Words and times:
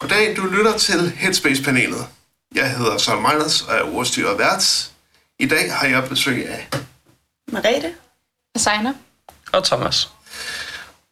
Goddag, 0.00 0.36
du 0.36 0.46
lytter 0.46 0.78
til 0.78 1.10
Headspace-panelet. 1.10 2.06
Jeg 2.54 2.76
hedder 2.76 2.98
Søren 2.98 3.22
Meiners 3.22 3.62
og 3.62 3.74
er 3.74 3.82
ordstyrer 3.82 4.36
vært. 4.36 4.92
I 5.38 5.46
dag 5.46 5.72
har 5.72 5.88
jeg 5.88 6.08
besøg 6.08 6.48
af... 6.48 6.68
Marete. 7.52 7.94
Designer. 8.54 8.92
Og 9.52 9.64
Thomas. 9.64 10.10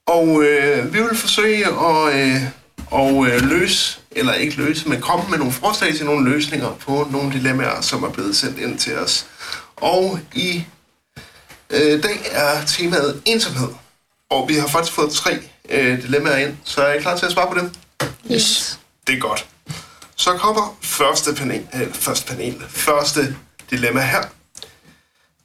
Og 0.07 0.43
øh, 0.43 0.95
vi 0.95 1.03
vil 1.03 1.17
forsøge 1.17 1.67
at 1.67 2.15
øh, 2.15 2.43
og, 2.91 3.27
øh, 3.27 3.43
løse, 3.43 4.01
eller 4.11 4.35
ikke 4.35 4.57
løse, 4.57 4.89
men 4.89 5.01
komme 5.01 5.31
med 5.31 5.39
nogle 5.39 5.53
forslag 5.53 5.95
til 5.95 6.07
nogle 6.07 6.31
løsninger 6.31 6.75
på 6.75 7.09
nogle 7.11 7.33
dilemmaer, 7.33 7.81
som 7.81 8.03
er 8.03 8.11
blevet 8.11 8.37
sendt 8.37 8.59
ind 8.59 8.79
til 8.79 8.99
os. 8.99 9.27
Og 9.77 10.21
i 10.35 10.65
øh, 11.71 12.03
dag 12.03 12.21
er 12.31 12.65
temaet 12.67 13.23
ensomhed. 13.25 13.69
Og 14.31 14.49
vi 14.49 14.55
har 14.55 14.69
faktisk 14.69 14.95
fået 14.95 15.13
tre 15.13 15.39
øh, 15.69 16.03
dilemmaer 16.03 16.37
ind, 16.37 16.57
så 16.65 16.83
er 16.83 16.93
I 16.93 17.01
klar 17.01 17.17
til 17.17 17.27
at 17.27 17.33
svare 17.33 17.49
på 17.49 17.59
dem? 17.59 17.73
Yes. 18.33 18.79
Det 19.07 19.15
er 19.17 19.21
godt. 19.21 19.47
Så 20.17 20.33
kommer 20.33 20.79
første 20.83 21.35
panel, 21.35 21.69
øh, 21.75 21.95
første 21.95 22.27
panel, 22.27 22.65
første 22.69 23.37
dilemma 23.71 24.01
her. 24.01 24.23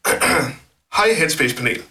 Hej 0.97 1.13
Headspace 1.13 1.55
panel. 1.55 1.81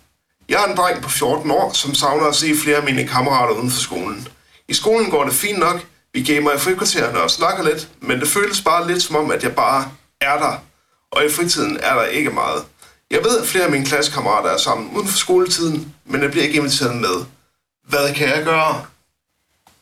Jeg 0.48 0.65
er 0.65 0.68
en 0.68 0.77
dreng 0.77 1.02
på 1.02 1.10
14 1.10 1.51
år, 1.51 1.73
som 1.73 1.95
savner 1.95 2.27
at 2.27 2.34
se 2.34 2.55
flere 2.62 2.77
af 2.77 2.82
mine 2.82 3.09
kammerater 3.09 3.55
uden 3.55 3.70
for 3.70 3.80
skolen. 3.80 4.28
I 4.68 4.74
skolen 4.74 5.10
går 5.10 5.24
det 5.24 5.34
fint 5.34 5.59
nok, 5.59 5.87
vi 6.15 6.23
gamer 6.23 6.52
i 6.52 6.59
frikvartererne 6.59 7.20
og 7.20 7.30
snakker 7.30 7.65
lidt, 7.65 7.88
men 8.01 8.20
det 8.20 8.29
føles 8.29 8.60
bare 8.60 8.88
lidt 8.88 9.02
som 9.02 9.16
om, 9.16 9.30
at 9.30 9.43
jeg 9.43 9.54
bare 9.54 9.90
er 10.20 10.38
der, 10.38 10.56
og 11.10 11.24
i 11.24 11.30
fritiden 11.30 11.79
er 11.82 11.95
der 11.95 12.04
ikke 12.04 12.30
meget. 12.30 12.65
Jeg 13.10 13.24
ved, 13.24 13.40
at 13.40 13.46
flere 13.48 13.65
af 13.65 13.70
mine 13.70 13.87
klassekammerater 13.87 14.51
er 14.51 14.56
sammen 14.59 14.96
uden 14.96 15.09
for 15.09 15.18
skoletiden, 15.18 15.95
men 16.04 16.23
jeg 16.23 16.30
bliver 16.30 16.45
ikke 16.45 16.59
inviteret 16.59 16.96
med. 16.96 17.24
Hvad 17.88 18.15
kan 18.15 18.29
jeg 18.29 18.45
gøre? 18.45 18.84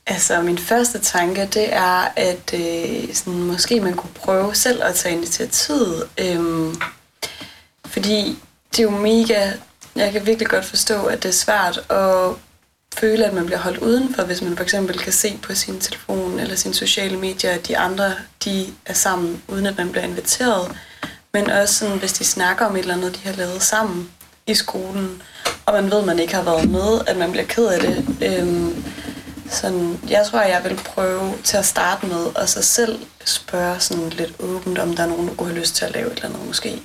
Altså, 0.07 0.43
min 0.43 0.59
første 0.59 0.99
tanke, 0.99 1.49
det 1.55 1.75
er, 1.75 2.09
at 2.17 2.55
øh, 2.55 3.15
sådan, 3.15 3.43
måske 3.43 3.81
man 3.81 3.95
kunne 3.95 4.13
prøve 4.15 4.55
selv 4.55 4.83
at 4.83 4.95
tage 4.95 5.17
initiativet. 5.17 6.09
Øhm, 6.19 6.81
fordi 7.87 8.39
det 8.71 8.79
er 8.79 8.83
jo 8.83 8.91
mega... 8.91 9.53
Jeg 9.97 10.13
kan 10.13 10.27
virkelig 10.27 10.49
godt 10.49 10.65
forstå, 10.65 11.05
at 11.05 11.23
det 11.23 11.29
er 11.29 11.33
svært 11.33 11.79
at 11.91 12.35
føle, 12.95 13.25
at 13.25 13.35
man 13.35 13.47
bliver 13.47 13.59
holdt 13.59 13.79
udenfor, 13.79 14.23
hvis 14.23 14.43
man 14.43 14.57
for 14.57 14.65
eksempel 14.65 14.99
kan 14.99 15.13
se 15.13 15.39
på 15.43 15.55
sin 15.55 15.81
telefon 15.81 16.41
eller 16.41 16.57
sine 16.57 16.75
sociale 16.75 17.17
medier, 17.17 17.51
at 17.51 17.69
de 17.69 17.79
andre 17.79 18.15
de 18.45 18.67
er 18.87 18.95
sammen, 18.95 19.43
uden 19.49 19.67
at 19.67 19.79
man 19.79 19.91
bliver 19.91 20.05
inviteret. 20.05 20.77
Men 21.33 21.51
også 21.51 21.75
sådan, 21.75 21.99
hvis 21.99 22.13
de 22.13 22.25
snakker 22.25 22.67
om 22.67 22.77
et 22.77 22.81
eller 22.81 22.95
andet, 22.95 23.15
de 23.15 23.29
har 23.29 23.37
lavet 23.37 23.63
sammen 23.63 24.11
i 24.47 24.55
skolen, 24.55 25.23
og 25.67 25.75
man 25.75 25.91
ved, 25.91 25.99
at 25.99 26.07
man 26.07 26.19
ikke 26.19 26.35
har 26.35 26.43
været 26.43 26.71
med, 26.71 27.01
at 27.07 27.17
man 27.17 27.31
bliver 27.31 27.47
ked 27.47 27.67
af 27.67 27.81
det. 27.81 28.17
Øhm, 28.23 28.85
sådan, 29.51 30.01
jeg 30.09 30.27
tror, 30.31 30.41
jeg 30.41 30.65
vil 30.65 30.77
prøve 30.85 31.35
til 31.45 31.57
at 31.57 31.65
starte 31.67 32.07
med, 32.07 32.27
og 32.37 32.49
så 32.49 32.63
selv 32.63 32.99
spørge 33.25 33.81
sådan 33.81 34.09
lidt 34.11 34.33
åbent, 34.41 34.79
om 34.79 34.97
der 34.97 35.03
er 35.03 35.07
nogen, 35.07 35.29
der 35.29 35.35
kunne 35.35 35.49
have 35.49 35.61
lyst 35.61 35.75
til 35.77 35.85
at 35.85 35.93
lave 35.93 36.07
et 36.07 36.13
eller 36.13 36.29
andet, 36.29 36.47
måske 36.47 36.83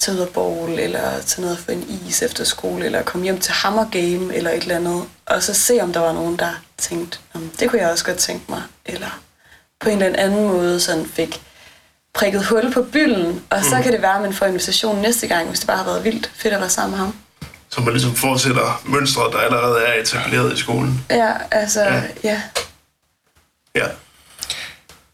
tage 0.00 0.16
ud 0.16 0.22
af 0.22 0.28
bowl, 0.28 0.70
eller 0.78 1.20
tage 1.26 1.42
ned 1.42 1.52
og 1.52 1.58
få 1.58 1.72
en 1.72 2.00
is 2.08 2.22
efter 2.22 2.44
skole, 2.44 2.84
eller 2.84 3.02
komme 3.02 3.24
hjem 3.24 3.40
til 3.40 3.52
Hammer 3.54 3.90
Game, 3.90 4.34
eller 4.34 4.50
et 4.50 4.62
eller 4.62 4.76
andet, 4.76 5.02
og 5.26 5.42
så 5.42 5.54
se, 5.54 5.80
om 5.82 5.92
der 5.92 6.00
var 6.00 6.12
nogen, 6.12 6.36
der 6.36 6.50
tænkte, 6.78 7.18
"Nå, 7.34 7.40
det 7.60 7.70
kunne 7.70 7.80
jeg 7.82 7.90
også 7.90 8.04
godt 8.04 8.18
tænke 8.18 8.44
mig, 8.48 8.62
eller 8.86 9.20
på 9.80 9.88
en 9.88 10.02
eller 10.02 10.18
anden 10.18 10.46
måde 10.48 10.80
sådan 10.80 11.06
fik 11.06 11.42
prikket 12.14 12.44
hul 12.44 12.72
på 12.72 12.82
bylden, 12.82 13.44
og 13.50 13.64
så 13.64 13.80
kan 13.82 13.92
det 13.92 14.02
være, 14.02 14.14
at 14.16 14.22
man 14.22 14.32
får 14.32 14.46
invitation 14.46 14.98
næste 15.02 15.26
gang, 15.26 15.48
hvis 15.48 15.58
det 15.58 15.66
bare 15.66 15.76
har 15.76 15.84
været 15.84 16.04
vildt 16.04 16.30
fedt 16.34 16.54
at 16.54 16.60
være 16.60 16.70
sammen 16.70 16.90
med 16.90 16.98
ham. 16.98 17.16
Så 17.74 17.80
man 17.80 17.92
ligesom 17.92 18.14
fortsætter 18.14 18.82
mønstret, 18.84 19.32
der 19.32 19.38
allerede 19.38 19.78
er 19.86 20.02
etableret 20.02 20.52
i 20.52 20.56
skolen. 20.56 21.04
Ja, 21.10 21.32
altså, 21.50 21.80
Ja. 21.82 22.02
ja. 22.24 22.40
ja. 23.74 23.86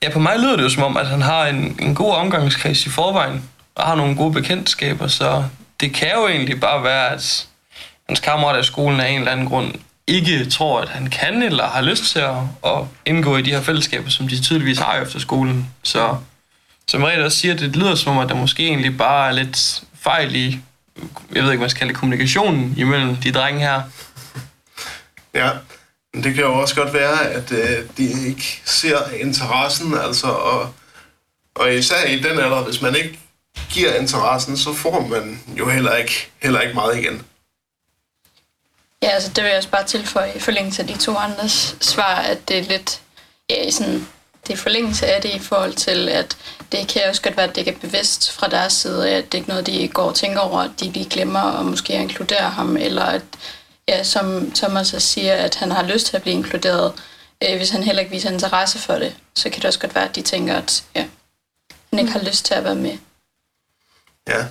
Ja. 0.03 0.11
På 0.11 0.19
mig 0.19 0.39
lyder 0.39 0.57
det 0.57 0.63
jo 0.63 0.69
som 0.69 0.83
om, 0.83 0.97
at 0.97 1.07
han 1.07 1.23
har 1.23 1.47
en, 1.47 1.77
en 1.83 1.95
god 1.95 2.15
omgangskreds 2.15 2.87
i 2.87 2.91
forvejen, 2.91 3.49
og 3.75 3.87
har 3.87 3.95
nogle 3.95 4.17
gode 4.17 4.33
bekendtskaber, 4.33 5.07
så 5.07 5.45
det 5.81 5.95
kan 5.95 6.09
jo 6.15 6.29
egentlig 6.29 6.61
bare 6.61 6.85
være, 6.85 7.09
at 7.11 7.47
hans 8.09 8.21
kammerater 8.21 8.61
i 8.61 8.65
skolen 8.65 9.01
af 9.01 9.09
en 9.09 9.19
eller 9.19 9.33
anden 9.33 9.49
grund 9.49 9.75
ikke 10.07 10.51
tror, 10.51 10.81
at 10.81 10.89
han 10.89 11.11
kan 11.11 11.43
eller 11.43 11.67
har 11.67 11.83
lyst 11.83 12.05
til 12.05 12.19
at, 12.19 12.37
at 12.67 12.79
indgå 13.07 13.37
i 13.37 13.43
de 13.43 13.51
her 13.51 13.61
fællesskaber, 13.63 14.11
som 14.11 14.29
de 14.29 14.43
tydeligvis 14.43 14.79
har 14.79 15.01
efter 15.01 15.19
skolen. 15.19 15.67
Så 15.83 16.17
som 16.89 17.03
Rita 17.03 17.25
også 17.25 17.39
siger, 17.39 17.55
det 17.55 17.77
lyder 17.77 17.95
som 17.95 18.17
om, 18.17 18.23
at 18.23 18.29
der 18.29 18.35
måske 18.35 18.67
egentlig 18.67 18.99
bare 18.99 19.29
er 19.29 19.33
lidt 19.33 19.83
fejl 20.01 20.35
i, 20.37 20.59
jeg 21.35 21.43
ved 21.43 21.51
ikke, 21.51 21.59
hvad 21.59 21.59
man 21.59 21.71
skal 21.71 21.79
kalde 21.79 21.93
det, 21.93 22.01
kommunikationen 22.01 22.75
imellem 22.77 23.17
de 23.17 23.33
drenge 23.33 23.61
her. 23.61 23.83
Ja, 25.35 25.51
men 26.15 26.25
det 26.25 26.35
kan 26.35 26.45
jo 26.45 26.55
også 26.55 26.75
godt 26.75 26.93
være, 26.95 27.27
at 27.29 27.53
øh, 27.53 27.85
de 27.97 28.29
ikke 28.29 28.63
ser 28.65 29.11
interessen, 29.11 29.95
altså, 29.95 30.27
og, 30.27 30.75
og 31.55 31.75
især 31.75 32.05
i 32.05 32.19
den 32.19 32.39
alder, 32.39 32.65
hvis 32.65 32.83
man 32.83 32.97
ikke 32.97 33.19
giver 33.71 33.95
interessen, 33.95 34.57
så 34.57 34.75
får 34.75 35.07
man 35.07 35.43
jo 35.59 35.69
heller 35.69 35.97
ikke, 35.97 36.31
heller 36.43 36.61
ikke 36.61 36.75
meget 36.75 36.99
igen. 36.99 37.23
Ja, 39.03 39.09
altså 39.09 39.29
det 39.29 39.45
vil 39.45 39.49
jeg 39.49 39.57
også 39.57 39.71
bare 39.71 39.87
tilføje 39.87 40.33
i 40.37 40.41
forlængelse 40.41 40.83
af 40.83 40.89
de 40.89 40.99
to 40.99 41.17
andres 41.17 41.77
svar, 41.81 42.15
at 42.15 42.49
det 42.49 42.59
er 42.59 42.63
lidt, 42.63 43.01
ja, 43.51 43.71
sådan, 43.71 44.07
det 44.47 44.53
er 44.53 44.57
forlængelse 44.57 45.07
af 45.07 45.23
det 45.23 45.35
i 45.35 45.39
forhold 45.39 45.75
til, 45.75 46.09
at 46.09 46.37
det 46.73 46.89
kan 46.89 47.03
også 47.09 47.23
godt 47.23 47.37
være, 47.37 47.49
at 47.49 47.55
det 47.55 47.61
ikke 47.61 47.71
er 47.71 47.89
bevidst 47.89 48.33
fra 48.33 48.49
deres 48.49 48.73
side, 48.73 49.11
at 49.11 49.33
det 49.33 49.39
ikke 49.39 49.51
er 49.51 49.53
noget, 49.53 49.67
de 49.67 49.89
går 49.89 50.03
og 50.03 50.15
tænker 50.15 50.41
over, 50.41 50.59
at 50.59 50.71
de 50.81 50.91
lige 50.91 51.11
glemmer 51.11 51.41
og 51.41 51.67
måske 51.67 51.93
inkludere 51.93 52.51
ham, 52.51 52.77
eller 52.77 53.03
at, 53.03 53.23
ja, 53.89 54.03
som 54.03 54.51
Thomas 54.51 54.95
også 54.95 55.09
siger, 55.09 55.35
at 55.35 55.55
han 55.55 55.71
har 55.71 55.83
lyst 55.83 56.07
til 56.07 56.17
at 56.17 56.23
blive 56.23 56.37
inkluderet. 56.37 56.93
Øh, 57.45 57.57
hvis 57.57 57.71
han 57.71 57.83
heller 57.83 58.01
ikke 58.01 58.13
viser 58.13 58.31
interesse 58.31 58.79
for 58.79 58.95
det, 58.95 59.17
så 59.35 59.51
kan 59.51 59.57
det 59.57 59.65
også 59.65 59.81
godt 59.81 59.95
være, 59.95 60.09
at 60.09 60.17
de 60.17 60.23
tænker, 60.23 60.57
at 60.57 60.85
ja, 60.95 61.07
han 61.91 61.99
ikke 61.99 62.13
har 62.13 62.23
lyst 62.23 62.45
til 62.45 62.55
at 62.55 62.65
være 62.65 62.75
med. 62.75 62.99
Ja. 64.29 64.45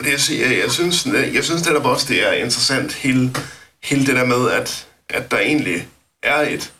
Det, 0.00 0.10
jeg, 0.10 0.20
siger, 0.20 0.62
jeg, 0.62 0.72
synes, 0.72 1.06
jeg 1.06 1.44
synes 1.44 1.66
netop 1.66 1.84
også, 1.84 2.06
det 2.08 2.26
er 2.26 2.32
interessant, 2.32 2.94
hele, 2.94 3.34
hele 3.82 4.06
det 4.06 4.16
der 4.16 4.24
med, 4.24 4.50
at, 4.50 4.86
at 5.08 5.30
der 5.30 5.38
egentlig 5.38 5.88
er 6.22 6.40
et, 6.40 6.72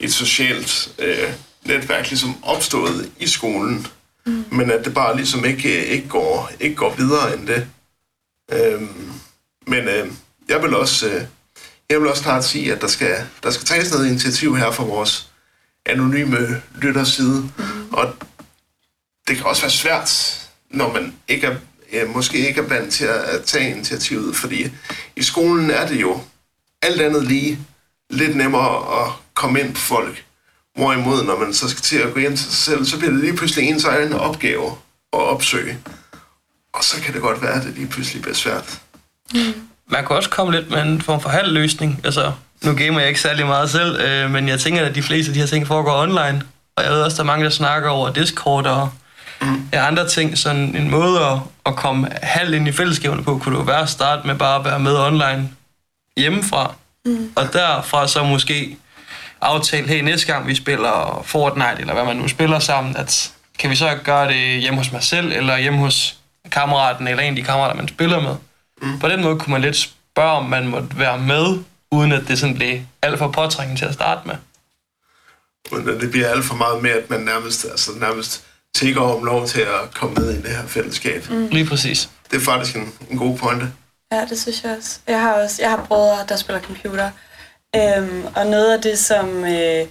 et 0.00 0.12
socialt 0.12 0.88
øh, 0.98 1.32
netværk 1.68 2.08
ligesom 2.08 2.44
opstået 2.44 3.12
i 3.18 3.26
skolen, 3.26 3.86
mm. 4.26 4.44
men 4.52 4.70
at 4.70 4.84
det 4.84 4.94
bare 4.94 5.16
ligesom 5.16 5.44
ikke, 5.44 5.86
ikke, 5.86 6.08
går, 6.08 6.50
ikke 6.60 6.76
går 6.76 6.94
videre 6.94 7.36
end 7.36 7.46
det. 7.46 7.66
Øhm, 8.52 9.12
men 9.66 9.88
øh, 9.88 10.12
jeg 10.48 10.62
vil 10.62 10.74
også 10.74 11.08
øh, 11.08 11.22
jeg 11.90 12.00
vil 12.00 12.08
også 12.08 12.22
klart 12.22 12.44
sige, 12.44 12.72
at 12.72 12.80
der 12.80 12.86
skal, 12.86 13.16
der 13.42 13.50
skal 13.50 13.66
tages 13.66 13.92
noget 13.92 14.08
initiativ 14.08 14.56
her 14.56 14.70
fra 14.70 14.84
vores 14.84 15.30
anonyme 15.86 16.62
lytters 16.74 17.08
side, 17.08 17.50
mm. 17.58 17.92
og 17.92 18.14
det 19.28 19.36
kan 19.36 19.46
også 19.46 19.62
være 19.62 19.70
svært, 19.70 20.40
når 20.70 20.92
man 20.92 21.14
ikke 21.28 21.58
er, 21.92 22.06
måske 22.06 22.48
ikke 22.48 22.60
er 22.60 22.68
vant 22.68 22.92
til 22.92 23.04
at, 23.04 23.20
at 23.20 23.44
tage 23.44 23.70
initiativet, 23.70 24.36
fordi 24.36 24.72
i 25.16 25.22
skolen 25.22 25.70
er 25.70 25.86
det 25.86 26.00
jo 26.00 26.20
alt 26.82 27.00
andet 27.00 27.24
lige 27.24 27.58
lidt 28.10 28.36
nemmere 28.36 29.04
at 29.04 29.12
komme 29.34 29.60
ind 29.60 29.74
på 29.74 29.80
folk. 29.80 30.24
Hvorimod, 30.78 31.22
når 31.24 31.38
man 31.38 31.54
så 31.54 31.68
skal 31.68 31.82
til 31.82 31.96
at 31.98 32.14
gå 32.14 32.20
ind 32.20 32.36
til 32.36 32.46
sig 32.46 32.54
selv, 32.54 32.84
så 32.84 32.98
bliver 32.98 33.12
det 33.12 33.20
lige 33.20 33.36
pludselig 33.36 33.68
ens 33.68 33.84
egen 33.84 34.12
opgave 34.12 34.66
at 35.12 35.20
opsøge. 35.20 35.78
Og 36.72 36.84
så 36.84 37.00
kan 37.02 37.14
det 37.14 37.22
godt 37.22 37.42
være, 37.42 37.52
at 37.52 37.62
det 37.62 37.74
lige 37.74 37.88
pludselig 37.88 38.22
bliver 38.22 38.34
svært. 38.34 38.80
Man 39.90 40.04
kunne 40.04 40.18
også 40.18 40.30
komme 40.30 40.52
lidt 40.52 40.70
med 40.70 40.82
en 40.82 41.02
form 41.02 41.20
for 41.20 41.28
halv 41.28 41.52
løsning. 41.52 42.00
Altså, 42.04 42.32
nu 42.64 42.74
gamer 42.74 43.00
jeg 43.00 43.08
ikke 43.08 43.20
særlig 43.20 43.46
meget 43.46 43.70
selv, 43.70 44.00
øh, 44.00 44.30
men 44.30 44.48
jeg 44.48 44.60
tænker, 44.60 44.84
at 44.84 44.94
de 44.94 45.02
fleste 45.02 45.30
af 45.30 45.34
de 45.34 45.40
her 45.40 45.46
ting 45.46 45.66
foregår 45.66 46.02
online. 46.02 46.42
Og 46.76 46.84
jeg 46.84 46.92
ved 46.92 47.02
også, 47.02 47.14
at 47.14 47.16
der 47.16 47.22
er 47.22 47.26
mange, 47.26 47.44
der 47.44 47.50
snakker 47.50 47.88
over 47.88 48.12
Discord 48.12 48.66
og 48.66 48.90
mm. 49.40 49.68
andre 49.72 50.08
ting. 50.08 50.38
Sådan 50.38 50.76
en 50.76 50.90
måde 50.90 51.20
at, 51.20 51.38
at 51.66 51.76
komme 51.76 52.08
halvt 52.22 52.54
ind 52.54 52.68
i 52.68 52.72
fællesskaberne 52.72 53.24
på, 53.24 53.38
kunne 53.38 53.54
det 53.54 53.60
jo 53.60 53.64
være 53.64 53.82
at 53.82 53.88
starte 53.88 54.26
med 54.26 54.34
bare 54.34 54.58
at 54.58 54.64
være 54.64 54.78
med 54.78 54.96
online 54.96 55.50
hjemmefra. 56.16 56.74
Mm. 57.04 57.32
Og 57.36 57.52
derfra 57.52 58.08
så 58.08 58.24
måske 58.24 58.76
aftale, 59.40 59.88
hey, 59.88 60.00
næste 60.00 60.26
gang 60.26 60.46
vi 60.46 60.54
spiller 60.54 61.22
Fortnite, 61.24 61.80
eller 61.80 61.94
hvad 61.94 62.04
man 62.04 62.16
nu 62.16 62.28
spiller 62.28 62.58
sammen, 62.58 62.96
at 62.96 63.32
kan 63.58 63.70
vi 63.70 63.76
så 63.76 63.98
gøre 64.04 64.28
det 64.28 64.60
hjemme 64.60 64.78
hos 64.78 64.92
mig 64.92 65.02
selv, 65.02 65.32
eller 65.32 65.58
hjemme 65.58 65.78
hos 65.78 66.16
kammeraten, 66.50 67.08
eller 67.08 67.22
en 67.22 67.28
af 67.28 67.36
de 67.36 67.42
kammerater, 67.42 67.74
man 67.74 67.88
spiller 67.88 68.20
med. 68.20 68.36
Mm. 68.82 68.98
På 68.98 69.08
den 69.08 69.22
måde 69.22 69.38
kunne 69.38 69.52
man 69.52 69.60
lidt 69.60 69.76
spørge, 69.76 70.30
om 70.30 70.44
man 70.44 70.66
måtte 70.66 70.98
være 70.98 71.18
med, 71.18 71.58
uden 71.92 72.12
at 72.12 72.22
det 72.28 72.38
sådan 72.38 72.54
blev 72.54 72.80
alt 73.02 73.18
for 73.18 73.28
påtrængende 73.28 73.80
til 73.80 73.86
at 73.86 73.94
starte 73.94 74.20
med. 74.28 74.34
Men 75.72 76.00
det 76.00 76.10
bliver 76.10 76.28
alt 76.28 76.44
for 76.44 76.54
meget 76.54 76.82
med, 76.82 76.90
at 76.90 77.10
man 77.10 77.20
nærmest, 77.20 77.64
altså 77.64 77.90
nærmest 78.00 78.44
tigger 78.74 79.00
om 79.00 79.24
lov 79.24 79.46
til 79.46 79.60
at 79.60 79.94
komme 79.94 80.14
med 80.14 80.30
i 80.32 80.36
det 80.36 80.50
her 80.50 80.66
fællesskab. 80.66 81.30
Mm. 81.30 81.48
Lige 81.48 81.66
præcis. 81.66 82.10
Det 82.30 82.36
er 82.36 82.44
faktisk 82.44 82.76
en, 82.76 82.92
en 83.10 83.18
god 83.18 83.38
pointe. 83.38 83.72
Ja, 84.12 84.24
det 84.30 84.40
synes 84.40 84.64
jeg 84.64 84.76
også. 84.76 84.98
Jeg 85.06 85.20
har 85.20 85.32
også 85.32 85.62
jeg 85.62 85.70
har 85.70 85.84
brødre, 85.84 86.26
der 86.28 86.36
spiller 86.36 86.62
computer. 86.62 87.10
Øhm, 87.76 88.26
og 88.36 88.46
noget 88.46 88.72
af 88.72 88.82
det, 88.82 88.98
som, 88.98 89.44
øh, 89.44 89.86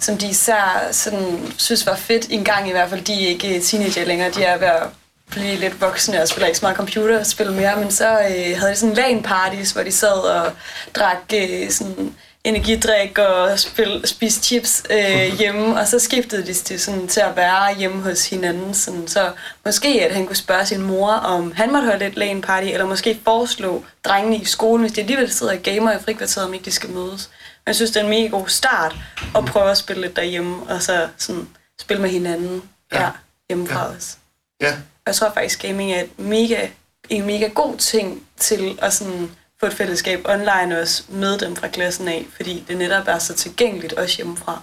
som 0.00 0.18
de 0.18 0.28
især 0.28 0.88
sådan, 0.92 1.52
synes 1.58 1.86
var 1.86 1.96
fedt, 1.96 2.26
en 2.30 2.44
gang 2.44 2.68
i 2.68 2.72
hvert 2.72 2.90
fald, 2.90 3.04
de 3.04 3.24
er 3.24 3.28
ikke 3.28 3.60
teenager 3.60 4.04
længere, 4.04 4.30
de 4.30 4.44
er 4.44 4.58
ved 4.58 4.66
at 4.66 4.82
blive 5.30 5.56
lidt 5.56 5.80
voksne 5.80 6.22
og 6.22 6.28
spiller 6.28 6.46
ikke 6.46 6.58
så 6.58 6.64
meget 6.64 6.76
computerspil 6.76 7.52
mere, 7.52 7.76
men 7.76 7.90
så 7.90 8.10
øh, 8.20 8.58
havde 8.58 8.70
de 8.70 8.76
sådan 8.76 8.94
LAN 8.94 9.22
parties, 9.22 9.70
hvor 9.70 9.82
de 9.82 9.92
sad 9.92 10.18
og 10.18 10.52
drak 10.94 11.16
øh, 11.34 11.70
sådan 11.70 12.14
energidrik 12.44 13.18
og 13.18 13.58
spil, 13.58 14.02
spise 14.04 14.42
chips 14.42 14.82
øh, 14.90 15.32
hjemme, 15.38 15.80
og 15.80 15.88
så 15.88 15.98
skiftede 15.98 16.46
de 16.46 16.54
til, 16.54 16.80
sådan, 16.80 17.08
til 17.08 17.20
at 17.20 17.36
være 17.36 17.74
hjemme 17.74 18.02
hos 18.02 18.30
hinanden. 18.30 18.74
Sådan, 18.74 19.08
så 19.08 19.32
måske 19.64 19.88
at 20.04 20.14
han 20.14 20.26
kunne 20.26 20.36
spørge 20.36 20.66
sin 20.66 20.82
mor, 20.82 21.10
om 21.10 21.52
han 21.52 21.72
måtte 21.72 21.88
holde 21.88 22.06
et 22.06 22.16
LAN 22.16 22.40
party, 22.40 22.66
eller 22.66 22.86
måske 22.86 23.20
foreslå 23.24 23.84
drengene 24.04 24.36
i 24.36 24.44
skolen, 24.44 24.80
hvis 24.80 24.92
de 24.92 25.00
alligevel 25.00 25.32
sidder 25.32 25.52
og 25.52 25.62
gamer 25.62 25.92
i 25.92 25.98
frikvarteret, 26.02 26.46
om 26.46 26.54
ikke 26.54 26.64
de 26.64 26.70
skal 26.70 26.90
mødes. 26.90 27.30
Men 27.64 27.70
jeg 27.70 27.74
synes, 27.74 27.90
det 27.90 28.00
er 28.00 28.04
en 28.04 28.10
mega 28.10 28.26
god 28.26 28.48
start 28.48 28.96
at 29.36 29.44
prøve 29.44 29.70
at 29.70 29.78
spille 29.78 30.02
lidt 30.02 30.16
derhjemme, 30.16 30.62
og 30.68 30.82
så 30.82 31.08
sådan, 31.18 31.48
spille 31.80 32.02
med 32.02 32.10
hinanden 32.10 32.62
ja. 32.92 33.02
Ja, 33.02 33.10
hjemmefra 33.48 33.80
ja. 33.80 33.94
også. 33.94 34.16
Ja, 34.60 34.72
Og 34.72 35.02
jeg 35.06 35.14
tror 35.14 35.32
faktisk, 35.34 35.62
gaming 35.62 35.92
er 35.92 36.00
et 36.00 36.18
mega, 36.18 36.68
en 37.08 37.26
mega 37.26 37.46
god 37.46 37.76
ting 37.76 38.26
til 38.36 38.78
at 38.82 38.92
sådan 38.92 39.30
få 39.60 39.66
et 39.66 39.72
fællesskab 39.72 40.20
online 40.28 40.80
også 40.80 41.02
med 41.08 41.38
dem 41.38 41.56
fra 41.56 41.68
klassen 41.68 42.08
af, 42.08 42.26
fordi 42.36 42.64
det 42.68 42.76
netop 42.76 43.04
er 43.08 43.18
så 43.18 43.34
tilgængeligt 43.34 43.92
også 43.92 44.16
hjemmefra. 44.16 44.62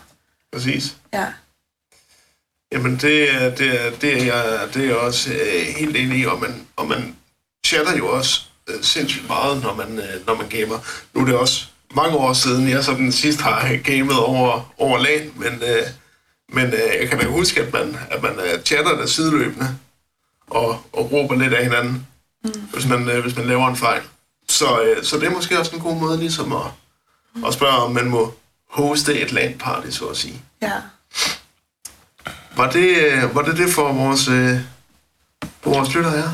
præcis. 0.53 0.95
Ja. 1.13 1.25
Jamen, 2.71 2.97
det, 2.97 3.31
er- 3.36 3.56
det, 3.56 3.86
er- 3.86 3.92
det, 4.01 4.13
er, 4.21 4.25
jeg, 4.25 4.69
det 4.74 4.81
er 4.83 4.88
jeg 4.88 4.95
også 4.95 5.33
øh, 5.33 5.62
helt 5.77 5.95
enig 5.97 6.19
i, 6.19 6.25
og 6.25 6.39
man, 6.42 6.68
og 6.75 6.88
man 6.88 7.15
chatter 7.65 7.97
jo 7.97 8.07
også 8.18 8.42
øh, 8.69 8.83
sindssygt 8.83 9.27
meget, 9.27 9.62
når 9.63 9.74
man, 9.75 10.00
øh, 10.00 10.25
når 10.27 10.36
man 10.36 10.50
gamer. 10.50 10.80
Nu 11.13 11.21
er 11.21 11.25
det 11.25 11.36
også 11.36 11.65
mange 11.95 12.18
år 12.18 12.33
siden, 12.33 12.69
jeg 12.69 12.83
sådan 12.83 13.12
sidst 13.12 13.41
har 13.41 13.77
gamet 13.83 14.19
over, 14.19 14.74
over 14.77 14.98
LAN, 14.98 15.31
men, 15.36 15.53
øh, 15.53 15.83
men 16.50 16.65
øh, 16.65 16.80
jeg 17.01 17.09
kan 17.09 17.19
da 17.19 17.25
huske, 17.25 17.62
at 17.62 17.74
man, 17.74 17.98
at 18.12 18.21
man 18.24 18.31
øh, 18.39 18.62
chatter 18.63 18.95
der 18.98 19.06
sideløbende 19.06 19.77
og, 20.48 20.69
og 20.94 21.12
råber 21.12 21.36
lidt 21.36 21.53
af 21.53 21.63
hinanden, 21.63 22.07
mm. 22.44 22.51
hvis, 22.74 22.86
man, 22.88 23.09
øh, 23.09 23.21
hvis 23.21 23.36
man 23.36 23.45
laver 23.45 23.68
en 23.69 23.75
fejl. 23.75 24.01
Så, 24.56 24.81
øh, 24.81 25.04
så 25.04 25.18
det 25.19 25.28
er 25.28 25.31
måske 25.31 25.60
også 25.60 25.75
en 25.75 25.81
god 25.81 25.96
måde 25.96 26.19
ligesom 26.19 26.54
at, 26.54 26.66
at 27.48 27.54
spørge, 27.54 27.74
om 27.78 27.92
man 27.92 28.06
må 28.06 28.34
hoste 28.69 29.19
et 29.22 29.31
LAN-party, 29.31 29.92
så 29.92 30.06
at 30.06 30.18
sige. 30.18 30.42
Ja. 30.62 30.72
Var 32.56 32.72
det, 32.72 32.98
øh, 32.98 33.36
var 33.36 33.42
det 33.42 33.57
det 33.57 33.74
for 33.74 33.94
vores, 33.94 34.28
øh, 34.28 34.60
for 35.62 35.69
vores 35.69 35.94
lytter 35.94 36.10
her? 36.12 36.30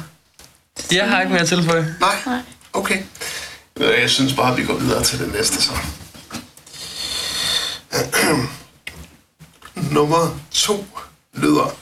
Jeg 0.92 1.10
har 1.10 1.22
ikke 1.22 1.32
mere 1.34 1.42
at 1.42 1.48
tilføje. 1.48 1.96
Nej? 2.00 2.16
Nej. 2.26 2.42
Okay. 2.74 3.04
Øh, 3.78 4.02
Jeg 4.02 4.10
synes 4.10 4.34
bare, 4.34 4.52
at 4.52 4.58
vi 4.58 4.66
går 4.66 4.74
videre 4.78 5.04
til 5.04 5.20
det 5.20 5.34
næste 5.34 5.62
så. 5.62 5.72
Nummer 9.92 10.40
to 10.52 10.86
lyder. 11.34 11.76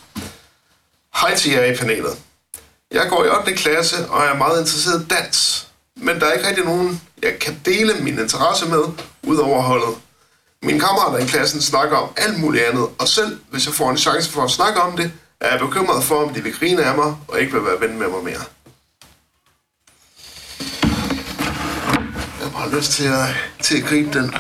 Hej 1.21 1.35
til 1.37 1.51
jer 1.51 1.65
i 1.65 1.75
panelet. 1.75 2.17
Jeg 2.91 3.07
går 3.09 3.25
i 3.25 3.29
8. 3.29 3.53
klasse 3.55 4.09
og 4.09 4.25
er 4.25 4.33
meget 4.35 4.59
interesseret 4.59 5.01
i 5.01 5.05
dans. 5.07 5.67
Men 6.01 6.19
der 6.19 6.25
er 6.25 6.33
ikke 6.33 6.47
rigtig 6.47 6.65
nogen, 6.65 7.01
jeg 7.23 7.39
kan 7.39 7.59
dele 7.65 7.93
min 7.93 8.19
interesse 8.19 8.65
med, 8.65 8.83
udover 9.23 9.61
holdet. 9.61 9.95
Mine 10.63 10.79
kammerater 10.79 11.25
i 11.25 11.27
klassen 11.27 11.61
snakker 11.61 11.97
om 11.97 12.09
alt 12.17 12.39
muligt 12.39 12.63
andet, 12.63 12.87
og 12.99 13.07
selv 13.07 13.39
hvis 13.51 13.65
jeg 13.65 13.73
får 13.73 13.89
en 13.89 13.97
chance 13.97 14.31
for 14.31 14.43
at 14.43 14.51
snakke 14.51 14.81
om 14.81 14.97
det, 14.97 15.11
er 15.41 15.49
jeg 15.51 15.59
bekymret 15.59 16.03
for, 16.03 16.15
om 16.15 16.33
de 16.33 16.43
vil 16.43 16.53
grine 16.53 16.83
af 16.83 16.95
mig 16.95 17.15
og 17.27 17.39
ikke 17.41 17.53
vil 17.53 17.65
være 17.65 17.89
ven 17.89 17.99
med 17.99 18.07
mig 18.07 18.23
mere. 18.23 18.43
Jeg 22.39 22.47
har 22.47 22.49
bare 22.49 22.75
lyst 22.77 22.91
til 22.91 23.03
at, 23.03 23.25
til 23.61 23.77
at 23.77 23.83
gribe 23.83 24.19
den. 24.19 24.35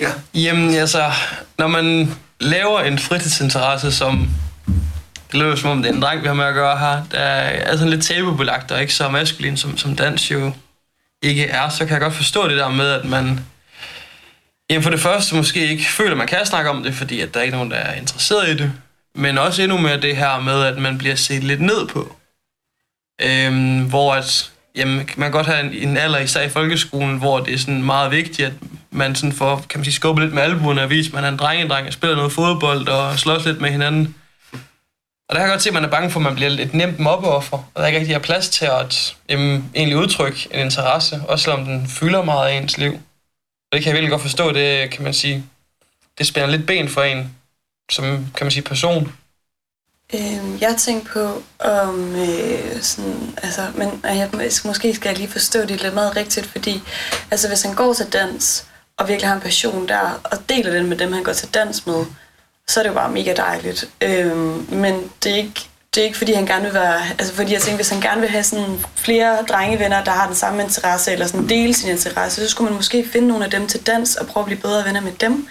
Ja, 0.00 0.12
Jamen 0.34 0.74
altså, 0.74 1.12
når 1.58 1.66
man 1.66 2.14
laver 2.40 2.80
en 2.80 2.98
fritidsinteresse, 2.98 3.92
som 3.92 4.28
det 5.34 5.42
lyder 5.42 5.56
som 5.56 5.70
om 5.70 5.82
det 5.82 5.90
er 5.90 5.94
en 5.94 6.02
dreng, 6.02 6.22
vi 6.22 6.26
har 6.26 6.34
med 6.34 6.44
at 6.44 6.54
gøre 6.54 6.78
her, 6.78 7.02
der 7.10 7.18
er 7.18 7.76
sådan 7.76 7.90
lidt 7.90 8.04
tabubelagt 8.04 8.70
og 8.70 8.80
ikke 8.80 8.94
så 8.94 9.08
maskulin, 9.08 9.56
som, 9.56 9.78
som 9.78 9.96
dans 9.96 10.30
jo 10.30 10.52
ikke 11.22 11.44
er, 11.44 11.68
så 11.68 11.78
kan 11.78 11.92
jeg 11.92 12.00
godt 12.00 12.14
forstå 12.14 12.48
det 12.48 12.58
der 12.58 12.68
med, 12.68 12.90
at 12.90 13.04
man 13.04 13.40
jamen 14.70 14.82
for 14.82 14.90
det 14.90 15.00
første 15.00 15.36
måske 15.36 15.68
ikke 15.68 15.84
føler, 15.84 16.10
at 16.10 16.16
man 16.16 16.26
kan 16.26 16.46
snakke 16.46 16.70
om 16.70 16.82
det, 16.82 16.94
fordi 16.94 17.20
at 17.20 17.34
der 17.34 17.40
er 17.40 17.44
ikke 17.44 17.56
nogen, 17.56 17.70
der 17.70 17.76
er 17.76 17.94
interesseret 17.94 18.48
i 18.48 18.56
det, 18.56 18.72
men 19.14 19.38
også 19.38 19.62
endnu 19.62 19.78
mere 19.78 20.00
det 20.00 20.16
her 20.16 20.40
med, 20.40 20.62
at 20.62 20.78
man 20.78 20.98
bliver 20.98 21.14
set 21.14 21.44
lidt 21.44 21.60
ned 21.60 21.86
på. 21.86 22.16
Øhm, 23.22 23.84
hvor 23.88 24.14
at, 24.14 24.50
jamen, 24.76 24.96
man 24.96 25.06
kan 25.16 25.30
godt 25.30 25.46
have 25.46 25.60
en, 25.60 25.88
en 25.88 25.96
alder, 25.96 26.18
især 26.18 26.42
i 26.42 26.48
folkeskolen, 26.48 27.18
hvor 27.18 27.40
det 27.40 27.54
er 27.54 27.58
sådan 27.58 27.82
meget 27.82 28.10
vigtigt, 28.10 28.46
at 28.48 28.54
man 28.90 29.14
sådan 29.14 29.32
får, 29.32 29.64
kan 29.68 29.78
man 29.78 29.84
sige, 29.84 29.94
skubbet 29.94 30.24
lidt 30.24 30.34
med 30.34 30.42
albuerne 30.42 30.82
og 30.82 30.90
vise, 30.90 31.08
at 31.08 31.14
man 31.14 31.24
er 31.24 31.28
en 31.28 31.36
drengedreng 31.36 31.86
og 31.86 31.92
spiller 31.92 32.16
noget 32.16 32.32
fodbold 32.32 32.88
og 32.88 33.18
slås 33.18 33.44
lidt 33.44 33.60
med 33.60 33.70
hinanden. 33.70 34.14
Og 35.28 35.34
der 35.34 35.40
kan 35.40 35.48
jeg 35.48 35.52
godt 35.54 35.62
se, 35.62 35.68
at 35.68 35.74
man 35.74 35.84
er 35.84 35.88
bange 35.88 36.10
for, 36.10 36.20
at 36.20 36.24
man 36.24 36.34
bliver 36.34 36.50
et 36.50 36.74
nemt 36.74 36.98
mobbeoffer, 36.98 37.70
og 37.74 37.80
der 37.82 37.86
ikke 37.86 37.98
rigtig 37.98 38.14
er 38.14 38.18
plads 38.18 38.48
til 38.48 38.64
at 38.66 39.16
jamen, 39.28 39.70
egentlig 39.74 39.98
udtrykke 39.98 40.48
en 40.50 40.60
interesse, 40.60 41.22
også 41.28 41.42
selvom 41.42 41.64
den 41.64 41.88
fylder 41.88 42.24
meget 42.24 42.48
af 42.48 42.56
ens 42.56 42.78
liv. 42.78 42.92
Og 42.92 43.72
det 43.72 43.82
kan 43.82 43.86
jeg 43.86 43.94
virkelig 43.94 44.10
godt 44.10 44.22
forstå, 44.22 44.52
det 44.52 44.90
kan 44.90 45.04
man 45.04 45.14
sige, 45.14 45.44
det 46.18 46.26
spænder 46.26 46.50
lidt 46.50 46.66
ben 46.66 46.88
for 46.88 47.02
en, 47.02 47.36
som 47.90 48.04
kan 48.04 48.44
man 48.44 48.50
sige, 48.50 48.62
person. 48.62 49.12
Øhm, 50.14 50.58
jeg 50.60 50.76
tænkte 50.78 51.12
på, 51.12 51.42
om 51.58 52.16
øh, 52.16 52.82
sådan, 52.82 53.38
altså, 53.42 53.72
men 53.74 54.00
jeg, 54.04 54.30
måske 54.64 54.94
skal 54.94 55.08
jeg 55.08 55.18
lige 55.18 55.28
forstå 55.28 55.60
det 55.60 55.82
lidt 55.82 55.94
meget 55.94 56.16
rigtigt, 56.16 56.46
fordi 56.46 56.82
altså, 57.30 57.48
hvis 57.48 57.62
han 57.62 57.74
går 57.74 57.92
til 57.92 58.12
dans, 58.12 58.66
og 58.96 59.08
virkelig 59.08 59.28
har 59.28 59.36
en 59.36 59.42
passion 59.42 59.88
der, 59.88 60.20
og 60.24 60.48
deler 60.48 60.72
den 60.72 60.86
med 60.86 60.96
dem, 60.96 61.12
han 61.12 61.22
går 61.22 61.32
til 61.32 61.54
dans 61.54 61.86
med, 61.86 62.04
så 62.68 62.80
er 62.80 62.82
det 62.82 62.90
jo 62.90 62.94
bare 62.94 63.10
mega 63.10 63.32
dejligt. 63.32 63.88
Øhm, 64.00 64.66
men 64.70 65.10
det 65.22 65.32
er 65.32 65.36
ikke 65.36 65.68
det 65.94 66.00
er 66.00 66.04
ikke 66.04 66.18
fordi 66.18 66.32
han 66.32 66.46
gerne 66.46 66.64
vil 66.64 66.74
være, 66.74 67.00
altså 67.18 67.34
fordi 67.34 67.52
jeg 67.52 67.60
tænker, 67.60 67.76
hvis 67.76 67.88
han 67.88 68.00
gerne 68.00 68.20
vil 68.20 68.30
have 68.30 68.44
sådan 68.44 68.84
flere 68.96 69.42
drengevenner, 69.48 70.04
der 70.04 70.10
har 70.10 70.26
den 70.26 70.36
samme 70.36 70.62
interesse, 70.62 71.12
eller 71.12 71.26
sådan 71.26 71.48
dele 71.48 71.74
sin 71.74 71.90
interesse, 71.90 72.42
så 72.42 72.50
skulle 72.50 72.70
man 72.70 72.76
måske 72.76 73.08
finde 73.12 73.28
nogle 73.28 73.44
af 73.44 73.50
dem 73.50 73.66
til 73.66 73.86
dans, 73.86 74.16
og 74.16 74.26
prøve 74.26 74.42
at 74.42 74.46
blive 74.46 74.60
bedre 74.60 74.84
venner 74.84 75.00
med 75.00 75.12
dem. 75.12 75.48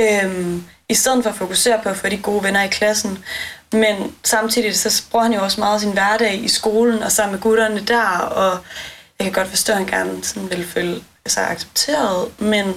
Øhm, 0.00 0.64
I 0.88 0.94
stedet 0.94 1.22
for 1.22 1.30
at 1.30 1.36
fokusere 1.36 1.80
på 1.82 1.88
at 1.88 1.96
få 1.96 2.08
de 2.08 2.16
gode 2.16 2.42
venner 2.42 2.62
i 2.62 2.68
klassen. 2.68 3.24
Men 3.72 4.14
samtidig 4.24 4.78
så 4.78 5.02
bruger 5.10 5.22
han 5.22 5.32
jo 5.32 5.42
også 5.42 5.60
meget 5.60 5.74
af 5.74 5.80
sin 5.80 5.92
hverdag 5.92 6.34
i 6.34 6.48
skolen, 6.48 7.02
og 7.02 7.12
sammen 7.12 7.32
med 7.32 7.40
gutterne 7.40 7.80
der, 7.80 8.18
og 8.18 8.58
jeg 9.18 9.24
kan 9.24 9.32
godt 9.32 9.48
forstå, 9.48 9.72
at 9.72 9.78
han 9.78 9.86
gerne 9.86 10.24
sådan 10.24 10.50
vil 10.50 10.66
føle 10.66 11.02
sig 11.26 11.50
accepteret, 11.50 12.28
men 12.38 12.74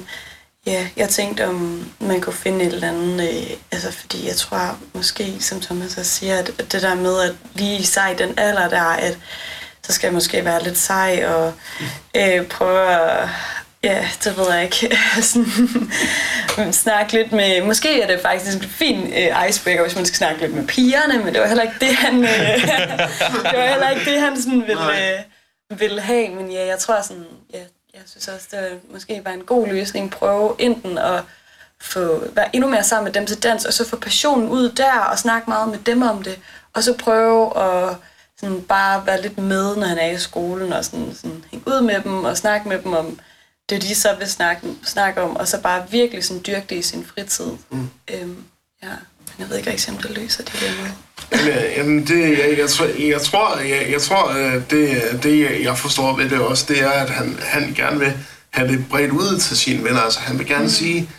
ja, 0.66 0.88
jeg 0.98 1.10
tænkte, 1.10 1.48
om 1.48 1.86
man 2.00 2.22
kunne 2.22 2.34
finde 2.34 2.66
et 2.66 2.74
eller 2.74 2.88
andet, 2.88 3.30
øh, 3.30 3.58
altså 3.72 3.92
fordi 3.92 4.28
jeg 4.28 4.36
tror 4.36 4.78
måske, 4.94 5.36
som 5.40 5.62
Thomas 5.62 5.98
også 5.98 6.12
siger, 6.12 6.38
at, 6.38 6.52
det 6.72 6.82
der 6.82 6.96
med, 6.96 7.22
at 7.22 7.36
lige 7.54 7.80
i 7.80 8.16
den 8.18 8.40
alder 8.40 8.70
der, 8.70 8.84
at 8.84 9.18
så 9.84 9.94
skal 9.94 10.08
jeg 10.08 10.14
måske 10.14 10.46
være 10.46 10.64
lidt 10.64 10.78
sej 10.78 11.26
og 11.26 11.54
øh, 12.18 12.48
prøve 12.48 12.88
at, 12.88 13.30
ja, 13.84 14.08
det 14.24 14.38
ved 14.38 14.54
jeg 14.54 14.64
ikke, 14.64 14.98
sådan, 15.22 16.74
snakke 16.84 17.14
lidt 17.14 17.32
med, 17.32 17.64
måske 17.64 18.02
er 18.02 18.08
det 18.08 18.22
faktisk 18.22 18.58
en 18.58 18.70
fin 18.70 19.14
øh, 19.14 19.50
icebreaker, 19.50 19.82
hvis 19.84 19.96
man 19.96 20.06
skal 20.06 20.18
snakke 20.18 20.42
lidt 20.42 20.54
med 20.54 20.68
pigerne, 20.68 21.24
men 21.24 21.34
det 21.34 21.42
var 21.42 21.48
heller 21.48 21.64
ikke 21.64 21.80
det, 21.80 21.96
han, 21.96 22.24
øh, 22.24 22.30
det 23.52 23.60
var 23.60 23.68
heller 23.68 23.90
ikke 23.90 24.12
det, 24.12 24.22
han 24.22 24.42
sådan 24.42 24.64
ville, 24.68 25.14
øh, 25.14 25.80
ville 25.80 26.02
have, 26.02 26.30
men 26.30 26.52
ja, 26.52 26.66
jeg 26.68 26.80
tror 26.80 27.02
sådan, 27.02 27.26
ja, 27.54 27.60
jeg 28.02 28.10
synes 28.10 28.28
også, 28.28 28.48
det 28.52 28.92
måske 28.92 29.22
var 29.26 29.32
en 29.32 29.44
god 29.44 29.68
løsning, 29.68 30.12
prøve 30.12 30.56
enten 30.60 30.98
at 30.98 31.24
få, 31.82 32.24
være 32.34 32.56
endnu 32.56 32.70
mere 32.70 32.84
sammen 32.84 33.06
med 33.06 33.14
dem 33.14 33.26
til 33.26 33.44
dans, 33.44 33.66
og 33.66 33.74
så 33.74 33.88
få 33.88 33.98
passionen 33.98 34.50
ud 34.50 34.70
der, 34.70 35.00
og 35.00 35.20
snakke 35.20 35.50
meget 35.50 35.70
med 35.70 35.80
dem 35.80 36.02
om 36.02 36.24
det, 36.24 36.40
og 36.74 36.84
så 36.84 36.98
prøve 36.98 37.64
at 37.64 37.96
sådan 38.38 38.62
bare 38.62 39.06
være 39.06 39.22
lidt 39.22 39.38
med, 39.38 39.76
når 39.76 39.88
han 39.88 39.98
er 39.98 40.12
i 40.12 40.18
skolen, 40.18 40.74
og 40.74 40.86
sådan, 40.86 41.16
sådan 41.16 41.46
hænge 41.52 41.68
ud 41.68 41.82
med 41.82 42.02
dem, 42.02 42.24
og 42.24 42.38
snakke 42.38 42.70
med 42.70 42.82
dem 42.82 42.94
om 42.94 43.20
det, 43.70 43.82
de 43.82 43.96
så 43.96 44.16
vil 44.16 44.28
snakke, 44.28 44.68
snakke 44.84 45.22
om, 45.22 45.36
og 45.36 45.48
så 45.48 45.62
bare 45.62 45.92
virkelig 45.92 46.24
sådan 46.24 46.44
dyrke 46.48 46.66
det 46.70 46.76
i 46.76 46.82
sin 46.82 47.06
fritid. 47.06 47.52
Mm. 47.70 47.90
Øhm, 48.12 48.44
ja, 48.84 48.90
jeg 49.42 49.50
ved 49.50 49.58
ikke 49.58 49.92
om 49.92 49.98
det 49.98 50.12
løser 50.12 50.44
det 50.44 50.54
der 50.62 50.84
med. 50.84 50.92
Jamen, 51.32 51.72
jamen 51.78 52.08
det, 52.08 52.40
jeg, 52.40 52.58
jeg, 52.58 52.70
tror, 52.70 52.86
jeg 53.00 53.22
tror, 53.22 53.58
jeg, 53.58 53.88
jeg 53.92 54.02
tror 54.02 54.30
øh, 54.30 54.54
det, 54.70 55.20
det, 55.24 55.64
jeg 55.64 55.78
forstår 55.78 56.18
ved 56.18 56.30
det 56.30 56.40
også, 56.40 56.66
det 56.68 56.82
er, 56.82 56.90
at 56.90 57.10
han, 57.10 57.40
han 57.42 57.74
gerne 57.76 58.00
vil 58.00 58.14
have 58.50 58.68
det 58.68 58.86
bredt 58.90 59.12
ud 59.12 59.40
til 59.40 59.58
sine 59.58 59.84
venner. 59.84 60.02
Altså, 60.02 60.20
han 60.20 60.40
vil 60.40 60.48
gerne 60.48 60.64
mm. 60.64 60.70
sige, 60.70 61.10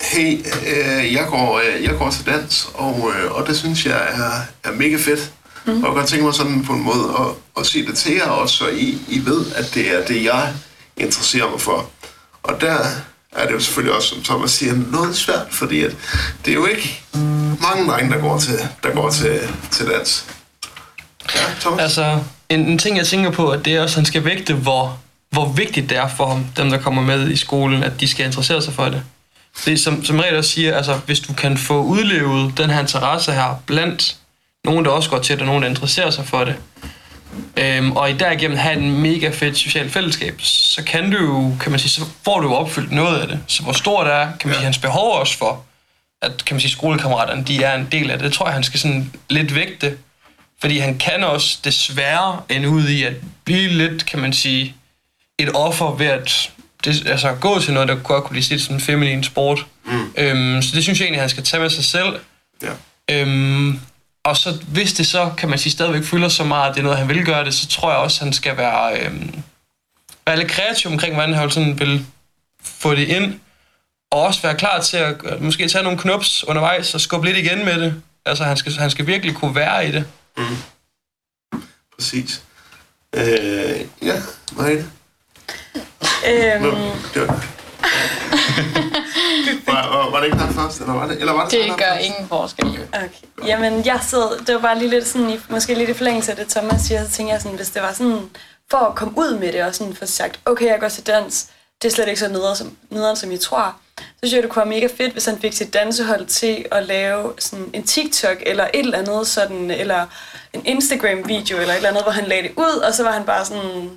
hey, 0.00 0.38
øh, 0.66 1.12
jeg, 1.12 1.26
går, 1.28 1.58
øh, 1.58 1.84
jeg 1.84 1.94
går 1.98 2.10
til 2.10 2.26
dans, 2.26 2.68
og, 2.74 3.12
øh, 3.16 3.32
og 3.32 3.46
det 3.46 3.56
synes 3.56 3.86
jeg 3.86 4.08
er, 4.14 4.70
er 4.70 4.72
mega 4.72 4.96
fedt. 4.96 5.32
Mm. 5.66 5.72
Og 5.72 5.76
jeg 5.76 5.84
kan 5.84 5.94
godt 5.94 6.08
tænke 6.08 6.24
mig 6.24 6.34
sådan 6.34 6.64
på 6.64 6.72
en 6.72 6.82
måde 6.82 7.14
at, 7.18 7.60
at 7.60 7.66
sige 7.66 7.86
det 7.86 7.96
til 7.96 8.14
jer 8.14 8.28
også, 8.28 8.56
så 8.56 8.68
I, 8.68 8.98
I 9.08 9.22
ved, 9.24 9.46
at 9.54 9.74
det 9.74 9.94
er 9.94 10.06
det, 10.06 10.24
jeg 10.24 10.52
interesserer 10.96 11.50
mig 11.50 11.60
for. 11.60 11.90
Og 12.42 12.60
der 12.60 12.78
Ja, 13.38 13.46
det 13.46 13.52
jo 13.52 13.60
selvfølgelig 13.60 13.96
også, 13.96 14.08
som 14.08 14.22
Thomas 14.22 14.50
siger, 14.50 14.74
noget 14.74 15.16
svært, 15.16 15.46
fordi 15.50 15.84
at 15.84 15.96
det 16.44 16.50
er 16.50 16.54
jo 16.54 16.66
ikke 16.66 17.02
mange 17.60 17.90
drenge, 17.90 18.14
der 18.14 18.20
går 18.20 18.38
til, 18.38 18.58
der 18.82 18.90
går 18.90 19.10
til, 19.10 19.40
til 19.70 19.86
dans. 19.86 20.26
Ja, 21.34 21.40
Thomas? 21.60 21.82
Altså, 21.82 22.18
en, 22.48 22.60
en 22.60 22.78
ting, 22.78 22.96
jeg 22.96 23.06
tænker 23.06 23.30
på, 23.30 23.50
at 23.50 23.64
det 23.64 23.76
er 23.76 23.82
også, 23.82 23.92
at 23.92 23.96
han 23.96 24.04
skal 24.04 24.24
vægte, 24.24 24.54
hvor, 24.54 24.98
hvor 25.30 25.52
vigtigt 25.52 25.90
det 25.90 25.98
er 25.98 26.08
for 26.16 26.28
ham, 26.28 26.46
dem, 26.56 26.70
der 26.70 26.78
kommer 26.78 27.02
med 27.02 27.30
i 27.30 27.36
skolen, 27.36 27.82
at 27.82 28.00
de 28.00 28.08
skal 28.08 28.26
interessere 28.26 28.62
sig 28.62 28.72
for 28.72 28.84
det. 28.84 29.02
Det 29.64 29.80
som, 29.80 30.04
som 30.04 30.18
regel 30.18 30.36
også 30.36 30.50
siger, 30.50 30.76
altså, 30.76 30.94
hvis 31.06 31.20
du 31.20 31.32
kan 31.32 31.58
få 31.58 31.82
udlevet 31.82 32.58
den 32.58 32.70
her 32.70 32.80
interesse 32.80 33.32
her 33.32 33.62
blandt 33.66 34.16
nogen, 34.64 34.84
der 34.84 34.90
også 34.90 35.10
går 35.10 35.18
til 35.18 35.34
det, 35.34 35.40
og 35.40 35.46
nogen, 35.46 35.62
der 35.62 35.68
interesserer 35.68 36.10
sig 36.10 36.26
for 36.26 36.44
det, 36.44 36.54
øhm, 37.56 37.92
og 37.92 38.10
i 38.10 38.12
derigennem 38.12 38.58
have 38.58 38.76
en 38.76 39.00
mega 39.02 39.28
fedt 39.30 39.56
socialt 39.58 39.92
fællesskab, 39.92 40.34
så 40.40 40.82
kan 40.84 41.10
du 41.10 41.16
jo, 41.18 41.56
kan 41.60 41.70
man 41.70 41.80
sige, 41.80 41.90
så 41.90 42.00
får 42.24 42.40
du 42.40 42.48
jo 42.48 42.54
opfyldt 42.54 42.92
noget 42.92 43.20
af 43.20 43.28
det. 43.28 43.40
Så 43.46 43.62
hvor 43.62 43.72
stort 43.72 44.06
er, 44.06 44.20
kan 44.40 44.48
man 44.48 44.48
Ja. 44.48 44.54
sige, 44.54 44.64
hans 44.64 44.78
behov 44.78 45.12
også 45.20 45.38
for, 45.38 45.64
at 46.22 46.44
kan 46.44 46.54
man 46.54 46.60
sige, 46.60 46.70
skolekammeraterne, 46.72 47.44
de 47.44 47.62
er 47.64 47.74
en 47.74 47.88
del 47.92 48.10
af 48.10 48.18
det. 48.18 48.24
Det 48.24 48.32
tror 48.32 48.46
jeg, 48.46 48.54
han 48.54 48.62
skal 48.64 48.80
sådan 48.80 49.12
lidt 49.30 49.54
vægte. 49.54 49.96
Fordi 50.60 50.78
han 50.78 50.98
kan 50.98 51.24
også 51.24 51.58
desværre 51.64 52.40
ende 52.48 52.68
ud 52.68 52.88
i 52.88 53.02
at 53.02 53.12
blive 53.44 53.68
lidt, 53.68 54.06
kan 54.06 54.18
man 54.18 54.32
sige, 54.32 54.74
et 55.38 55.50
offer 55.54 55.94
ved 55.94 56.06
at 56.06 56.50
det, 56.84 57.06
altså, 57.06 57.32
gå 57.40 57.60
til 57.60 57.72
noget, 57.74 57.88
der 57.88 57.94
godt 57.94 58.24
kunne 58.24 58.34
blive 58.34 58.44
set 58.44 58.62
som 58.62 58.74
en 58.74 58.80
feminin 58.80 59.24
sport. 59.24 59.66
Mm. 59.86 60.12
Øhm, 60.16 60.62
så 60.62 60.70
det 60.74 60.82
synes 60.82 60.98
jeg 61.00 61.04
egentlig, 61.04 61.20
han 61.22 61.28
skal 61.30 61.42
tage 61.44 61.60
med 61.60 61.70
sig 61.70 61.84
selv. 61.84 62.16
Ja. 62.62 62.70
Øhm, 63.10 63.80
og 64.24 64.36
så 64.36 64.52
hvis 64.68 64.92
det 64.92 65.06
så, 65.06 65.32
kan 65.38 65.48
man 65.48 65.58
sige, 65.58 65.72
stadigvæk 65.72 66.04
fylder 66.04 66.28
så 66.28 66.44
meget, 66.44 66.68
at 66.68 66.74
det 66.74 66.80
er 66.80 66.84
noget, 66.84 66.98
han 66.98 67.08
vil 67.08 67.24
gøre 67.26 67.44
det, 67.44 67.54
så 67.54 67.68
tror 67.68 67.90
jeg 67.90 67.98
også, 67.98 68.24
han 68.24 68.32
skal 68.32 68.56
være, 68.56 69.00
øhm, 69.00 69.42
være 70.26 70.36
lidt 70.36 70.50
kreativ 70.50 70.90
omkring, 70.90 71.14
hvordan 71.14 71.34
han 71.34 71.50
sådan 71.50 71.80
vil 71.80 72.06
få 72.64 72.94
det 72.94 73.08
ind. 73.08 73.40
Og 74.10 74.22
også 74.22 74.42
være 74.42 74.54
klar 74.54 74.80
til 74.80 74.96
at 74.96 75.16
øh, 75.24 75.42
måske 75.42 75.68
tage 75.68 75.84
nogle 75.84 75.98
knups 75.98 76.44
undervejs 76.44 76.94
og 76.94 77.00
skubbe 77.00 77.26
lidt 77.26 77.36
igen 77.36 77.64
med 77.64 77.80
det. 77.80 78.02
Altså, 78.26 78.44
han 78.44 78.56
skal, 78.56 78.72
han 78.72 78.90
skal 78.90 79.06
virkelig 79.06 79.34
kunne 79.34 79.54
være 79.54 79.88
i 79.88 79.92
det. 79.92 80.04
Præcis. 81.94 82.42
Øh, 83.12 83.80
ja, 84.02 84.22
Mariette. 84.52 84.86
Øhm, 86.26 86.62
Nå, 86.62 86.96
det 87.14 87.28
var... 87.28 87.53
det 90.24 90.32
ikke 90.32 90.46
dig 90.46 90.54
først, 90.54 90.80
eller 90.80 90.92
var 90.94 91.06
det? 91.06 91.20
Eller 91.20 91.32
var 91.32 91.48
det, 91.48 91.52
Det 91.68 91.78
gør 91.78 91.92
først? 91.94 92.04
ingen 92.06 92.28
forskel. 92.28 92.66
Okay. 92.94 93.46
Jamen, 93.46 93.86
jeg 93.86 94.00
sidder, 94.08 94.28
det 94.46 94.54
var 94.54 94.60
bare 94.60 94.78
lige 94.78 94.90
lidt 94.90 95.06
sådan, 95.06 95.30
i, 95.30 95.40
måske 95.48 95.74
lidt 95.74 95.90
i 95.90 95.94
forlængelse 95.94 96.30
af 96.30 96.36
det, 96.36 96.48
Thomas 96.48 96.80
siger, 96.80 97.04
så 97.04 97.10
tænker 97.10 97.32
jeg 97.34 97.42
sådan, 97.42 97.56
hvis 97.56 97.70
det 97.70 97.82
var 97.82 97.92
sådan, 97.92 98.20
for 98.70 98.78
at 98.78 98.94
komme 98.94 99.18
ud 99.18 99.38
med 99.38 99.52
det, 99.52 99.62
og 99.62 99.74
sådan 99.74 99.94
få 99.94 100.06
sagt, 100.06 100.40
okay, 100.44 100.66
jeg 100.66 100.80
går 100.80 100.88
til 100.88 101.06
dans, 101.06 101.46
det 101.82 101.88
er 101.88 101.92
slet 101.94 102.08
ikke 102.08 102.20
så 102.20 102.28
nederen, 102.28 102.56
som, 102.56 102.76
nederen, 102.90 103.16
som 103.16 103.30
I 103.32 103.36
tror, 103.36 103.76
så 103.98 104.04
synes 104.22 104.34
jeg, 104.34 104.42
det 104.42 104.50
kunne 104.50 104.60
være 104.70 104.74
mega 104.74 104.88
fedt, 104.96 105.12
hvis 105.12 105.24
han 105.24 105.38
fik 105.38 105.52
sit 105.52 105.74
dansehold 105.74 106.26
til 106.26 106.64
at 106.70 106.86
lave 106.86 107.32
sådan 107.38 107.66
en 107.72 107.82
TikTok, 107.82 108.36
eller 108.46 108.64
et 108.74 108.80
eller 108.84 108.98
andet 108.98 109.26
sådan, 109.26 109.70
eller 109.70 110.06
en 110.52 110.66
Instagram-video, 110.66 111.56
eller 111.58 111.72
et 111.72 111.76
eller 111.76 111.88
andet, 111.88 112.02
hvor 112.02 112.12
han 112.12 112.24
lagde 112.24 112.42
det 112.42 112.52
ud, 112.56 112.80
og 112.86 112.94
så 112.94 113.02
var 113.02 113.12
han 113.12 113.24
bare 113.24 113.44
sådan, 113.44 113.90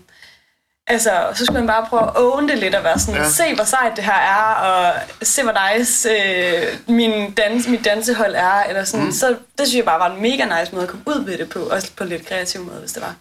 Altså, 0.89 1.27
så 1.35 1.45
skulle 1.45 1.59
man 1.59 1.67
bare 1.67 1.85
prøve 1.89 2.03
at 2.03 2.11
own 2.15 2.49
det 2.49 2.57
lidt 2.57 2.75
og 2.75 2.83
være 2.83 2.99
sådan, 2.99 3.15
Ja. 3.21 3.29
se 3.29 3.55
hvor 3.55 3.63
sejt 3.63 3.95
det 3.95 4.03
her 4.03 4.13
er, 4.13 4.53
og 4.53 4.93
se 5.21 5.43
hvor 5.43 5.77
nice 5.77 6.09
øh, 6.09 6.77
min 6.95 7.31
dans, 7.31 7.67
mit 7.67 7.85
dansehold 7.85 8.35
er, 8.35 8.63
eller 8.63 8.83
sådan. 8.83 9.05
Mm. 9.05 9.11
Så 9.11 9.27
det 9.27 9.67
synes 9.67 9.75
jeg 9.75 9.85
bare 9.85 9.99
var 9.99 10.15
en 10.15 10.21
mega 10.21 10.59
nice 10.59 10.71
måde 10.75 10.83
at 10.83 10.89
komme 10.89 11.03
ud 11.07 11.19
med 11.25 11.37
det 11.37 11.49
på, 11.49 11.59
også 11.59 11.91
på 11.97 12.03
en 12.03 12.09
lidt 12.09 12.27
kreativ 12.27 12.61
måde, 12.63 12.79
hvis 12.79 12.91
det 12.91 13.01
var. 13.01 13.15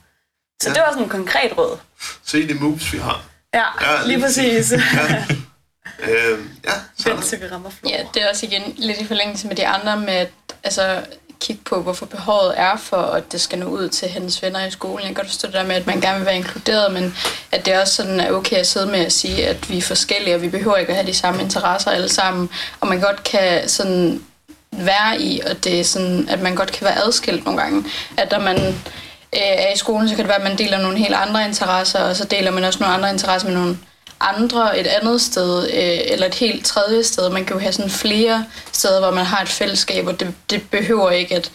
Så 0.62 0.68
Ja. 0.68 0.74
det 0.74 0.82
var 0.82 0.90
sådan 0.90 1.02
en 1.02 1.08
konkret 1.08 1.58
råd. 1.58 1.78
Se 2.26 2.48
de 2.48 2.54
moves, 2.54 2.92
vi 2.92 2.98
har. 2.98 3.22
Ja, 3.54 3.62
Ja, 3.80 3.96
lige 3.96 4.08
lige 4.08 4.20
præcis. 4.20 4.72
Ja. 6.06 6.12
Øh, 6.12 6.38
ja, 6.64 6.70
så 7.22 7.36
vi 7.36 7.46
rammer 7.52 7.70
flor. 7.70 7.90
Ja, 7.90 8.04
det 8.14 8.22
er 8.22 8.30
også 8.30 8.46
igen 8.46 8.62
lidt 8.76 9.00
i 9.00 9.06
forlængelse 9.06 9.46
med 9.46 9.56
de 9.56 9.66
andre 9.66 9.96
med 10.00 10.12
at 10.14 10.28
altså, 10.64 11.00
kigge 11.40 11.62
på, 11.64 11.82
hvorfor 11.82 12.06
behovet 12.06 12.54
er 12.56 12.76
for, 12.76 12.96
at 12.96 13.32
det 13.32 13.40
skal 13.40 13.58
nå 13.58 13.66
ud 13.66 13.88
til 13.88 14.08
hendes 14.08 14.42
venner 14.42 14.66
i 14.66 14.70
skolen. 14.70 14.98
Jeg 14.98 15.06
kan 15.06 15.14
godt 15.14 15.26
forstå 15.26 15.46
det 15.46 15.54
der 15.54 15.64
med, 15.64 15.76
at 15.76 15.86
man 15.86 16.00
gerne 16.00 16.18
vil 16.18 16.26
være 16.26 16.36
inkluderet, 16.36 16.92
men 16.92 17.16
at 17.52 17.66
det 17.66 17.80
også 17.80 17.94
sådan 17.94 18.20
er 18.20 18.32
okay 18.32 18.56
at 18.56 18.66
sidde 18.66 18.86
med 18.86 18.98
at 18.98 19.12
sige, 19.12 19.46
at 19.46 19.70
vi 19.70 19.78
er 19.78 19.82
forskellige, 19.82 20.34
og 20.34 20.42
vi 20.42 20.48
behøver 20.48 20.76
ikke 20.76 20.90
at 20.90 20.96
have 20.96 21.06
de 21.06 21.14
samme 21.14 21.42
interesser 21.42 21.90
alle 21.90 22.08
sammen. 22.08 22.50
Og 22.80 22.88
man 22.88 23.00
godt 23.00 23.24
kan 23.24 23.68
sådan 23.68 24.22
være 24.72 25.20
i, 25.20 25.40
og 25.50 25.64
det 25.64 25.80
er 25.80 25.84
sådan, 25.84 26.28
at 26.28 26.40
man 26.40 26.54
godt 26.54 26.72
kan 26.72 26.84
være 26.84 27.04
adskilt 27.04 27.44
nogle 27.44 27.60
gange. 27.60 27.84
At 28.16 28.30
når 28.30 28.40
man 28.40 28.56
øh, 28.66 28.72
er 29.32 29.72
i 29.72 29.76
skolen, 29.76 30.08
så 30.08 30.14
kan 30.14 30.24
det 30.24 30.28
være, 30.28 30.42
at 30.42 30.48
man 30.48 30.58
deler 30.58 30.78
nogle 30.78 30.98
helt 30.98 31.14
andre 31.14 31.44
interesser, 31.44 32.00
og 32.00 32.16
så 32.16 32.24
deler 32.24 32.50
man 32.50 32.64
også 32.64 32.78
nogle 32.80 32.94
andre 32.94 33.10
interesser 33.10 33.48
med 33.48 33.56
nogle 33.56 33.78
andre 34.20 34.80
et 34.80 34.86
andet 34.86 35.20
sted, 35.20 35.70
øh, 35.70 36.12
eller 36.12 36.26
et 36.26 36.34
helt 36.34 36.66
tredje 36.66 37.04
sted. 37.04 37.30
Man 37.30 37.44
kan 37.44 37.56
jo 37.56 37.60
have 37.60 37.72
sådan 37.72 37.90
flere 37.90 38.46
steder, 38.72 39.00
hvor 39.00 39.10
man 39.10 39.24
har 39.24 39.42
et 39.42 39.48
fællesskab, 39.48 40.06
og 40.06 40.20
det, 40.20 40.34
det 40.50 40.70
behøver 40.70 41.10
ikke 41.10 41.34
at... 41.34 41.50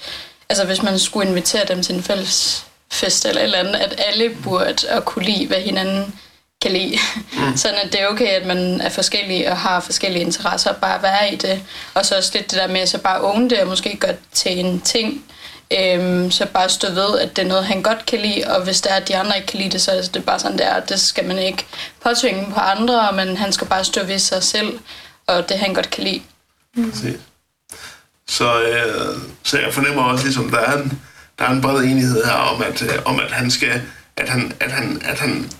Altså 0.49 0.65
hvis 0.65 0.83
man 0.83 0.99
skulle 0.99 1.29
invitere 1.29 1.65
dem 1.65 1.83
til 1.83 1.95
en 1.95 2.03
fælles 2.03 2.65
fest 2.91 3.25
eller 3.25 3.41
et 3.41 3.43
eller 3.43 3.57
andet, 3.57 3.75
at 3.75 3.95
alle 4.07 4.35
burde 4.43 4.89
at 4.89 5.05
kunne 5.05 5.25
lide, 5.25 5.47
hvad 5.47 5.57
hinanden 5.57 6.19
kan 6.61 6.71
lide. 6.71 6.97
Mm. 7.33 7.57
Sådan 7.61 7.79
at 7.83 7.91
det 7.93 8.01
er 8.01 8.07
okay, 8.07 8.27
at 8.27 8.45
man 8.45 8.81
er 8.81 8.89
forskellige 8.89 9.49
og 9.51 9.57
har 9.57 9.79
forskellige 9.79 10.25
interesser, 10.25 10.69
og 10.69 10.75
bare 10.75 11.03
være 11.03 11.33
i 11.33 11.35
det. 11.35 11.63
Og 11.93 12.05
så 12.05 12.17
også 12.17 12.31
lidt 12.33 12.51
det 12.51 12.59
der 12.59 12.67
med 12.67 12.81
at 12.81 12.89
så 12.89 12.97
bare 12.97 13.21
own 13.21 13.49
det, 13.49 13.59
og 13.59 13.67
måske 13.67 13.97
gøre 13.97 14.11
det 14.11 14.19
til 14.33 14.59
en 14.59 14.81
ting, 14.81 15.25
Øhm, 15.79 16.31
så 16.31 16.45
bare 16.53 16.69
stå 16.69 16.87
ved, 16.91 17.19
at 17.19 17.35
det 17.35 17.43
er 17.43 17.47
noget, 17.47 17.65
han 17.65 17.81
godt 17.81 18.05
kan 18.05 18.19
lide, 18.19 18.43
og 18.47 18.63
hvis 18.63 18.81
det 18.81 18.91
er, 18.91 18.95
at 18.95 19.07
de 19.07 19.17
andre 19.17 19.35
ikke 19.35 19.47
kan 19.47 19.59
lide 19.59 19.71
det, 19.71 19.81
så 19.81 19.91
er 19.91 20.01
det 20.01 20.25
bare 20.25 20.39
sådan, 20.39 20.57
det 20.57 20.67
er. 20.67 20.79
Det 20.79 20.99
skal 20.99 21.27
man 21.27 21.37
ikke 21.37 21.65
påtvinge 22.03 22.51
på 22.53 22.59
andre, 22.59 23.11
men 23.13 23.37
han 23.37 23.51
skal 23.51 23.67
bare 23.67 23.83
stå 23.83 24.03
ved 24.03 24.19
sig 24.19 24.43
selv, 24.43 24.79
og 25.27 25.49
det 25.49 25.57
han 25.59 25.73
godt 25.73 25.89
kan 25.89 26.03
lide. 26.03 26.21
Præcis. 26.75 27.19
Så, 28.29 28.61
øh, 28.63 29.17
så 29.43 29.59
jeg 29.59 29.73
fornemmer 29.73 30.03
også, 30.03 30.23
ligesom, 30.23 30.49
der 30.49 30.59
er 30.59 30.77
en, 30.77 31.01
der 31.39 31.45
er 31.45 31.51
en 31.51 31.61
bred 31.61 31.83
enighed 31.83 32.23
her 32.23 32.33
om, 32.33 32.61
at, 32.61 32.81
øh, 32.81 32.89
om 33.05 33.19
at 33.19 33.31
han 33.31 33.51
skal, 33.51 33.81
at 34.17 34.29
han, 34.29 34.53
at 34.59 34.71
han, 34.71 35.01
at 35.05 35.19
han 35.19 35.51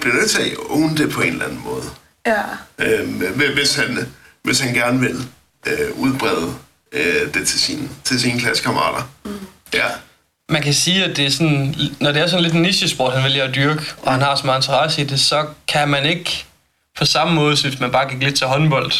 bliver 0.00 0.14
nødt 0.16 0.30
til 0.30 0.42
at 0.42 0.56
own 0.70 0.96
det 0.96 1.10
på 1.10 1.20
en 1.20 1.32
eller 1.32 1.44
anden 1.44 1.62
måde. 1.64 1.84
Ja. 2.26 2.42
Øh, 2.78 3.54
hvis, 3.54 3.74
han, 3.74 4.12
hvis 4.42 4.60
han 4.60 4.74
gerne 4.74 5.00
vil 5.00 5.28
øh, 5.66 5.98
udbrede 5.98 6.54
øh, 6.92 7.34
det 7.34 7.48
til 7.48 7.60
sine, 7.60 7.88
til 8.04 8.20
sine 8.20 8.40
klassekammerater. 8.40 9.02
Mm. 9.24 9.46
Ja, 9.74 9.84
Man 10.48 10.62
kan 10.62 10.74
sige, 10.74 11.04
at 11.04 11.16
det 11.16 11.26
er 11.26 11.30
sådan, 11.30 11.74
når 12.00 12.12
det 12.12 12.22
er 12.22 12.26
sådan 12.26 12.42
lidt 12.42 12.54
en 12.54 12.62
nichesport, 12.62 13.12
han 13.14 13.24
vælger 13.24 13.44
at 13.44 13.54
dyrke, 13.54 13.82
og 14.02 14.12
han 14.12 14.22
har 14.22 14.34
så 14.36 14.46
meget 14.46 14.58
interesse 14.58 15.02
i 15.02 15.04
det, 15.04 15.20
så 15.20 15.46
kan 15.68 15.88
man 15.88 16.06
ikke 16.06 16.44
på 16.98 17.04
samme 17.04 17.34
måde, 17.34 17.56
som 17.56 17.70
hvis 17.70 17.80
man 17.80 17.90
bare 17.90 18.08
gik 18.10 18.22
lidt 18.22 18.34
til 18.36 18.46
håndbold, 18.46 18.92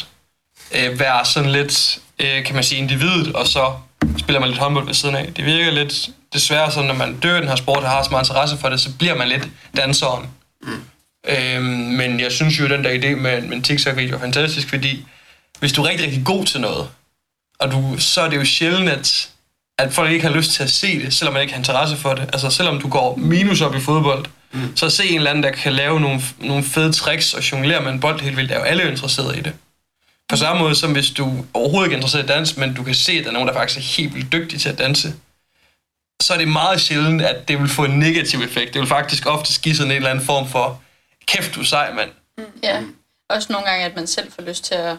øh, 0.75 1.01
være 1.01 1.25
sådan 1.25 1.51
lidt, 1.51 1.99
øh, 2.19 2.45
kan 2.45 2.55
man 2.55 2.65
sige, 2.65 2.79
individet, 2.79 3.33
og 3.35 3.47
så 3.47 3.73
spiller 4.19 4.41
man 4.41 4.49
lidt 4.49 4.59
håndbold 4.61 4.87
ved 4.87 4.95
siden 4.95 5.15
af. 5.17 5.33
Det 5.37 5.45
virker 5.45 5.71
lidt 5.71 6.11
desværre 6.33 6.71
sådan, 6.73 6.87
når 6.87 6.95
man 6.95 7.17
dør 7.19 7.41
den 7.41 7.49
her 7.49 7.57
sport, 7.57 7.85
og 7.85 7.91
har 7.91 8.03
så 8.03 8.11
meget 8.11 8.25
interesse 8.25 8.57
for 8.57 8.69
det, 8.69 8.81
så 8.81 8.91
bliver 8.99 9.15
man 9.15 9.29
lidt 9.29 9.49
danseren. 9.77 10.27
Mm. 10.63 10.83
Øhm, 11.29 11.65
men 11.65 12.21
jeg 12.21 12.33
synes 12.33 12.61
jo, 12.61 12.65
at 12.65 12.71
den 12.71 12.85
der 12.85 12.91
idé 12.91 13.15
med, 13.17 13.41
med 13.41 13.57
en 13.57 13.63
TikTok-video 13.63 14.17
er 14.17 14.21
fantastisk, 14.21 14.69
fordi 14.69 15.07
hvis 15.59 15.73
du 15.73 15.83
er 15.83 15.89
rigtig, 15.89 16.07
rigtig 16.07 16.25
god 16.25 16.45
til 16.45 16.61
noget, 16.61 16.89
og 17.61 17.71
du, 17.71 17.99
så 17.99 18.21
er 18.21 18.29
det 18.29 18.37
jo 18.37 18.45
sjældent, 18.45 18.89
at, 18.89 19.31
at 19.79 19.93
folk 19.93 20.11
ikke 20.11 20.27
har 20.27 20.35
lyst 20.35 20.53
til 20.53 20.63
at 20.63 20.71
se 20.71 21.05
det, 21.05 21.15
selvom 21.15 21.33
man 21.33 21.43
ikke 21.43 21.55
har 21.55 21.59
interesse 21.59 21.97
for 21.97 22.15
det. 22.15 22.23
Altså 22.23 22.51
selvom 22.51 22.81
du 22.81 22.89
går 22.89 23.17
minus 23.17 23.61
op 23.61 23.75
i 23.75 23.81
fodbold, 23.81 24.27
mm. 24.53 24.77
så 24.77 24.91
se 24.91 25.09
en 25.09 25.17
eller 25.17 25.31
anden, 25.31 25.43
der 25.43 25.51
kan 25.51 25.73
lave 25.73 26.01
nogle, 26.01 26.21
nogle 26.39 26.65
fede 26.65 26.93
tricks 26.93 27.35
og 27.35 27.53
jonglere 27.53 27.83
med 27.83 27.93
en 27.93 28.01
bold 28.01 28.21
helt 28.21 28.37
vildt, 28.37 28.51
er 28.51 28.59
jo 28.59 28.63
alle 28.63 28.91
interesseret 28.91 29.37
i 29.37 29.41
det. 29.41 29.53
På 30.29 30.37
samme 30.37 30.63
måde 30.63 30.75
som 30.75 30.93
hvis 30.93 31.11
du 31.11 31.45
overhovedet 31.55 31.87
ikke 31.87 31.95
er 31.95 31.97
interesseret 31.97 32.25
i 32.25 32.27
dans, 32.27 32.57
men 32.57 32.75
du 32.75 32.83
kan 32.83 32.95
se, 32.95 33.13
at 33.13 33.25
der 33.25 33.31
er 33.31 33.33
nogen, 33.33 33.49
der 33.49 33.55
faktisk 33.55 33.79
er 33.79 34.03
helt 34.03 34.15
vildt 34.15 34.33
dygtige 34.33 34.59
til 34.59 34.69
at 34.69 34.79
danse, 34.79 35.15
så 36.23 36.35
er 36.35 36.39
det 36.39 36.49
meget 36.49 36.81
sjældent, 36.81 37.23
at 37.23 37.49
det 37.49 37.61
vil 37.61 37.69
få 37.69 37.85
en 37.85 37.99
negativ 37.99 38.41
effekt. 38.41 38.75
Det 38.75 38.81
vil 38.81 38.89
faktisk 38.89 39.27
ofte 39.27 39.61
give 39.61 39.75
sådan 39.75 39.91
en 39.91 39.97
eller 39.97 40.11
anden 40.11 40.25
form 40.25 40.49
for, 40.49 40.83
kæft 41.27 41.55
du 41.55 41.61
er 41.61 41.65
sej, 41.65 41.95
mand. 41.95 42.11
Ja. 42.63 42.83
Også 43.29 43.53
nogle 43.53 43.67
gange, 43.67 43.85
at 43.85 43.97
man 43.97 44.07
selv 44.07 44.33
får 44.33 44.43
lyst 44.43 44.65
til 44.65 44.75
at 44.75 44.97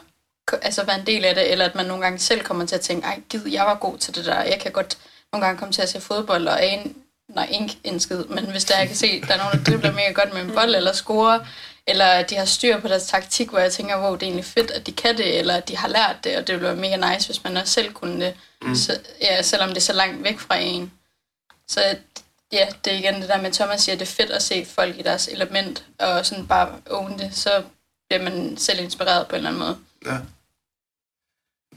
altså 0.61 0.83
være 0.83 0.99
en 0.99 1.05
del 1.05 1.25
af 1.25 1.35
det, 1.35 1.51
eller 1.51 1.65
at 1.65 1.75
man 1.75 1.85
nogle 1.85 2.03
gange 2.03 2.19
selv 2.19 2.43
kommer 2.43 2.65
til 2.65 2.75
at 2.75 2.81
tænke, 2.81 3.07
ej 3.07 3.19
gid, 3.29 3.47
jeg 3.47 3.65
var 3.65 3.75
god 3.75 3.97
til 3.97 4.15
det 4.15 4.25
der. 4.25 4.43
Jeg 4.43 4.59
kan 4.59 4.71
godt 4.71 4.97
nogle 5.33 5.45
gange 5.45 5.59
komme 5.59 5.73
til 5.73 5.81
at 5.81 5.89
se 5.89 6.01
fodbold 6.01 6.47
og 6.47 6.65
en, 6.65 6.95
nej, 7.27 7.47
ikke 7.51 7.77
en 7.83 7.99
skid, 7.99 8.23
men 8.23 8.45
hvis 8.51 8.65
der 8.65 8.77
jeg 8.77 8.87
kan 8.87 8.95
se, 8.95 9.21
der 9.21 9.33
er 9.33 9.37
nogen, 9.37 9.57
der 9.57 9.71
dribler 9.71 9.91
mega 9.91 10.11
godt 10.11 10.33
med 10.33 10.41
en 10.41 10.51
bold 10.51 10.75
eller 10.75 10.93
scorer, 10.93 11.39
eller 11.87 12.05
at 12.05 12.29
de 12.29 12.35
har 12.35 12.45
styr 12.45 12.79
på 12.79 12.87
deres 12.87 13.05
taktik, 13.05 13.49
hvor 13.49 13.59
jeg 13.59 13.71
tænker, 13.71 14.03
wow, 14.03 14.13
det 14.13 14.23
er 14.23 14.27
egentlig 14.27 14.45
fedt, 14.45 14.71
at 14.71 14.87
de 14.87 14.91
kan 14.91 15.17
det, 15.17 15.39
eller 15.39 15.55
at 15.55 15.67
de 15.67 15.77
har 15.77 15.87
lært 15.87 16.15
det, 16.23 16.37
og 16.37 16.47
det 16.47 16.55
ville 16.55 16.67
være 16.67 16.75
mega 16.75 17.13
nice, 17.13 17.27
hvis 17.27 17.43
man 17.43 17.57
også 17.57 17.73
selv 17.73 17.93
kunne 17.93 18.25
det, 18.25 18.35
mm. 18.61 18.75
så, 18.75 18.99
ja, 19.21 19.41
selvom 19.41 19.69
det 19.69 19.77
er 19.77 19.81
så 19.81 19.93
langt 19.93 20.23
væk 20.23 20.39
fra 20.39 20.57
en. 20.57 20.91
Så 21.67 21.97
ja, 22.51 22.67
det 22.85 22.93
er 22.93 22.97
igen 22.97 23.21
det 23.21 23.29
der 23.29 23.41
med, 23.41 23.51
Thomas 23.51 23.81
siger, 23.81 23.95
det 23.95 24.01
er 24.01 24.15
fedt 24.15 24.31
at 24.31 24.43
se 24.43 24.65
folk 24.65 24.99
i 24.99 25.01
deres 25.01 25.27
element, 25.27 25.85
og 25.99 26.25
sådan 26.25 26.47
bare 26.47 26.69
own 26.89 27.19
det, 27.19 27.31
så 27.33 27.63
bliver 28.09 28.23
man 28.23 28.57
selv 28.57 28.79
inspireret 28.79 29.27
på 29.27 29.35
en 29.35 29.37
eller 29.37 29.49
anden 29.49 29.59
måde. 29.59 29.77
Ja. 30.05 30.17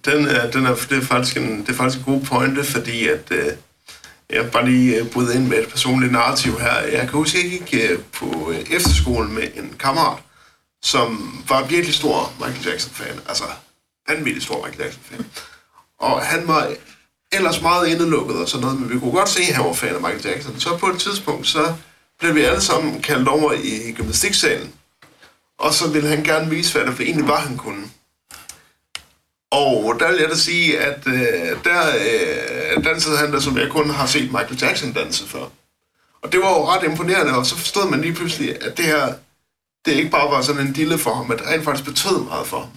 Den, 0.04 0.26
er, 0.26 0.50
den 0.50 0.66
er, 0.66 0.74
det, 0.74 0.98
er 0.98 1.02
faktisk 1.02 1.36
en, 1.36 1.60
det 1.60 1.68
er 1.68 1.74
faktisk 1.74 1.98
en 1.98 2.14
god 2.14 2.20
pointe, 2.20 2.64
fordi 2.64 3.08
at, 3.08 3.30
øh, 3.30 3.52
jeg 4.30 4.50
bare 4.50 4.66
lige 4.66 5.00
øh, 5.00 5.10
bryder 5.10 5.34
ind 5.34 5.46
med 5.46 5.58
et 5.58 5.68
personligt 5.68 6.12
narrativ 6.12 6.58
her. 6.58 6.78
Jeg 6.78 7.00
kan 7.00 7.08
huske, 7.08 7.38
at 7.38 7.44
jeg 7.44 7.50
gik 7.50 7.90
øh, 7.90 7.98
på 8.12 8.50
øh, 8.50 8.58
efterskolen 8.58 9.34
med 9.34 9.48
en 9.54 9.76
kammerat, 9.78 10.18
som 10.82 11.40
var 11.48 11.64
virkelig 11.64 11.94
stor 11.94 12.32
Michael 12.40 12.66
Jackson-fan. 12.66 13.20
Altså, 13.28 13.44
vanvittig 14.08 14.42
stor 14.42 14.66
Michael 14.66 14.82
Jackson-fan. 14.82 15.26
Og 15.98 16.22
han 16.22 16.48
var 16.48 16.74
ellers 17.32 17.62
meget 17.62 17.88
indelukket 17.88 18.36
og 18.36 18.48
sådan 18.48 18.64
noget, 18.64 18.80
men 18.80 18.90
vi 18.90 18.98
kunne 18.98 19.12
godt 19.12 19.28
se, 19.28 19.42
at 19.42 19.54
han 19.54 19.64
var 19.64 19.72
fan 19.72 19.94
af 19.94 20.00
Michael 20.00 20.26
Jackson. 20.26 20.60
Så 20.60 20.76
på 20.76 20.86
et 20.86 20.98
tidspunkt, 21.00 21.46
så 21.46 21.74
blev 22.20 22.34
vi 22.34 22.40
alle 22.40 22.60
sammen 22.60 23.02
kaldt 23.02 23.28
over 23.28 23.52
i 23.52 23.92
gymnastiksalen. 23.92 24.72
Og 25.58 25.74
så 25.74 25.90
ville 25.90 26.08
han 26.08 26.24
gerne 26.24 26.50
vise, 26.50 26.72
hvad 26.72 26.92
det 26.92 27.00
egentlig 27.00 27.28
var, 27.28 27.40
han 27.40 27.56
kunne. 27.56 27.90
Og 29.54 29.96
der 30.00 30.11
vil 30.11 30.20
jeg 30.20 30.30
da 30.30 30.37
sige, 30.37 30.78
at 30.78 31.06
øh, 31.06 31.64
der 31.64 31.80
øh, 31.87 32.84
dansede 32.84 33.16
han 33.16 33.32
der, 33.32 33.40
som 33.40 33.58
jeg 33.58 33.68
kun 33.70 33.90
har 33.90 34.06
set 34.06 34.32
Michael 34.32 34.58
Jackson 34.62 34.92
danse 34.92 35.28
før. 35.28 35.44
Og 36.23 36.32
det 36.32 36.40
var 36.40 36.49
jo 36.49 36.64
ret 36.66 36.84
imponerende, 36.84 37.37
og 37.37 37.46
så 37.46 37.56
forstod 37.56 37.90
man 37.90 38.00
lige 38.00 38.14
pludselig, 38.14 38.64
at 38.64 38.76
det 38.76 38.84
her, 38.84 39.14
det 39.84 39.92
ikke 39.92 40.11
bare 40.11 40.30
var 40.30 40.42
sådan 40.42 40.66
en 40.66 40.73
dille 40.73 40.99
for 40.99 41.14
ham, 41.14 41.26
men 41.26 41.38
det 41.38 41.46
rent 41.46 41.64
faktisk 41.64 41.84
betød 41.84 42.25
meget 42.25 42.46
for 42.46 42.58
ham. 42.58 42.68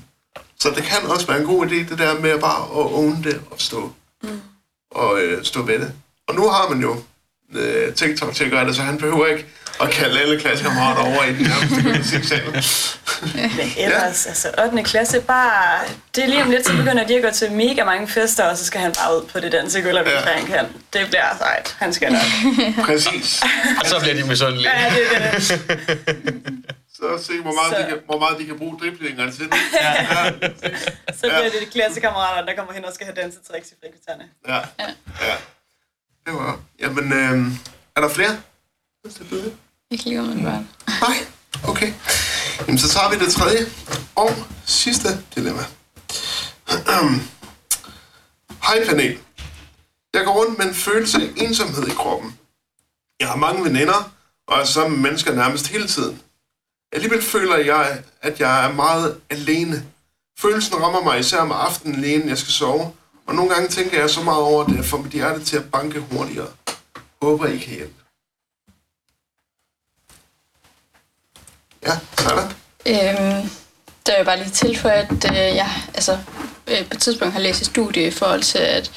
Så 0.59 0.69
det 0.69 0.83
kan 0.83 1.09
også 1.09 1.27
være 1.27 1.39
en 1.39 1.45
god 1.45 1.65
idé, 1.65 1.75
det 1.75 1.97
der 1.97 2.19
med 2.19 2.39
bare 2.39 2.63
at 2.63 2.93
own 2.93 3.23
det 3.23 3.41
og 3.51 3.61
stå, 3.61 3.91
mm. 4.23 4.41
og 4.91 5.21
øh, 5.21 5.43
stå 5.43 5.61
ved 5.61 5.79
det. 5.79 5.93
Og 6.27 6.35
nu 6.35 6.49
har 6.49 6.69
man 6.69 6.81
jo 6.81 6.97
øh, 7.55 7.93
TikTok 7.93 8.33
til 8.33 8.43
at 8.43 8.51
gøre 8.51 8.65
det, 8.65 8.75
så 8.75 8.81
han 8.81 8.97
behøver 8.97 9.25
ikke 9.25 9.45
at 9.81 9.89
kalde 9.89 10.19
alle 10.21 10.39
klassekammerater 10.39 11.01
over 11.01 11.23
i 11.23 11.33
den 11.33 11.43
nærmeste 11.47 11.81
gymnastiksal. 11.81 12.45
Men 13.33 13.71
ellers, 13.77 14.25
ja. 14.25 14.29
altså 14.29 14.51
8. 14.63 14.83
klasse, 14.83 15.21
bare... 15.21 15.79
Det 16.15 16.23
er 16.23 16.27
lige 16.27 16.43
om 16.43 16.49
lidt, 16.51 16.67
så 16.67 16.73
begynder 16.77 17.07
de 17.07 17.15
at 17.15 17.23
gå 17.23 17.29
til 17.29 17.51
mega 17.51 17.83
mange 17.83 18.07
fester, 18.07 18.43
og 18.43 18.57
så 18.57 18.65
skal 18.65 18.81
han 18.81 18.91
bare 18.91 19.17
ud 19.17 19.25
på 19.27 19.39
det 19.39 19.51
dansegulv, 19.51 20.01
hvis 20.01 20.11
ja. 20.13 20.19
han 20.19 20.45
kan. 20.45 20.65
Det 20.93 21.07
bliver 21.07 21.37
sejt. 21.37 21.75
Han 21.79 21.93
skal 21.93 22.11
nok. 22.11 22.21
Præcis. 22.87 23.43
Og 23.81 23.85
så 23.85 23.99
bliver 23.99 24.15
de 24.15 24.23
misundelige. 24.27 24.69
Ja, 24.79 24.89
det 24.95 25.15
er 25.25 25.31
det. 25.31 25.43
Så 26.95 27.23
se, 27.27 27.41
hvor 27.41 27.53
meget, 27.53 27.71
Så- 27.71 27.77
de 27.83 27.89
kan, 27.89 27.97
hvor 28.05 28.19
meget 28.19 28.39
de 28.39 28.45
kan 28.45 28.57
bruge 28.57 28.79
driblingerne 28.79 29.31
til. 29.31 29.49
Ja. 29.81 29.91
Ja. 29.91 30.31
Så 31.13 31.21
bliver 31.21 31.43
det 31.43 31.59
de 31.61 31.65
klassekammerater, 31.71 32.45
der 32.45 32.55
kommer 32.55 32.73
hen 32.73 32.85
og 32.85 32.93
skal 32.93 33.05
have 33.05 33.15
dansetricks 33.21 33.69
i 33.71 33.73
frikvartererne. 33.81 34.29
ja. 34.47 34.85
ja. 35.27 35.35
Det 36.25 36.33
var... 36.35 36.59
Jamen, 36.79 37.13
øh, 37.13 37.51
er 37.95 38.01
der 38.01 38.09
flere? 38.09 38.37
Ikke 39.91 40.03
lige 40.03 40.21
umiddelbart. 40.21 40.63
Nej, 41.01 41.17
okay. 41.67 41.93
Jamen, 42.59 42.77
så 42.77 42.89
tager 42.89 43.09
vi 43.09 43.25
det 43.25 43.33
tredje 43.33 43.65
og 44.15 44.31
sidste 44.65 45.07
dilemma. 45.35 45.65
Hej 48.63 48.85
panel. 48.85 49.17
Jeg 50.13 50.25
går 50.25 50.33
rundt 50.33 50.57
med 50.57 50.65
en 50.65 50.75
følelse 50.75 51.17
af 51.17 51.29
ensomhed 51.37 51.87
i 51.87 51.91
kroppen. 51.91 52.37
Jeg 53.19 53.27
har 53.27 53.35
mange 53.35 53.63
veninder, 53.63 54.11
og 54.47 54.59
er 54.59 54.65
sammen 54.65 55.01
med 55.01 55.09
mennesker 55.09 55.33
nærmest 55.33 55.67
hele 55.67 55.87
tiden. 55.87 56.21
Alligevel 56.91 57.21
føler 57.21 57.57
jeg, 57.57 58.03
at 58.21 58.39
jeg 58.39 58.65
er 58.65 58.73
meget 58.73 59.21
alene. 59.29 59.85
Følelsen 60.39 60.75
rammer 60.75 61.03
mig 61.03 61.19
især 61.19 61.39
om 61.39 61.51
aftenen 61.51 61.95
alene, 61.95 62.13
inden 62.13 62.29
jeg 62.29 62.37
skal 62.37 62.51
sove, 62.51 62.93
og 63.27 63.35
nogle 63.35 63.53
gange 63.53 63.69
tænker 63.69 63.99
jeg 63.99 64.09
så 64.09 64.23
meget 64.23 64.41
over 64.41 64.67
det, 64.67 64.79
at 64.79 64.85
får 64.85 64.97
mit 64.97 65.11
hjerte 65.11 65.43
til 65.43 65.57
at 65.57 65.71
banke 65.71 65.99
hurtigere. 65.99 66.47
Håber 67.21 67.45
I 67.45 67.57
kan 67.57 67.75
hjælpe. 67.75 67.96
Ja, 71.87 71.97
sådan. 72.17 72.51
Øhm, 72.85 73.49
der 74.05 74.11
vil 74.11 74.17
jeg 74.17 74.25
bare 74.25 74.37
lige 74.37 74.49
tilføje, 74.49 74.93
at 74.93 75.31
øh, 75.31 75.55
jeg 75.55 75.69
altså, 75.93 76.17
øh, 76.67 76.85
på 76.85 76.93
et 76.93 77.01
tidspunkt 77.01 77.33
har 77.33 77.41
læst 77.41 77.61
et 77.61 77.67
studie 77.67 78.07
i 78.07 78.11
forhold 78.11 78.41
til, 78.41 78.59
at 78.59 78.91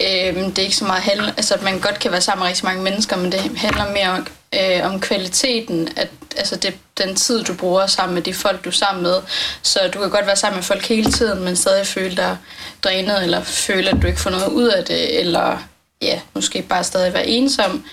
øh, 0.00 0.36
det 0.36 0.58
er 0.58 0.62
ikke 0.62 0.76
så 0.76 0.84
meget 0.84 1.02
handler, 1.02 1.32
altså 1.36 1.54
at 1.54 1.62
man 1.62 1.80
godt 1.80 1.98
kan 1.98 2.12
være 2.12 2.20
sammen 2.20 2.42
med 2.42 2.48
rigtig 2.48 2.64
mange 2.64 2.82
mennesker, 2.82 3.16
men 3.16 3.32
det 3.32 3.40
handler 3.56 3.92
mere 3.92 4.08
om, 4.10 4.26
øh, 4.54 4.92
om 4.94 5.00
kvaliteten, 5.00 5.88
at 5.96 6.08
altså 6.36 6.56
det, 6.56 6.74
den 6.98 7.16
tid, 7.16 7.44
du 7.44 7.54
bruger 7.54 7.86
sammen 7.86 8.14
med 8.14 8.22
de 8.22 8.34
folk, 8.34 8.64
du 8.64 8.68
er 8.68 8.72
sammen 8.72 9.02
med. 9.02 9.16
Så 9.62 9.80
du 9.94 10.00
kan 10.00 10.10
godt 10.10 10.26
være 10.26 10.36
sammen 10.36 10.56
med 10.56 10.64
folk 10.64 10.86
hele 10.86 11.12
tiden, 11.12 11.44
men 11.44 11.56
stadig 11.56 11.86
føle 11.86 12.16
dig 12.16 12.36
drænet, 12.84 13.22
eller 13.22 13.42
føle, 13.42 13.90
at 13.90 14.02
du 14.02 14.06
ikke 14.06 14.20
får 14.20 14.30
noget 14.30 14.48
ud 14.48 14.68
af 14.68 14.84
det, 14.84 15.20
eller 15.20 15.58
ja, 16.02 16.20
måske 16.34 16.62
bare 16.62 16.84
stadig 16.84 17.14
være 17.14 17.26
ensom. 17.26 17.84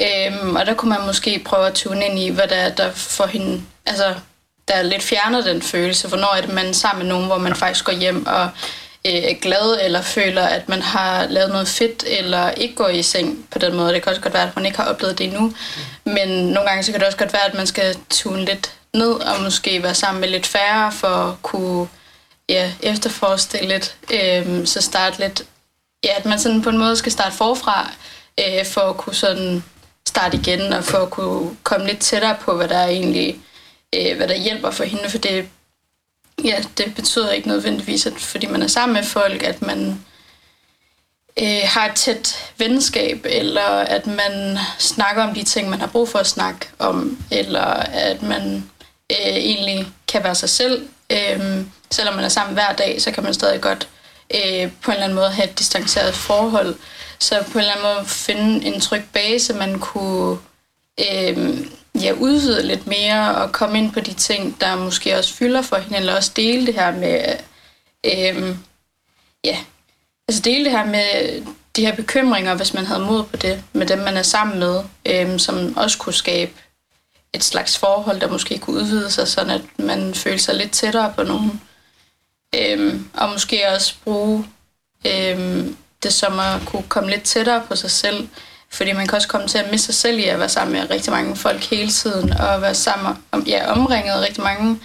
Øhm, 0.00 0.56
og 0.56 0.66
der 0.66 0.74
kunne 0.74 0.88
man 0.88 1.06
måske 1.06 1.42
prøve 1.44 1.66
at 1.66 1.74
tune 1.74 2.06
ind 2.06 2.18
i, 2.18 2.28
hvad 2.28 2.48
der 2.48 2.56
er, 2.56 2.74
der 2.74 2.90
får 2.92 3.26
hende, 3.26 3.62
altså, 3.88 4.14
der 4.68 4.82
lidt 4.82 5.02
fjerner 5.02 5.40
den 5.40 5.62
følelse. 5.62 6.08
Hvornår 6.08 6.34
er 6.36 6.40
det, 6.40 6.52
man 6.52 6.66
er 6.66 6.72
sammen 6.72 7.06
med 7.06 7.14
nogen, 7.14 7.26
hvor 7.26 7.38
man 7.38 7.56
faktisk 7.56 7.84
går 7.84 7.92
hjem 7.92 8.26
og 8.26 8.50
øh, 9.06 9.12
er 9.12 9.40
glad, 9.40 9.78
eller 9.82 10.02
føler, 10.02 10.42
at 10.42 10.68
man 10.68 10.82
har 10.82 11.26
lavet 11.26 11.50
noget 11.50 11.68
fedt, 11.68 12.04
eller 12.06 12.50
ikke 12.50 12.74
går 12.74 12.88
i 12.88 13.02
seng 13.02 13.48
på 13.50 13.58
den 13.58 13.76
måde. 13.76 13.94
Det 13.94 14.02
kan 14.02 14.10
også 14.10 14.22
godt 14.22 14.34
være, 14.34 14.48
at 14.48 14.56
man 14.56 14.66
ikke 14.66 14.78
har 14.78 14.84
oplevet 14.84 15.18
det 15.18 15.26
endnu. 15.26 15.52
Men 16.04 16.28
nogle 16.28 16.68
gange 16.68 16.82
så 16.82 16.92
kan 16.92 17.00
det 17.00 17.06
også 17.06 17.18
godt 17.18 17.32
være, 17.32 17.46
at 17.46 17.54
man 17.54 17.66
skal 17.66 17.96
tune 18.10 18.44
lidt 18.44 18.72
ned, 18.94 19.10
og 19.10 19.42
måske 19.42 19.82
være 19.82 19.94
sammen 19.94 20.20
med 20.20 20.28
lidt 20.28 20.46
færre, 20.46 20.92
for 20.92 21.08
at 21.08 21.42
kunne 21.42 21.88
ja, 22.48 22.72
efterforske 22.82 23.58
det 23.58 23.68
lidt. 23.68 23.96
Øhm, 24.12 24.66
så 24.66 24.80
starte 24.80 25.18
lidt, 25.18 25.42
ja, 26.04 26.10
at 26.16 26.24
man 26.24 26.38
sådan 26.38 26.62
på 26.62 26.70
en 26.70 26.78
måde 26.78 26.96
skal 26.96 27.12
starte 27.12 27.36
forfra, 27.36 27.90
øh, 28.40 28.66
for 28.66 28.80
at 28.80 28.96
kunne 28.96 29.14
sådan 29.14 29.64
starte 30.08 30.36
igen, 30.36 30.72
og 30.72 30.84
for 30.84 30.98
at 30.98 31.10
kunne 31.10 31.56
komme 31.62 31.86
lidt 31.86 31.98
tættere 31.98 32.36
på, 32.40 32.56
hvad 32.56 32.68
der 32.68 32.78
er 32.78 32.88
egentlig, 32.88 33.40
øh, 33.94 34.16
hvad 34.16 34.28
der 34.28 34.36
hjælper 34.36 34.70
for 34.70 34.84
hende, 34.84 35.10
for 35.10 35.18
det, 35.18 35.48
ja, 36.44 36.64
det 36.78 36.94
betyder 36.94 37.30
ikke 37.30 37.48
nødvendigvis, 37.48 38.06
at 38.06 38.14
fordi 38.14 38.46
man 38.46 38.62
er 38.62 38.66
sammen 38.66 38.94
med 38.94 39.04
folk, 39.04 39.42
at 39.42 39.62
man 39.62 40.04
øh, 41.42 41.60
har 41.64 41.88
et 41.88 41.94
tæt 41.94 42.52
venskab, 42.58 43.26
eller 43.28 43.68
at 43.68 44.06
man 44.06 44.58
snakker 44.78 45.22
om 45.22 45.34
de 45.34 45.42
ting, 45.42 45.70
man 45.70 45.80
har 45.80 45.86
brug 45.86 46.08
for 46.08 46.18
at 46.18 46.26
snakke 46.26 46.68
om, 46.78 47.18
eller 47.30 47.64
at 47.64 48.22
man 48.22 48.70
øh, 49.12 49.36
egentlig 49.36 49.86
kan 50.08 50.24
være 50.24 50.34
sig 50.34 50.48
selv. 50.48 50.88
Øh, 51.12 51.64
selvom 51.90 52.14
man 52.14 52.24
er 52.24 52.28
sammen 52.28 52.54
hver 52.54 52.72
dag, 52.72 53.02
så 53.02 53.10
kan 53.10 53.24
man 53.24 53.34
stadig 53.34 53.60
godt 53.60 53.88
øh, 54.34 54.72
på 54.82 54.90
en 54.90 54.94
eller 54.94 55.04
anden 55.04 55.14
måde 55.14 55.30
have 55.30 55.50
et 55.50 55.58
distanceret 55.58 56.14
forhold. 56.14 56.76
Så 57.18 57.44
på 57.52 57.58
en 57.58 57.58
eller 57.58 57.72
anden 57.72 57.86
måde 57.86 58.08
finde 58.08 58.66
en 58.66 58.80
tryg 58.80 59.02
base, 59.12 59.54
man 59.54 59.78
kunne 59.78 60.38
øh, 61.00 61.58
ja, 62.02 62.12
udvide 62.12 62.66
lidt 62.66 62.86
mere 62.86 63.34
og 63.34 63.52
komme 63.52 63.78
ind 63.78 63.92
på 63.92 64.00
de 64.00 64.14
ting, 64.14 64.60
der 64.60 64.76
måske 64.76 65.18
også 65.18 65.34
fylder 65.34 65.62
for 65.62 65.76
hende, 65.76 65.96
eller 65.96 66.16
også 66.16 66.32
dele 66.36 66.66
det 66.66 66.74
her 66.74 66.92
med, 66.92 67.36
øh, 68.04 68.56
ja, 69.44 69.58
altså 70.28 70.42
dele 70.42 70.64
det 70.64 70.72
her 70.72 70.84
med 70.86 71.42
de 71.76 71.86
her 71.86 71.96
bekymringer, 71.96 72.54
hvis 72.54 72.74
man 72.74 72.86
havde 72.86 73.00
mod 73.00 73.24
på 73.24 73.36
det, 73.36 73.64
med 73.72 73.86
dem, 73.86 73.98
man 73.98 74.16
er 74.16 74.22
sammen 74.22 74.58
med, 74.58 74.82
øh, 75.06 75.38
som 75.38 75.76
også 75.76 75.98
kunne 75.98 76.14
skabe 76.14 76.52
et 77.32 77.44
slags 77.44 77.78
forhold, 77.78 78.20
der 78.20 78.28
måske 78.30 78.58
kunne 78.58 78.76
udvide 78.76 79.10
sig, 79.10 79.28
sådan 79.28 79.50
at 79.50 79.62
man 79.78 80.14
føler 80.14 80.38
sig 80.38 80.54
lidt 80.54 80.72
tættere 80.72 81.12
på 81.16 81.22
nogen. 81.22 81.60
Øhm, 82.54 83.10
og 83.14 83.28
måske 83.28 83.68
også 83.68 83.94
bruge 84.04 84.46
øhm, 85.06 85.76
det 86.02 86.12
som 86.12 86.38
at 86.38 86.60
kunne 86.66 86.82
komme 86.88 87.10
lidt 87.10 87.22
tættere 87.22 87.62
på 87.68 87.76
sig 87.76 87.90
selv. 87.90 88.28
Fordi 88.72 88.92
man 88.92 89.06
kan 89.06 89.16
også 89.16 89.28
komme 89.28 89.48
til 89.48 89.58
at 89.58 89.70
miste 89.70 89.86
sig 89.86 89.94
selv 89.94 90.18
i 90.18 90.24
at 90.24 90.38
være 90.38 90.48
sammen 90.48 90.76
med 90.76 90.90
rigtig 90.90 91.12
mange 91.12 91.36
folk 91.36 91.64
hele 91.64 91.90
tiden, 91.90 92.32
og 92.32 92.62
være 92.62 92.74
sammen, 92.74 93.16
om, 93.32 93.42
ja, 93.46 93.72
omringet 93.72 94.12
af 94.12 94.20
rigtig 94.20 94.42
mange. 94.42 94.80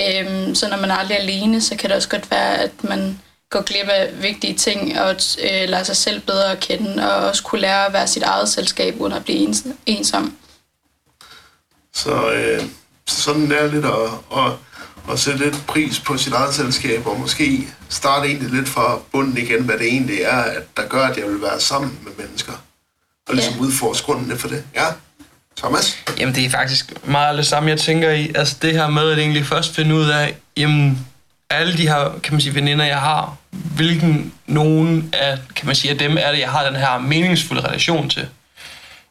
Øhm, 0.00 0.54
så 0.54 0.68
når 0.68 0.76
man 0.76 0.90
er 0.90 0.96
alene, 0.96 1.60
så 1.60 1.76
kan 1.76 1.90
det 1.90 1.96
også 1.96 2.08
godt 2.08 2.30
være, 2.30 2.58
at 2.58 2.84
man 2.84 3.18
går 3.50 3.62
glip 3.62 3.88
af 3.88 4.22
vigtige 4.22 4.54
ting, 4.54 5.00
og 5.00 5.10
øh, 5.42 5.68
lader 5.68 5.82
sig 5.82 5.96
selv 5.96 6.20
bedre 6.20 6.52
at 6.52 6.60
kende, 6.60 7.12
og 7.12 7.28
også 7.28 7.42
kunne 7.42 7.60
lære 7.60 7.86
at 7.86 7.92
være 7.92 8.06
sit 8.06 8.22
eget 8.22 8.48
selskab, 8.48 9.00
uden 9.00 9.12
at 9.12 9.24
blive 9.24 9.38
ens, 9.38 9.64
ensom. 9.86 10.36
Så, 11.94 12.32
øh, 12.32 12.62
så 13.06 13.22
sådan 13.22 13.50
det 13.50 13.62
er 13.62 13.72
lidt 13.72 13.84
at, 13.84 14.38
at, 14.38 14.52
at 15.12 15.18
sætte 15.18 15.44
lidt 15.44 15.66
pris 15.66 16.00
på 16.00 16.16
sit 16.16 16.32
eget 16.32 16.54
selskab, 16.54 17.06
og 17.06 17.20
måske 17.20 17.68
starte 17.88 18.26
egentlig 18.26 18.50
lidt 18.50 18.68
fra 18.68 18.98
bunden 19.12 19.38
igen, 19.38 19.64
hvad 19.64 19.78
det 19.78 19.86
egentlig 19.86 20.22
er, 20.22 20.42
at 20.42 20.76
der 20.76 20.86
gør, 20.88 21.06
at 21.06 21.16
jeg 21.16 21.26
vil 21.26 21.42
være 21.42 21.60
sammen 21.60 21.98
med 22.02 22.12
mennesker. 22.26 22.52
Og 23.32 23.36
ligesom 23.36 23.54
Ja. 23.54 23.60
udforske 23.60 24.04
grundene 24.06 24.38
for 24.38 24.48
det. 24.48 24.64
Ja, 24.74 24.84
Thomas? 25.56 25.98
Jamen, 26.18 26.34
det 26.34 26.44
er 26.44 26.50
faktisk 26.50 26.92
meget 27.04 27.38
det 27.38 27.46
samme, 27.46 27.70
jeg 27.70 27.78
tænker 27.80 28.10
i. 28.10 28.30
Altså, 28.34 28.56
det 28.62 28.72
her 28.72 28.88
med 28.88 29.10
at 29.10 29.18
egentlig 29.18 29.46
først 29.46 29.74
finde 29.74 29.94
ud 29.94 30.08
af, 30.08 30.34
jamen, 30.56 31.06
alle 31.50 31.76
de 31.76 31.88
her, 31.88 32.18
kan 32.22 32.32
man 32.34 32.40
sige, 32.40 32.54
veninder, 32.54 32.84
jeg 32.84 33.00
har, 33.00 33.36
hvilken 33.50 34.32
nogen 34.46 35.14
af, 35.20 35.38
kan 35.56 35.66
man 35.66 35.74
sige, 35.76 35.90
af 35.90 35.98
dem 35.98 36.16
er 36.20 36.30
det, 36.32 36.38
jeg 36.38 36.50
har 36.50 36.64
den 36.66 36.76
her 36.76 36.98
meningsfulde 36.98 37.62
relation 37.68 38.08
til. 38.10 38.28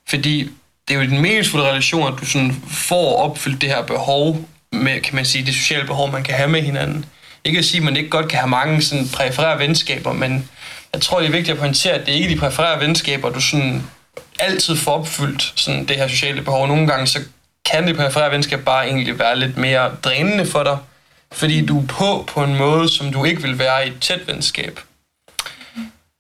Fordi 0.10 0.50
det 0.88 0.96
er 0.96 1.00
jo 1.04 1.10
den 1.10 1.22
meningsfulde 1.22 1.66
relation, 1.70 2.14
at 2.14 2.20
du 2.20 2.26
sådan 2.26 2.56
får 2.70 3.16
opfyldt 3.18 3.62
det 3.62 3.70
her 3.70 3.82
behov 3.82 4.46
med, 4.72 5.02
kan 5.02 5.16
man 5.16 5.26
sige, 5.26 5.46
det 5.46 5.54
sociale 5.54 5.86
behov, 5.88 6.12
man 6.12 6.24
kan 6.24 6.34
have 6.34 6.50
med 6.50 6.62
hinanden. 6.62 7.06
Ikke 7.44 7.60
at 7.60 7.66
sige, 7.66 7.78
at 7.78 7.84
man 7.84 7.98
ikke 7.98 8.10
godt 8.10 8.28
kan 8.30 8.40
have 8.40 8.50
mange 8.50 8.82
sådan 8.82 9.10
præfererede 9.10 9.60
venskaber, 9.60 10.14
men 10.14 10.50
jeg 10.94 11.02
tror, 11.02 11.20
det 11.20 11.28
er 11.28 11.32
vigtigt 11.32 11.54
at 11.54 11.60
pointere, 11.60 11.94
at 11.94 12.06
det 12.06 12.12
er 12.12 12.16
ikke 12.18 12.30
de 12.30 12.40
præfererede 12.40 12.86
venskaber, 12.86 13.30
du 13.30 13.42
sådan 13.42 13.84
altid 14.42 14.78
få 14.78 14.92
opfyldt 14.92 15.54
sådan 15.56 15.86
det 15.86 15.96
her 15.96 16.08
sociale 16.08 16.42
behov. 16.42 16.68
Nogle 16.68 16.88
gange 16.88 17.08
så 17.08 17.20
kan 17.66 17.88
det 17.88 17.96
perifære 17.96 18.32
venskab 18.32 18.60
bare 18.60 18.88
egentlig 18.88 19.20
være 19.20 19.40
lidt 19.40 19.58
mere 19.58 19.96
drænende 20.04 20.46
for 20.46 20.64
dig, 20.64 20.78
fordi 21.32 21.66
du 21.66 21.80
er 21.82 21.88
på 21.88 22.24
på 22.28 22.44
en 22.44 22.58
måde, 22.58 22.90
som 22.90 23.14
du 23.14 23.26
ikke 23.26 23.42
vil 23.42 23.60
være 23.60 23.88
i 23.88 23.90
et 23.90 24.00
tæt 24.02 24.28
venskab. 24.28 24.80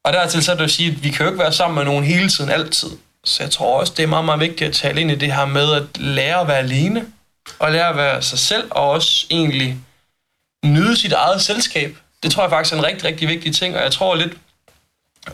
Og 0.04 0.14
dertil 0.14 0.44
så 0.44 0.52
er 0.52 0.56
det 0.56 0.64
at 0.64 0.72
sige, 0.72 0.92
at 0.92 1.04
vi 1.04 1.10
kan 1.10 1.26
jo 1.26 1.32
ikke 1.32 1.44
være 1.44 1.54
sammen 1.54 1.76
med 1.76 1.86
nogen 1.86 2.04
hele 2.04 2.30
tiden 2.30 2.50
altid. 2.50 2.90
Så 3.24 3.44
jeg 3.44 3.52
tror 3.52 3.80
også, 3.80 3.94
det 3.98 4.04
er 4.04 4.08
meget, 4.08 4.26
meget 4.26 4.40
vigtigt 4.40 4.68
at 4.68 4.76
tale 4.76 5.02
ind 5.02 5.12
i 5.12 5.16
det 5.16 5.34
her 5.34 5.46
med 5.46 5.74
at 5.74 5.84
lære 5.96 6.42
at 6.42 6.48
være 6.48 6.58
alene, 6.58 7.06
og 7.60 7.72
lære 7.72 7.90
at 7.90 7.98
være 7.98 8.22
sig 8.22 8.40
selv, 8.40 8.68
og 8.70 8.90
også 8.90 9.26
egentlig 9.30 9.78
nyde 10.66 10.96
sit 10.96 11.14
eget 11.14 11.42
selskab. 11.42 11.98
Det 12.24 12.32
tror 12.32 12.44
jeg 12.44 12.50
faktisk 12.50 12.74
er 12.74 12.78
en 12.78 12.86
rigtig, 12.86 13.04
rigtig 13.04 13.28
vigtig 13.28 13.56
ting, 13.56 13.76
og 13.76 13.84
jeg 13.84 13.92
tror 13.92 14.16
lidt, 14.16 14.34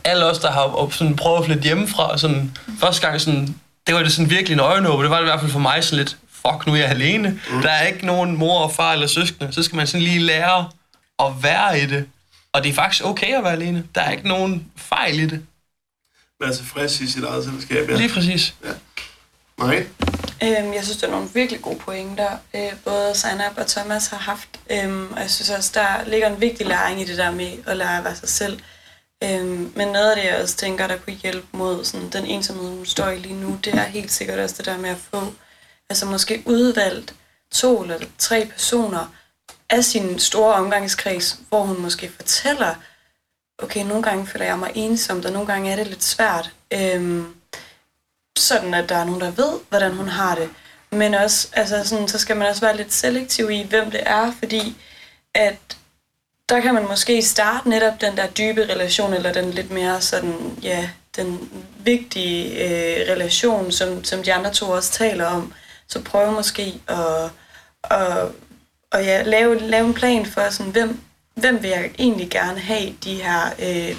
alle 0.03 0.25
os, 0.25 0.39
der 0.39 0.51
har 0.51 0.89
sådan 0.91 1.15
prøvet 1.15 1.39
at 1.39 1.45
flytte 1.45 1.63
hjemmefra, 1.63 2.11
og 2.11 2.19
sådan, 2.19 2.57
første 2.79 3.07
gang 3.07 3.21
sådan, 3.21 3.55
det 3.87 3.95
var 3.95 4.03
det 4.03 4.11
sådan 4.11 4.29
virkelig 4.29 4.53
en 4.53 4.59
øjenåber, 4.59 5.01
det 5.01 5.09
var 5.09 5.17
det 5.17 5.23
i 5.23 5.29
hvert 5.29 5.39
fald 5.39 5.51
for 5.51 5.59
mig 5.59 5.83
sådan 5.83 5.97
lidt, 5.97 6.17
fuck, 6.31 6.67
nu 6.67 6.73
er 6.73 6.77
jeg 6.77 6.89
alene. 6.89 7.41
Mm. 7.49 7.61
Der 7.61 7.69
er 7.69 7.87
ikke 7.87 8.05
nogen 8.05 8.37
mor 8.37 8.59
og 8.59 8.71
far 8.73 8.93
eller 8.93 9.07
søskende, 9.07 9.53
så 9.53 9.63
skal 9.63 9.75
man 9.75 9.87
sådan 9.87 10.01
lige 10.01 10.19
lære 10.19 10.69
at 11.19 11.43
være 11.43 11.81
i 11.81 11.85
det. 11.85 12.05
Og 12.53 12.63
det 12.63 12.69
er 12.69 12.73
faktisk 12.73 13.05
okay 13.05 13.37
at 13.37 13.43
være 13.43 13.53
alene. 13.53 13.83
Der 13.95 14.01
er 14.01 14.11
ikke 14.11 14.27
nogen 14.27 14.71
fejl 14.75 15.19
i 15.19 15.25
det. 15.25 15.45
Være 16.39 16.53
tilfreds 16.53 16.99
i 16.99 17.11
sit 17.11 17.23
eget 17.23 17.43
selskab, 17.45 17.89
ja. 17.89 17.95
Lige 17.95 18.13
præcis. 18.13 18.53
Nej. 19.59 19.85
Øhm, 20.43 20.73
jeg 20.73 20.83
synes, 20.83 20.97
det 20.97 21.03
er 21.03 21.11
nogle 21.11 21.29
virkelig 21.33 21.61
gode 21.61 21.79
pointer, 21.79 22.29
øh, 22.55 22.71
både 22.85 23.11
Sign-Up 23.15 23.57
og 23.57 23.67
Thomas 23.67 24.07
har 24.07 24.17
haft. 24.17 24.49
Øhm, 24.71 25.11
og 25.11 25.19
jeg 25.21 25.29
synes 25.29 25.49
også, 25.49 25.71
der 25.73 26.09
ligger 26.09 26.27
en 26.27 26.41
vigtig 26.41 26.67
læring 26.67 27.01
i 27.01 27.05
det 27.05 27.17
der 27.17 27.31
med 27.31 27.51
at 27.65 27.77
lære 27.77 27.97
at 27.97 28.03
være 28.03 28.15
sig 28.15 28.29
selv. 28.29 28.59
Øhm, 29.23 29.73
men 29.75 29.87
noget 29.87 30.09
af 30.11 30.15
det, 30.15 30.25
jeg 30.25 30.41
også 30.41 30.55
tænker, 30.55 30.87
der 30.87 30.97
kunne 30.97 31.15
hjælpe 31.15 31.47
mod 31.51 31.85
sådan, 31.85 32.09
den 32.09 32.25
ensomhed, 32.25 32.69
hun 32.69 32.85
står 32.85 33.09
i 33.09 33.19
lige 33.19 33.41
nu, 33.41 33.59
det 33.63 33.73
er 33.73 33.83
helt 33.83 34.11
sikkert 34.11 34.39
også 34.39 34.55
det 34.57 34.65
der 34.65 34.77
med 34.77 34.89
at 34.89 34.97
få 34.97 35.33
altså 35.89 36.05
måske 36.05 36.43
udvalgt 36.45 37.15
to 37.51 37.81
eller 37.81 37.99
tre 38.17 38.45
personer 38.45 39.15
af 39.69 39.83
sin 39.83 40.19
store 40.19 40.53
omgangskreds, 40.53 41.39
hvor 41.49 41.63
hun 41.63 41.81
måske 41.81 42.11
fortæller, 42.15 42.75
okay, 43.59 43.85
nogle 43.85 44.03
gange 44.03 44.27
føler 44.27 44.45
jeg 44.45 44.59
mig 44.59 44.71
ensom, 44.75 45.21
og 45.25 45.31
nogle 45.31 45.47
gange 45.47 45.71
er 45.71 45.75
det 45.75 45.87
lidt 45.87 46.03
svært. 46.03 46.51
Øhm, 46.73 47.35
sådan, 48.37 48.73
at 48.73 48.89
der 48.89 48.95
er 48.95 49.05
nogen, 49.05 49.21
der 49.21 49.31
ved, 49.31 49.59
hvordan 49.69 49.93
hun 49.93 50.07
har 50.07 50.35
det. 50.35 50.49
Men 50.91 51.13
også, 51.13 51.47
altså 51.53 51.83
sådan, 51.83 52.07
så 52.07 52.19
skal 52.19 52.37
man 52.37 52.47
også 52.47 52.61
være 52.61 52.77
lidt 52.77 52.93
selektiv 52.93 53.49
i, 53.51 53.63
hvem 53.63 53.91
det 53.91 54.01
er, 54.05 54.31
fordi 54.39 54.77
at 55.33 55.76
der 56.49 56.59
kan 56.59 56.73
man 56.73 56.87
måske 56.87 57.21
starte 57.21 57.69
netop 57.69 58.01
den 58.01 58.17
der 58.17 58.27
dybe 58.27 58.61
relation, 58.61 59.13
eller 59.13 59.33
den 59.33 59.51
lidt 59.51 59.71
mere 59.71 60.01
sådan, 60.01 60.57
ja, 60.61 60.89
den 61.15 61.49
vigtige 61.79 62.63
øh, 62.63 63.11
relation, 63.11 63.71
som, 63.71 64.03
som 64.03 64.23
de 64.23 64.33
andre 64.33 64.53
to 64.53 64.69
også 64.69 64.91
taler 64.91 65.25
om. 65.25 65.53
Så 65.87 66.01
prøv 66.03 66.31
måske 66.31 66.73
at, 66.87 67.29
at, 67.83 68.27
at 68.91 69.05
ja, 69.05 69.23
lave, 69.23 69.59
lave 69.59 69.87
en 69.87 69.93
plan 69.93 70.25
for, 70.25 70.49
sådan, 70.49 70.71
hvem, 70.71 70.99
hvem 71.35 71.63
vil 71.63 71.69
jeg 71.69 71.91
egentlig 71.99 72.29
gerne 72.29 72.59
have 72.59 72.93
de 73.03 73.15
her 73.15 73.41
øh, 73.59 73.97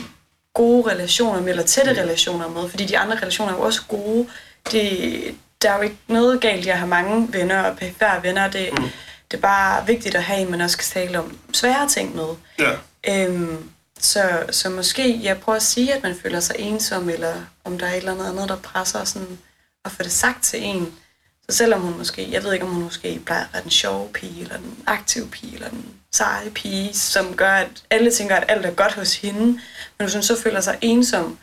gode 0.55 0.91
relationer 0.91 1.41
med, 1.41 1.49
eller 1.49 1.63
tætte 1.63 2.03
relationer 2.03 2.49
med, 2.49 2.69
fordi 2.69 2.85
de 2.85 2.99
andre 2.99 3.17
relationer 3.17 3.53
er 3.53 3.57
jo 3.57 3.63
også 3.63 3.83
gode. 3.89 4.27
Det, 4.73 5.35
der 5.63 5.71
er 5.71 5.77
jo 5.77 5.83
ikke 5.83 5.97
noget 6.07 6.41
galt 6.41 6.67
i 6.67 6.69
at 6.69 6.79
have 6.79 6.89
mange 6.89 7.33
venner 7.33 7.63
og 7.63 7.77
færre 7.99 8.23
venner. 8.23 8.51
Det, 8.51 8.69
mm. 8.79 8.85
Det 9.31 9.37
er 9.37 9.41
bare 9.41 9.87
vigtigt 9.87 10.15
at 10.15 10.23
have 10.23 10.41
en, 10.41 10.51
man 10.51 10.61
også 10.61 10.79
kan 10.79 10.85
tale 10.85 11.19
om 11.19 11.39
svære 11.53 11.89
ting 11.89 12.17
med. 12.17 12.29
Ja. 12.59 12.73
Øhm, 13.09 13.71
så, 14.01 14.45
så 14.51 14.71
måske, 14.71 15.21
jeg 15.23 15.41
prøver 15.41 15.57
at 15.57 15.63
sige, 15.63 15.95
at 15.95 16.03
man 16.03 16.17
føler 16.23 16.41
sig 16.41 16.57
ensom, 16.59 17.09
eller 17.09 17.35
om 17.65 17.79
der 17.79 17.87
er 17.87 17.91
et 17.91 17.97
eller 17.97 18.13
andet 18.13 18.29
andet, 18.29 18.49
der 18.49 18.57
presser 18.57 19.05
sådan, 19.05 19.39
at 19.85 19.93
få 19.93 20.03
det 20.03 20.13
sagt 20.13 20.45
til 20.45 20.63
en. 20.63 20.95
Så 21.49 21.57
selvom 21.57 21.81
hun 21.81 21.99
måske, 21.99 22.33
jeg 22.33 22.45
ved 22.45 22.53
ikke, 22.53 22.65
om 22.65 22.73
hun 22.73 22.83
måske 22.83 23.21
plejer 23.27 23.45
at 23.45 23.49
være 23.53 23.63
den 23.63 23.71
sjove 23.71 24.09
pige, 24.09 24.43
eller 24.43 24.57
den 24.57 24.85
aktive 24.87 25.29
pige, 25.29 25.55
eller 25.55 25.69
den 25.69 25.87
seje 26.13 26.51
pige, 26.51 26.95
som 26.95 27.37
gør, 27.37 27.51
at 27.53 27.83
alle 27.91 28.11
tænker, 28.11 28.37
at 28.37 28.45
alt 28.49 28.67
er 28.67 28.71
godt 28.71 28.95
hos 28.95 29.17
hende. 29.17 29.47
Men 29.47 29.61
hvis 29.99 30.15
hun 30.15 30.23
så 30.23 30.41
føler 30.41 30.61
sig 30.61 30.79
ensom, 30.81 31.39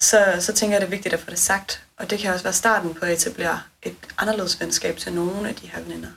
så, 0.00 0.36
så 0.40 0.52
tænker 0.52 0.74
jeg, 0.74 0.80
det 0.80 0.86
er 0.86 0.90
vigtigt 0.90 1.14
at 1.14 1.20
få 1.20 1.30
det 1.30 1.38
sagt. 1.38 1.82
Og 1.98 2.10
det 2.10 2.18
kan 2.18 2.32
også 2.32 2.42
være 2.42 2.52
starten 2.52 2.94
på 2.94 3.04
at 3.04 3.12
etablere 3.12 3.60
et 3.82 3.96
anderledes 4.18 4.60
venskab 4.60 4.96
til 4.96 5.12
nogle 5.12 5.48
af 5.48 5.54
de 5.54 5.66
her 5.66 5.80
veninder. 5.80 6.08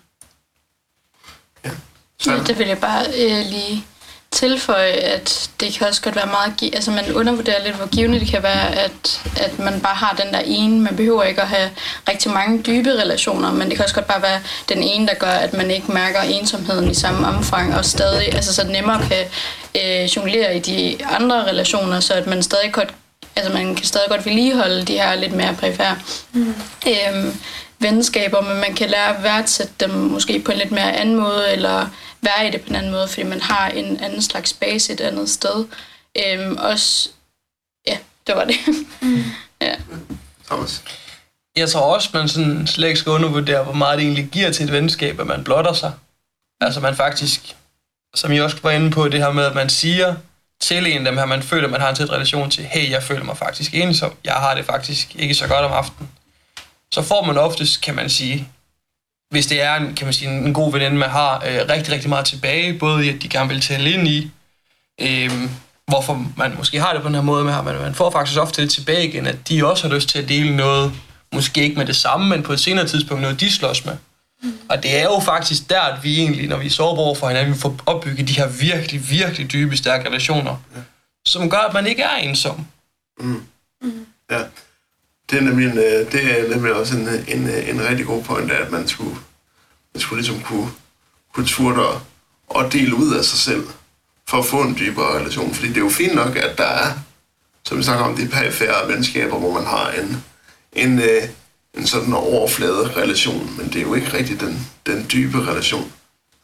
Ja. 2.25 2.31
Det 2.47 2.59
vil 2.59 2.67
jeg 2.67 2.77
bare 2.77 3.05
øh, 3.05 3.45
lige 3.45 3.85
tilføje, 4.31 4.91
at 4.91 5.49
det 5.59 5.73
kan 5.73 5.87
også 5.87 6.01
godt 6.01 6.15
være 6.15 6.27
meget... 6.27 6.73
Altså, 6.75 6.91
man 6.91 7.13
undervurderer 7.13 7.63
lidt, 7.63 7.75
hvor 7.75 7.85
givende 7.85 8.19
det 8.19 8.27
kan 8.27 8.43
være, 8.43 8.75
at, 8.75 9.21
at 9.37 9.59
man 9.59 9.81
bare 9.81 9.95
har 9.95 10.15
den 10.23 10.33
der 10.33 10.39
ene. 10.45 10.79
Man 10.79 10.95
behøver 10.95 11.23
ikke 11.23 11.41
at 11.41 11.47
have 11.47 11.69
rigtig 12.09 12.31
mange 12.31 12.63
dybe 12.63 12.91
relationer, 12.91 13.51
men 13.51 13.67
det 13.67 13.75
kan 13.75 13.83
også 13.83 13.95
godt 13.95 14.07
bare 14.07 14.21
være 14.21 14.41
den 14.69 14.83
ene, 14.83 15.07
der 15.07 15.13
gør, 15.13 15.27
at 15.27 15.53
man 15.53 15.71
ikke 15.71 15.91
mærker 15.91 16.21
ensomheden 16.21 16.91
i 16.91 16.93
samme 16.93 17.27
omfang, 17.27 17.75
og 17.75 17.85
stadig 17.85 18.33
altså, 18.33 18.53
så 18.53 18.67
nemmere 18.67 19.01
kan 19.07 19.25
øh, 19.75 20.03
jonglere 20.03 20.57
i 20.57 20.59
de 20.59 20.97
andre 21.05 21.43
relationer, 21.45 21.99
så 21.99 22.13
at 22.13 22.27
man 22.27 22.43
stadig 22.43 22.71
godt 22.71 22.93
altså 23.35 23.53
man 23.53 23.75
kan 23.75 23.85
stadig 23.85 24.09
godt 24.09 24.25
vedligeholde 24.25 24.83
de 24.83 24.93
her 24.93 25.15
lidt 25.15 25.33
mere 25.33 25.53
perifære 25.53 25.97
mm. 26.33 26.55
øhm, 26.87 27.39
venskaber, 27.79 28.41
men 28.41 28.57
man 28.57 28.75
kan 28.75 28.89
lære 28.89 29.17
at 29.17 29.23
værdsætte 29.23 29.73
dem 29.79 29.89
måske 29.89 30.39
på 30.39 30.51
en 30.51 30.57
lidt 30.57 30.71
mere 30.71 30.95
anden 30.95 31.15
måde, 31.15 31.51
eller 31.51 31.89
være 32.21 32.47
i 32.47 32.51
det 32.51 32.61
på 32.61 32.69
en 32.69 32.75
anden 32.75 32.91
måde, 32.91 33.07
fordi 33.07 33.23
man 33.23 33.41
har 33.41 33.69
en 33.69 33.99
anden 33.99 34.21
slags 34.21 34.53
base 34.53 34.93
et 34.93 35.01
andet 35.01 35.29
sted. 35.29 35.65
Øhm, 36.25 36.57
også, 36.57 37.09
ja, 37.87 37.97
det 38.27 38.35
var 38.35 38.45
det. 38.45 38.55
Mm. 39.01 39.23
ja. 39.61 39.75
Thomas. 40.45 40.83
Jeg 41.55 41.69
tror 41.69 41.95
også, 41.95 42.09
man 42.13 42.27
sådan 42.27 42.67
slet 42.67 42.87
ikke 42.87 42.99
skal 42.99 43.11
undervurdere, 43.11 43.63
hvor 43.63 43.73
meget 43.73 43.97
det 43.97 44.05
egentlig 44.05 44.29
giver 44.31 44.51
til 44.51 44.65
et 44.65 44.71
venskab, 44.71 45.19
at 45.19 45.27
man 45.27 45.43
blotter 45.43 45.73
sig. 45.73 45.93
Altså 46.61 46.79
man 46.79 46.95
faktisk, 46.95 47.55
som 48.15 48.31
I 48.31 48.39
også 48.39 48.57
var 48.63 48.71
inde 48.71 48.91
på, 48.91 49.09
det 49.09 49.19
her 49.19 49.31
med, 49.31 49.43
at 49.43 49.55
man 49.55 49.69
siger 49.69 50.15
til 50.61 50.87
en 50.87 50.97
af 50.97 51.05
dem 51.05 51.17
her, 51.17 51.25
man 51.25 51.43
føler, 51.43 51.67
man 51.67 51.81
har 51.81 51.89
en 51.89 51.95
tæt 51.95 52.09
relation 52.09 52.49
til, 52.49 52.63
hey, 52.63 52.91
jeg 52.91 53.03
føler 53.03 53.23
mig 53.23 53.37
faktisk 53.37 53.73
ensom, 53.73 54.13
jeg 54.23 54.33
har 54.33 54.55
det 54.55 54.65
faktisk 54.65 55.15
ikke 55.15 55.35
så 55.35 55.47
godt 55.47 55.65
om 55.65 55.71
aftenen. 55.71 56.09
Så 56.93 57.01
får 57.01 57.25
man 57.25 57.37
oftest, 57.37 57.81
kan 57.81 57.95
man 57.95 58.09
sige, 58.09 58.47
hvis 59.29 59.47
det 59.47 59.61
er 59.61 59.75
en, 59.75 59.95
kan 59.95 60.05
man 60.05 60.13
sige, 60.13 60.29
en 60.29 60.53
god 60.53 60.71
veninde, 60.71 60.97
man 60.97 61.09
har 61.09 61.35
øh, 61.35 61.69
rigtig, 61.69 61.93
rigtig 61.93 62.09
meget 62.09 62.25
tilbage, 62.25 62.79
både 62.79 63.05
i, 63.05 63.09
at 63.09 63.21
de 63.21 63.29
gerne 63.29 63.49
vil 63.49 63.61
tale 63.61 63.91
ind 63.91 64.07
i, 64.07 64.31
øh, 65.01 65.31
hvorfor 65.87 66.25
man 66.37 66.55
måske 66.57 66.79
har 66.79 66.93
det 66.93 67.01
på 67.01 67.07
den 67.07 67.15
her 67.15 67.21
måde 67.21 67.43
med 67.43 67.53
her, 67.53 67.61
men 67.61 67.75
man 67.75 67.95
får 67.95 68.11
faktisk 68.11 68.39
ofte 68.39 68.61
det 68.61 68.71
tilbage 68.71 69.07
igen, 69.07 69.27
at 69.27 69.49
de 69.49 69.67
også 69.67 69.87
har 69.87 69.95
lyst 69.95 70.09
til 70.09 70.19
at 70.19 70.29
dele 70.29 70.55
noget, 70.55 70.93
måske 71.33 71.61
ikke 71.61 71.75
med 71.75 71.85
det 71.85 71.95
samme, 71.95 72.29
men 72.29 72.43
på 72.43 72.53
et 72.53 72.59
senere 72.59 72.87
tidspunkt 72.87 73.21
noget, 73.21 73.39
de 73.39 73.51
slås 73.51 73.85
med. 73.85 73.97
Mm. 74.43 74.53
Og 74.69 74.83
det 74.83 74.97
er 74.97 75.03
jo 75.03 75.19
faktisk 75.19 75.69
der, 75.69 75.81
at 75.81 76.03
vi 76.03 76.19
egentlig, 76.19 76.47
når 76.47 76.57
vi 76.57 76.65
er 76.65 76.69
sårbare 76.69 77.05
over 77.05 77.15
for 77.15 77.27
hinanden, 77.27 77.53
vi 77.53 77.59
får 77.59 77.75
opbygget 77.85 78.27
de 78.27 78.33
her 78.33 78.47
virkelig, 78.47 79.09
virkelig 79.09 79.51
dybe, 79.51 79.77
stærke 79.77 80.07
relationer, 80.09 80.55
ja. 80.75 80.81
som 81.27 81.49
gør, 81.49 81.57
at 81.57 81.73
man 81.73 81.87
ikke 81.87 82.01
er 82.01 82.15
ensom. 82.15 82.67
Mm. 83.19 83.43
Mm. 83.81 84.05
Ja, 84.31 84.39
det 85.29 85.37
er 85.37 85.41
nemlig, 85.41 85.67
en, 85.67 85.77
det 86.11 86.39
er 86.39 86.49
nemlig 86.49 86.73
også 86.73 86.97
en, 86.97 87.07
en, 87.07 87.49
en 87.49 87.87
rigtig 87.89 88.05
god 88.05 88.23
point, 88.23 88.51
at 88.51 88.71
man 88.71 88.87
skulle, 88.87 89.15
man 89.93 90.01
skulle 90.01 90.21
ligesom 90.21 90.41
kunne, 90.41 90.69
kunne 91.33 91.47
turde 91.47 91.87
og, 91.89 92.01
og 92.47 92.73
dele 92.73 92.95
ud 92.95 93.15
af 93.15 93.25
sig 93.25 93.39
selv, 93.39 93.67
for 94.27 94.37
at 94.37 94.45
få 94.45 94.61
en 94.61 94.77
dybere 94.79 95.19
relation. 95.19 95.53
Fordi 95.53 95.67
det 95.67 95.77
er 95.77 95.81
jo 95.81 95.89
fint 95.89 96.15
nok, 96.15 96.35
at 96.35 96.57
der 96.57 96.63
er, 96.63 96.91
som 97.65 97.77
vi 97.77 97.83
snakker 97.83 98.05
om, 98.05 98.15
de 98.15 98.27
perifære 98.27 98.87
venskaber, 98.87 99.37
hvor 99.39 99.53
man 99.53 99.65
har 99.65 99.91
en, 99.91 100.23
en, 100.73 100.99
øh, 100.99 101.23
en 101.73 101.87
sådan 101.87 102.13
overflade 102.13 102.93
relation, 102.95 103.55
men 103.57 103.67
det 103.67 103.75
er 103.75 103.81
jo 103.81 103.93
ikke 103.93 104.13
rigtig 104.13 104.39
den, 104.39 104.67
den 104.85 105.05
dybe 105.11 105.47
relation. 105.51 105.91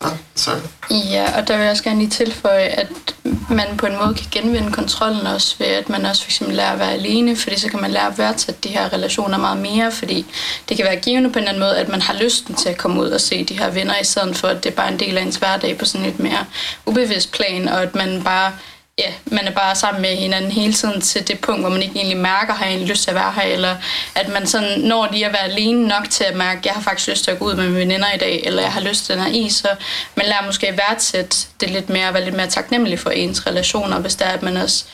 Ja, 0.03 0.09
så. 0.35 0.51
Ja, 0.89 1.37
og 1.37 1.47
der 1.47 1.57
vil 1.57 1.63
jeg 1.63 1.71
også 1.71 1.83
gerne 1.83 1.99
lige 1.99 2.09
tilføje, 2.09 2.63
at 2.63 3.15
man 3.49 3.77
på 3.77 3.85
en 3.85 3.97
måde 3.97 4.13
kan 4.13 4.27
genvinde 4.31 4.71
kontrollen 4.71 5.27
også 5.27 5.55
ved, 5.59 5.67
at 5.67 5.89
man 5.89 6.05
også 6.05 6.23
fx 6.23 6.41
lærer 6.41 6.71
at 6.71 6.79
være 6.79 6.93
alene, 6.93 7.35
fordi 7.35 7.59
så 7.59 7.69
kan 7.69 7.81
man 7.81 7.91
lære 7.91 8.07
at 8.07 8.17
værdsætte 8.17 8.61
de 8.63 8.69
her 8.69 8.93
relationer 8.93 9.37
meget 9.37 9.57
mere, 9.57 9.91
fordi 9.91 10.25
det 10.69 10.77
kan 10.77 10.85
være 10.85 10.95
givende 10.95 11.31
på 11.31 11.39
en 11.39 11.47
anden 11.47 11.59
måde, 11.59 11.77
at 11.77 11.89
man 11.89 12.01
har 12.01 12.13
lysten 12.13 12.55
til 12.55 12.69
at 12.69 12.77
komme 12.77 13.01
ud 13.01 13.09
og 13.09 13.21
se 13.21 13.43
de 13.43 13.57
her 13.57 13.69
venner, 13.69 13.93
i 14.01 14.03
stedet 14.03 14.35
for, 14.35 14.47
at 14.47 14.63
det 14.63 14.71
er 14.71 14.75
bare 14.75 14.91
en 14.91 14.99
del 14.99 15.17
af 15.17 15.21
ens 15.21 15.35
hverdag 15.35 15.77
på 15.77 15.85
sådan 15.85 16.07
et 16.07 16.19
mere 16.19 16.45
ubevidst 16.85 17.31
plan, 17.31 17.67
og 17.67 17.81
at 17.81 17.95
man 17.95 18.23
bare 18.23 18.51
ja, 18.97 19.13
man 19.25 19.47
er 19.47 19.51
bare 19.51 19.75
sammen 19.75 20.01
med 20.01 20.15
hinanden 20.15 20.51
hele 20.51 20.73
tiden 20.73 21.01
til 21.01 21.27
det 21.27 21.39
punkt, 21.39 21.61
hvor 21.61 21.69
man 21.69 21.81
ikke 21.81 21.95
egentlig 21.95 22.17
mærker, 22.17 22.53
har 22.53 22.65
egentlig 22.65 22.89
lyst 22.89 23.03
til 23.03 23.09
at 23.09 23.15
være 23.15 23.31
her, 23.31 23.41
eller 23.41 23.75
at 24.15 24.29
man 24.29 24.47
sådan 24.47 24.79
når 24.79 25.07
lige 25.11 25.25
at 25.25 25.33
være 25.33 25.43
alene 25.43 25.87
nok 25.87 26.09
til 26.09 26.23
at 26.23 26.35
mærke, 26.35 26.59
at 26.59 26.65
jeg 26.65 26.73
har 26.73 26.81
faktisk 26.81 27.07
lyst 27.07 27.23
til 27.23 27.31
at 27.31 27.39
gå 27.39 27.45
ud 27.45 27.55
med 27.55 27.63
mine 27.63 27.79
veninder 27.79 28.13
i 28.13 28.17
dag, 28.17 28.41
eller 28.45 28.61
jeg 28.61 28.73
har 28.73 28.81
lyst 28.81 29.05
til 29.05 29.15
den 29.15 29.23
her 29.23 29.31
is, 29.31 29.55
så 29.55 29.67
man 30.15 30.25
lærer 30.25 30.45
måske 30.45 30.67
at 30.67 30.77
værdsætte 30.77 31.37
det 31.59 31.69
lidt 31.69 31.89
mere, 31.89 32.07
at 32.07 32.13
være 32.13 32.23
lidt 32.23 32.35
mere 32.35 32.47
taknemmelig 32.47 32.99
for 32.99 33.09
ens 33.09 33.47
relationer, 33.47 33.99
hvis 33.99 34.15
det 34.15 34.27
er, 34.27 34.31
at 34.31 34.43
man 34.43 34.57
også 34.57 34.85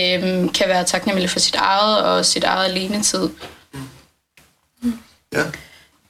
øhm, 0.00 0.48
kan 0.48 0.68
være 0.68 0.84
taknemmelig 0.84 1.30
for 1.30 1.38
sit 1.38 1.54
eget 1.54 1.98
og 2.02 2.26
sit 2.26 2.44
eget 2.44 2.64
alenetid. 2.64 3.28
Ja. 5.32 5.44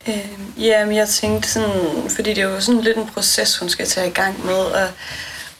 Øhm, 0.08 0.52
ja, 0.58 0.84
men 0.84 0.96
jeg 0.96 1.08
tænkte 1.08 1.48
sådan, 1.48 2.10
fordi 2.16 2.30
det 2.30 2.38
er 2.38 2.48
jo 2.48 2.60
sådan 2.60 2.80
lidt 2.80 2.96
en 2.96 3.08
proces, 3.08 3.58
hun 3.58 3.68
skal 3.68 3.86
tage 3.86 4.08
i 4.08 4.12
gang 4.12 4.46
med, 4.46 4.54
og 4.54 4.88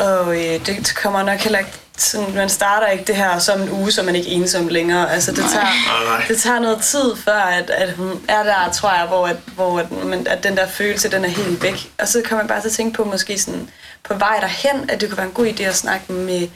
og 0.03 0.37
øh, 0.37 0.67
det 0.67 0.95
kommer 1.03 1.23
nok 1.23 1.39
heller 1.39 1.59
ikke 1.59 1.73
sådan, 1.97 2.35
man 2.35 2.49
starter 2.49 2.87
ikke 2.87 3.05
det 3.05 3.17
her 3.17 3.39
som 3.39 3.61
en 3.61 3.71
uge, 3.71 3.93
så 3.93 4.03
man 4.03 4.17
ikke 4.17 4.31
er 4.31 4.35
ensom 4.35 4.69
længere. 4.69 5.13
Altså, 5.13 5.31
det, 5.33 5.45
tager, 5.53 6.25
det 6.29 6.39
tager 6.39 6.59
noget 6.59 6.83
tid, 6.83 7.17
før 7.17 7.41
at, 7.41 7.71
at 7.71 7.93
hun 7.93 8.25
er 8.29 8.43
der, 8.43 8.71
tror 8.73 8.93
jeg, 8.93 9.07
hvor, 9.07 9.27
at, 9.27 9.37
hvor 9.55 9.79
at, 9.79 9.91
man, 9.91 10.27
at 10.27 10.45
den 10.45 10.57
der 10.57 10.67
følelse, 10.67 11.11
den 11.11 11.25
er 11.25 11.29
helt 11.29 11.63
væk. 11.63 11.93
Og 12.01 12.09
så 12.09 12.23
kan 12.25 12.37
man 12.37 12.49
bare 12.49 12.63
så 12.63 12.71
tænke 12.71 12.97
på, 12.97 13.05
måske 13.05 13.39
sådan, 13.39 13.69
på 14.05 14.15
vej 14.15 14.39
derhen, 14.41 14.91
at 14.91 15.01
det 15.01 15.09
kunne 15.09 15.19
være 15.19 15.27
en 15.27 15.33
god 15.33 15.47
idé 15.47 15.63
at 15.63 15.77
snakke 15.77 16.13
med 16.13 16.49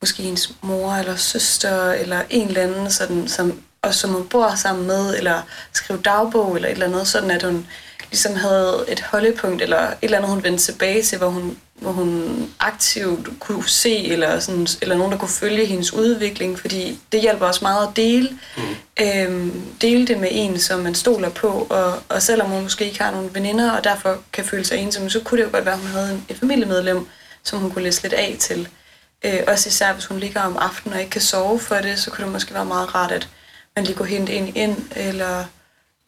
måske 0.00 0.22
ens 0.22 0.52
mor 0.62 0.92
eller 0.92 1.16
søster, 1.16 1.92
eller 1.92 2.22
en 2.30 2.48
eller 2.48 2.62
anden, 2.62 2.90
sådan, 2.90 3.28
som, 3.28 3.60
og 3.82 3.94
som 3.94 4.10
hun 4.10 4.26
bor 4.26 4.54
sammen 4.54 4.86
med, 4.86 5.16
eller 5.16 5.42
skrive 5.72 6.00
dagbog, 6.04 6.56
eller 6.56 6.68
et 6.68 6.72
eller 6.72 6.86
andet, 6.86 7.08
sådan 7.08 7.30
at 7.30 7.42
hun 7.42 7.66
ligesom 8.10 8.34
havde 8.34 8.84
et 8.88 9.00
holdepunkt, 9.00 9.62
eller 9.62 9.80
et 9.80 9.96
eller 10.02 10.16
andet, 10.16 10.30
hun 10.30 10.42
vendte 10.44 10.64
tilbage 10.64 11.02
til, 11.02 11.18
hvor 11.18 11.28
hun 11.28 11.58
hvor 11.78 11.92
hun 11.92 12.50
aktivt 12.60 13.28
kunne 13.40 13.68
se, 13.68 14.06
eller, 14.06 14.40
sådan, 14.40 14.66
eller 14.82 14.96
nogen, 14.96 15.12
der 15.12 15.18
kunne 15.18 15.28
følge 15.28 15.66
hendes 15.66 15.92
udvikling, 15.92 16.58
fordi 16.58 16.98
det 17.12 17.20
hjælper 17.20 17.46
også 17.46 17.64
meget 17.64 17.88
at 17.88 17.96
dele, 17.96 18.38
mm. 18.56 18.62
øhm, 19.00 19.62
dele 19.80 20.06
det 20.06 20.18
med 20.18 20.28
en, 20.30 20.58
som 20.58 20.80
man 20.80 20.94
stoler 20.94 21.28
på, 21.28 21.66
og, 21.70 22.02
og 22.08 22.22
selvom 22.22 22.50
hun 22.50 22.62
måske 22.62 22.84
ikke 22.84 23.02
har 23.02 23.10
nogen 23.10 23.34
veninder, 23.34 23.72
og 23.72 23.84
derfor 23.84 24.18
kan 24.32 24.44
føle 24.44 24.64
sig 24.64 24.78
ensom, 24.78 25.10
så 25.10 25.20
kunne 25.20 25.40
det 25.40 25.46
jo 25.46 25.52
godt 25.52 25.64
være, 25.64 25.74
at 25.74 25.80
hun 25.80 25.90
havde 25.90 26.12
en, 26.12 26.24
et 26.28 26.36
familiemedlem, 26.36 27.06
som 27.42 27.58
hun 27.58 27.70
kunne 27.70 27.84
læse 27.84 28.02
lidt 28.02 28.12
af 28.12 28.36
til. 28.38 28.68
Øh, 29.24 29.40
også 29.46 29.68
især, 29.68 29.92
hvis 29.92 30.06
hun 30.06 30.18
ligger 30.18 30.42
om 30.42 30.56
aftenen 30.56 30.94
og 30.94 31.00
ikke 31.00 31.10
kan 31.10 31.20
sove 31.20 31.58
for 31.58 31.76
det, 31.76 31.98
så 31.98 32.10
kunne 32.10 32.24
det 32.24 32.32
måske 32.32 32.54
være 32.54 32.64
meget 32.64 32.94
rart, 32.94 33.12
at 33.12 33.28
man 33.76 33.84
lige 33.84 33.96
kunne 33.96 34.08
hente 34.08 34.32
en 34.32 34.56
ind, 34.56 34.76
eller 34.96 35.44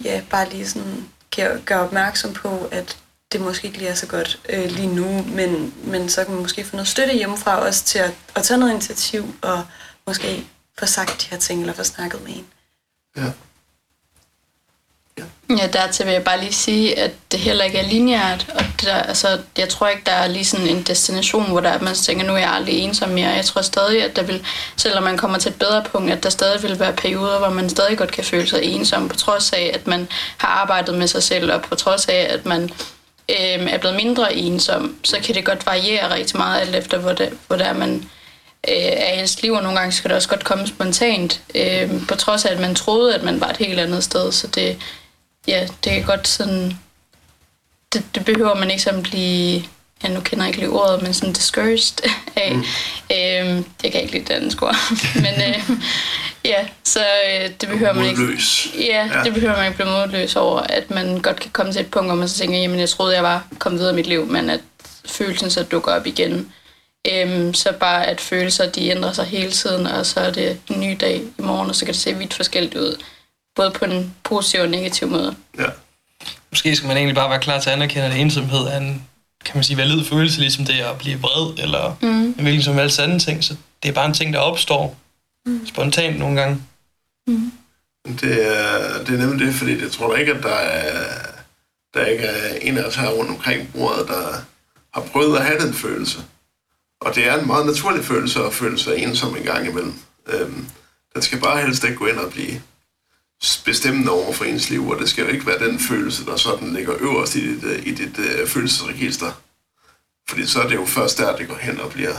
ja, 0.05 0.23
bare 0.31 0.51
lige 0.51 0.69
sådan 0.69 1.05
gør, 1.37 1.59
gør 1.65 1.77
opmærksom 1.77 2.33
på, 2.33 2.69
at 2.71 2.97
det 3.33 3.41
måske 3.41 3.67
ikke 3.67 3.79
lige 3.79 3.91
er 3.91 3.95
så 3.95 4.07
godt 4.07 4.41
øh, 4.49 4.71
lige 4.71 4.95
nu, 4.95 5.25
men, 5.29 5.75
men 5.85 6.09
så 6.09 6.25
kan 6.25 6.33
man 6.33 6.43
måske 6.43 6.65
få 6.65 6.77
noget 6.77 6.89
støtte 6.89 7.15
hjemmefra 7.15 7.61
også 7.61 7.85
til 7.85 7.99
at, 7.99 8.15
at 8.35 8.43
tage 8.43 8.59
noget 8.59 8.73
initiativ 8.73 9.35
og 9.43 9.65
måske 10.07 10.47
få 10.79 10.87
sagt 10.87 11.23
de 11.23 11.27
her 11.31 11.39
ting, 11.39 11.61
eller 11.61 11.75
få 11.75 11.85
snakket 11.85 12.23
med 12.23 12.33
en. 12.33 12.47
Ja. 13.17 13.33
Ja, 15.51 15.67
dertil 15.73 16.07
vil 16.07 16.13
jeg 16.13 16.25
bare 16.25 16.41
lige 16.41 16.53
sige, 16.53 16.99
at 16.99 17.11
det 17.33 17.41
heller 17.41 17.65
ikke 17.65 17.79
er 17.79 17.89
lineært. 17.89 18.47
Og 18.55 18.65
der, 18.83 18.95
altså, 18.95 19.41
jeg 19.59 19.69
tror 19.69 19.89
ikke, 19.89 20.03
der 20.07 20.13
er 20.13 20.29
lige 20.29 20.45
sådan 20.45 20.67
en 20.67 20.83
destination, 20.83 21.51
hvor 21.51 21.61
der, 21.61 21.69
er, 21.69 21.81
man 21.81 21.95
tænker, 21.95 22.27
nu 22.27 22.33
er 22.33 22.39
jeg 22.39 22.53
aldrig 22.53 22.79
ensom 22.79 23.11
mere. 23.11 23.29
Jeg 23.29 23.45
tror 23.45 23.63
stadig, 23.63 24.05
at 24.05 24.17
der 24.17 24.23
vil, 24.23 24.47
selvom 24.77 25.03
man 25.03 25.17
kommer 25.17 25.39
til 25.39 25.51
et 25.51 25.59
bedre 25.59 25.85
punkt, 25.85 26.11
at 26.13 26.23
der 26.23 26.31
stadig 26.31 26.63
vil 26.63 26.81
være 26.81 26.93
perioder, 26.93 27.39
hvor 27.39 27.51
man 27.51 27.71
stadig 27.71 27.99
godt 27.99 28.13
kan 28.13 28.25
føle 28.25 28.47
sig 28.47 28.63
ensom, 28.63 29.09
på 29.09 29.17
trods 29.17 29.53
af, 29.53 29.71
at 29.75 29.87
man 29.87 30.09
har 30.37 30.49
arbejdet 30.49 30.95
med 30.95 31.07
sig 31.07 31.23
selv, 31.23 31.53
og 31.53 31.63
på 31.63 31.75
trods 31.75 32.07
af, 32.07 32.27
at 32.31 32.47
man 32.47 32.71
øh, 33.31 33.73
er 33.73 33.79
blevet 33.79 33.97
mindre 33.97 34.35
ensom, 34.35 34.97
så 35.05 35.21
kan 35.25 35.35
det 35.35 35.45
godt 35.45 35.67
variere 35.67 36.15
rigtig 36.15 36.37
meget, 36.37 36.61
alt 36.61 36.75
efter 36.75 36.99
hvor 36.99 37.13
det, 37.13 37.39
hvor 37.47 37.57
det 37.57 37.67
er, 37.67 37.73
man 37.73 37.95
øh, 38.69 38.75
er 38.75 39.13
i 39.13 39.21
ens 39.21 39.43
liv, 39.43 39.53
og 39.53 39.63
nogle 39.63 39.79
gange 39.79 39.93
skal 39.93 40.09
det 40.09 40.17
også 40.17 40.29
godt 40.29 40.45
komme 40.45 40.67
spontant, 40.67 41.43
øh, 41.55 42.07
på 42.09 42.15
trods 42.15 42.45
af, 42.45 42.53
at 42.53 42.61
man 42.61 42.75
troede, 42.75 43.15
at 43.15 43.23
man 43.23 43.41
var 43.41 43.49
et 43.49 43.57
helt 43.57 43.81
andet 43.81 44.05
sted. 44.05 44.33
Så 44.33 44.47
det, 44.47 44.79
ja, 45.47 45.69
det 45.85 45.93
er 45.99 46.03
godt 46.03 46.29
sådan... 46.29 46.79
Det, 47.93 48.05
det 48.15 48.25
behøver 48.25 48.55
man 48.55 48.71
ikke 48.71 48.83
sådan 48.83 49.03
blive... 49.03 49.63
Ja, 50.05 50.09
nu 50.09 50.21
kender 50.21 50.45
jeg 50.45 50.49
ikke 50.49 50.59
lige 50.59 50.71
ordet, 50.71 51.03
men 51.03 51.15
sådan 51.15 51.33
discouraged 51.33 52.11
af. 52.37 52.53
Mm. 52.55 52.59
Øhm, 53.51 53.65
jeg 53.83 53.93
kan 53.93 54.01
ikke 54.01 54.13
lide 54.13 54.25
det 54.25 54.31
andet 54.35 54.63
ord. 54.63 54.77
men 55.25 55.35
øh, 55.49 55.71
ja, 56.45 56.67
så 56.85 57.01
øh, 57.01 57.51
det 57.61 57.69
behøver 57.69 57.93
man 57.93 58.05
ikke... 58.05 58.21
Modløs. 58.21 58.69
Ja, 58.79 59.11
Ja. 59.15 59.23
det 59.25 59.35
behøver 59.35 59.57
man 59.57 59.67
ikke 59.67 59.77
blive 59.77 59.91
modløs 59.93 60.37
over, 60.37 60.61
at 60.61 60.91
man 60.91 61.19
godt 61.21 61.41
kan 61.41 61.51
komme 61.51 61.73
til 61.73 61.81
et 61.81 61.91
punkt, 61.91 62.09
hvor 62.09 62.15
man 62.15 62.29
så 62.29 62.39
tænker, 62.39 62.59
jamen 62.59 62.81
jeg 62.81 62.89
troede, 62.89 63.15
jeg 63.15 63.23
var 63.23 63.47
kommet 63.59 63.79
videre 63.79 63.93
i 63.93 63.97
mit 63.97 64.07
liv, 64.07 64.27
men 64.27 64.51
at 64.51 64.61
følelsen 65.07 65.51
så 65.51 65.63
dukker 65.63 65.93
op 65.93 66.07
igen. 66.07 66.53
Øhm, 67.13 67.55
så 67.55 67.73
bare 67.81 68.07
at 68.07 68.21
følelser, 68.21 68.71
de 68.71 68.89
ændrer 68.89 69.13
sig 69.13 69.25
hele 69.25 69.51
tiden, 69.51 69.87
og 69.87 70.07
så 70.07 70.21
er 70.21 70.31
det 70.31 70.59
en 70.71 70.81
ny 70.81 70.97
dag 71.01 71.17
i 71.39 71.43
morgen, 71.43 71.69
og 71.69 71.75
så 71.77 71.85
kan 71.85 71.95
det 71.95 72.01
se 72.03 72.15
vidt 72.15 72.35
forskelligt 72.35 72.75
ud. 72.75 72.97
Både 73.57 73.71
på 73.71 73.85
en 73.85 74.15
positiv 74.25 74.61
og 74.61 74.69
negativ 74.69 75.09
måde. 75.09 75.35
Ja. 75.59 75.65
Måske 76.51 76.77
skal 76.77 76.87
man 76.89 76.97
egentlig 76.97 77.15
bare 77.15 77.31
være 77.31 77.39
klar 77.41 77.61
til 77.61 77.71
at 77.71 77.77
anerkende, 77.77 78.05
at 78.07 78.17
ensomhed 78.17 78.61
er 78.61 78.77
en, 78.77 79.05
kan 79.45 79.57
man 79.57 79.65
sige, 79.65 79.77
valid 79.77 80.05
følelse, 80.05 80.41
ligesom 80.41 80.65
det 80.65 80.81
at 80.81 80.99
blive 80.99 81.19
vred, 81.21 81.65
eller 81.65 81.97
mm. 82.03 82.09
en 82.09 82.43
hvilken 82.43 82.63
som 82.63 82.75
helst 82.75 82.99
anden 82.99 83.19
ting. 83.19 83.45
Så 83.45 83.57
det 83.83 83.89
er 83.89 83.93
bare 83.93 84.07
en 84.07 84.15
ting, 84.15 84.33
der 84.33 84.39
opstår 84.39 84.97
mm. 85.47 85.67
spontant 85.67 86.19
nogle 86.19 86.41
gange. 86.41 86.63
Det 88.05 88.57
er, 88.57 89.05
det 89.05 89.15
er 89.15 89.27
nemlig 89.27 89.47
det, 89.47 89.55
fordi 89.55 89.83
jeg 89.83 89.93
tror 89.93 90.13
da 90.13 90.21
ikke, 90.21 90.33
at 90.33 90.43
der 90.43 90.55
er, 90.55 91.07
der 91.95 92.07
ikke 92.07 92.25
er 92.25 92.55
en 92.63 92.79
af 92.79 92.83
os 92.83 92.97
her 92.97 93.09
rundt 93.09 93.31
omkring 93.31 93.73
bordet, 93.73 94.09
der 94.09 94.39
har 94.95 95.01
prøvet 95.01 95.37
at 95.37 95.45
have 95.45 95.61
den 95.61 95.75
følelse. 95.75 96.19
Og 97.01 97.15
det 97.15 97.29
er 97.29 97.39
en 97.41 97.47
meget 97.47 97.67
naturlig 97.67 98.05
følelse 98.05 98.45
at 98.45 98.55
føle 98.55 98.79
sig 98.79 98.97
ensom 98.97 99.37
en 99.37 99.43
gang 99.43 99.67
imellem. 99.67 99.95
Øhm, 100.27 100.69
den 101.15 101.23
skal 101.23 101.41
bare 101.41 101.63
helst 101.63 101.85
ikke 101.85 101.97
gå 101.97 102.07
ind 102.07 102.19
og 102.19 102.31
blive 102.31 102.63
bestemmende 103.65 104.11
over 104.13 104.33
for 104.33 104.45
ens 104.45 104.71
liv, 104.71 104.89
og 104.89 104.99
det 104.99 105.09
skal 105.09 105.25
jo 105.25 105.31
ikke 105.31 105.47
være 105.47 105.69
den 105.69 105.79
følelse, 105.81 106.25
der 106.25 106.37
sådan 106.37 106.73
ligger 106.73 106.95
øverst 107.01 107.35
i 107.35 107.55
dit, 107.55 107.65
øh, 107.65 107.87
i 107.87 107.95
dit 107.95 108.19
uh, 108.19 108.49
følelsesregister. 108.49 109.31
Fordi 110.29 110.47
så 110.47 110.61
er 110.63 110.69
det 110.69 110.75
jo 110.75 110.85
først 110.87 111.19
der, 111.19 111.37
det 111.37 111.49
går 111.49 111.59
hen 111.61 111.81
og 111.81 111.91
bliver 111.91 112.15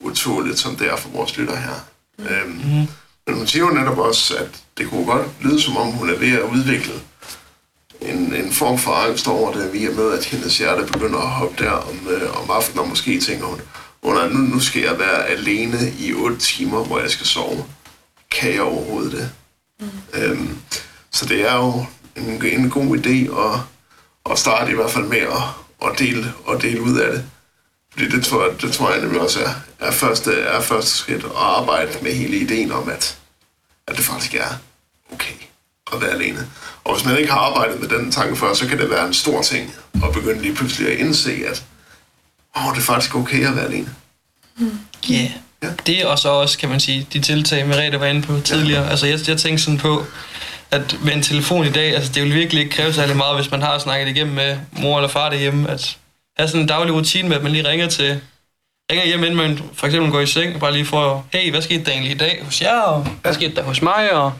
utåligt, 0.00 0.58
som 0.58 0.76
det 0.76 0.86
er 0.92 0.96
for 0.96 1.08
vores 1.08 1.36
lytter 1.36 1.56
her. 1.56 1.74
Mm. 2.18 2.24
Øhm, 2.26 2.50
Mm. 2.50 2.86
men 3.26 3.36
hun 3.36 3.46
siger 3.46 3.64
jo 3.64 3.70
netop 3.70 3.98
også, 3.98 4.36
at 4.36 4.48
det 4.78 4.90
kunne 4.90 5.06
godt 5.06 5.26
lyde, 5.40 5.62
som 5.62 5.76
om 5.76 5.86
hun 5.92 6.10
er 6.10 6.16
ved 6.18 6.32
at 6.32 6.42
udvikle 6.42 6.92
en, 8.00 8.34
en 8.34 8.52
form 8.52 8.78
for 8.78 8.92
angst 8.92 9.28
over 9.28 9.52
det, 9.52 9.72
via 9.72 9.90
med, 9.90 10.12
at 10.18 10.24
hendes 10.24 10.58
hjerte 10.58 10.92
begynder 10.92 11.18
at 11.18 11.28
hoppe 11.30 11.64
der 11.64 11.70
om, 11.70 12.08
øh, 12.10 12.42
om 12.42 12.50
aftenen, 12.50 12.78
og 12.78 12.88
måske 12.88 13.20
tænker 13.20 13.46
hun, 13.46 13.60
under, 14.02 14.28
nu, 14.28 14.38
nu 14.38 14.60
skal 14.60 14.82
jeg 14.82 14.98
være 14.98 15.26
alene 15.26 15.78
i 15.98 16.12
8 16.14 16.36
timer, 16.38 16.84
hvor 16.84 17.00
jeg 17.00 17.10
skal 17.10 17.26
sove. 17.26 17.64
Kan 18.30 18.52
jeg 18.54 18.62
overhovedet 18.62 19.12
det? 19.12 19.30
Mm. 19.82 20.20
Øhm, 20.20 20.58
så 21.10 21.26
det 21.26 21.48
er 21.48 21.56
jo 21.56 21.86
en, 22.16 22.46
en 22.46 22.70
god 22.70 22.98
idé 22.98 23.38
at, 23.40 23.60
at 24.32 24.38
starte 24.38 24.72
i 24.72 24.74
hvert 24.74 24.90
fald 24.90 25.04
med 25.04 25.18
at, 25.18 25.42
at, 25.86 25.98
dele, 25.98 26.32
at 26.50 26.62
dele 26.62 26.82
ud 26.82 26.98
af 26.98 27.12
det. 27.12 27.24
Fordi 27.92 28.08
det 28.08 28.24
tror, 28.24 28.46
jeg, 28.46 28.62
det 28.62 28.72
tror 28.72 28.92
jeg 28.92 29.00
nemlig 29.00 29.20
også 29.20 29.44
er, 29.44 29.86
er, 29.86 29.90
første, 29.90 30.32
er 30.32 30.60
første 30.60 30.90
skridt 30.90 31.24
at 31.24 31.30
arbejde 31.36 31.98
med 32.02 32.14
hele 32.14 32.36
ideen 32.36 32.72
om, 32.72 32.88
at, 32.88 33.18
at 33.86 33.96
det 33.96 34.04
faktisk 34.04 34.34
er 34.34 34.58
okay 35.12 35.34
at 35.92 36.00
være 36.00 36.10
alene. 36.10 36.50
Og 36.84 36.94
hvis 36.94 37.04
man 37.04 37.16
ikke 37.16 37.32
har 37.32 37.38
arbejdet 37.38 37.80
med 37.80 37.88
den 37.88 38.12
tanke 38.12 38.36
før, 38.36 38.54
så 38.54 38.68
kan 38.68 38.78
det 38.78 38.90
være 38.90 39.06
en 39.06 39.14
stor 39.14 39.42
ting 39.42 39.74
at 39.94 40.12
begynde 40.12 40.42
lige 40.42 40.54
pludselig 40.54 40.92
at 40.92 40.98
indse, 40.98 41.32
at 41.46 41.64
åh, 42.56 42.74
det 42.74 42.78
er 42.78 42.84
faktisk 42.84 43.14
okay 43.14 43.46
at 43.46 43.56
være 43.56 43.64
alene. 43.64 43.94
Ja. 45.08 45.14
Yeah. 45.14 45.30
Ja. 45.62 45.68
Det 45.86 46.04
og 46.04 46.18
så 46.18 46.28
også, 46.28 46.58
kan 46.58 46.68
man 46.68 46.80
sige, 46.80 47.06
de 47.12 47.20
tiltag, 47.20 47.66
Merete 47.66 48.00
var 48.00 48.06
inde 48.06 48.22
på 48.22 48.40
tidligere. 48.40 48.90
Altså, 48.90 49.06
jeg, 49.06 49.18
jeg 49.28 49.38
tænkte 49.38 49.64
sådan 49.64 49.78
på, 49.78 50.04
at 50.70 50.96
med 51.04 51.12
en 51.12 51.22
telefon 51.22 51.66
i 51.66 51.70
dag, 51.70 51.94
altså 51.94 52.12
det 52.12 52.22
vil 52.22 52.34
virkelig 52.34 52.62
ikke 52.62 52.76
kræve 52.76 52.92
særlig 52.92 53.16
meget, 53.16 53.36
hvis 53.36 53.50
man 53.50 53.62
har 53.62 53.78
snakket 53.78 54.08
igennem 54.08 54.34
med 54.34 54.58
mor 54.72 54.98
eller 54.98 55.08
far 55.08 55.30
derhjemme, 55.30 55.70
at 55.70 55.98
have 56.38 56.48
sådan 56.48 56.60
en 56.60 56.66
daglig 56.66 56.94
rutine 56.94 57.28
med, 57.28 57.36
at 57.36 57.42
man 57.42 57.52
lige 57.52 57.68
ringer 57.68 57.88
til 57.88 58.20
ringer 58.90 59.06
hjem, 59.06 59.24
inden 59.24 59.36
man 59.36 59.60
for 59.74 59.86
eksempel 59.86 60.12
går 60.12 60.20
i 60.20 60.26
seng, 60.26 60.54
og 60.54 60.60
bare 60.60 60.72
lige 60.72 60.84
får, 60.84 61.26
hey, 61.32 61.50
hvad 61.50 61.62
skete 61.62 61.84
der 61.84 61.92
egentlig 61.92 62.12
i 62.12 62.18
dag 62.18 62.42
hos 62.44 62.62
jer, 62.62 62.80
og 62.80 63.04
hvad 63.22 63.34
skete 63.34 63.54
der 63.54 63.62
hos 63.62 63.82
mig, 63.82 64.12
og 64.12 64.32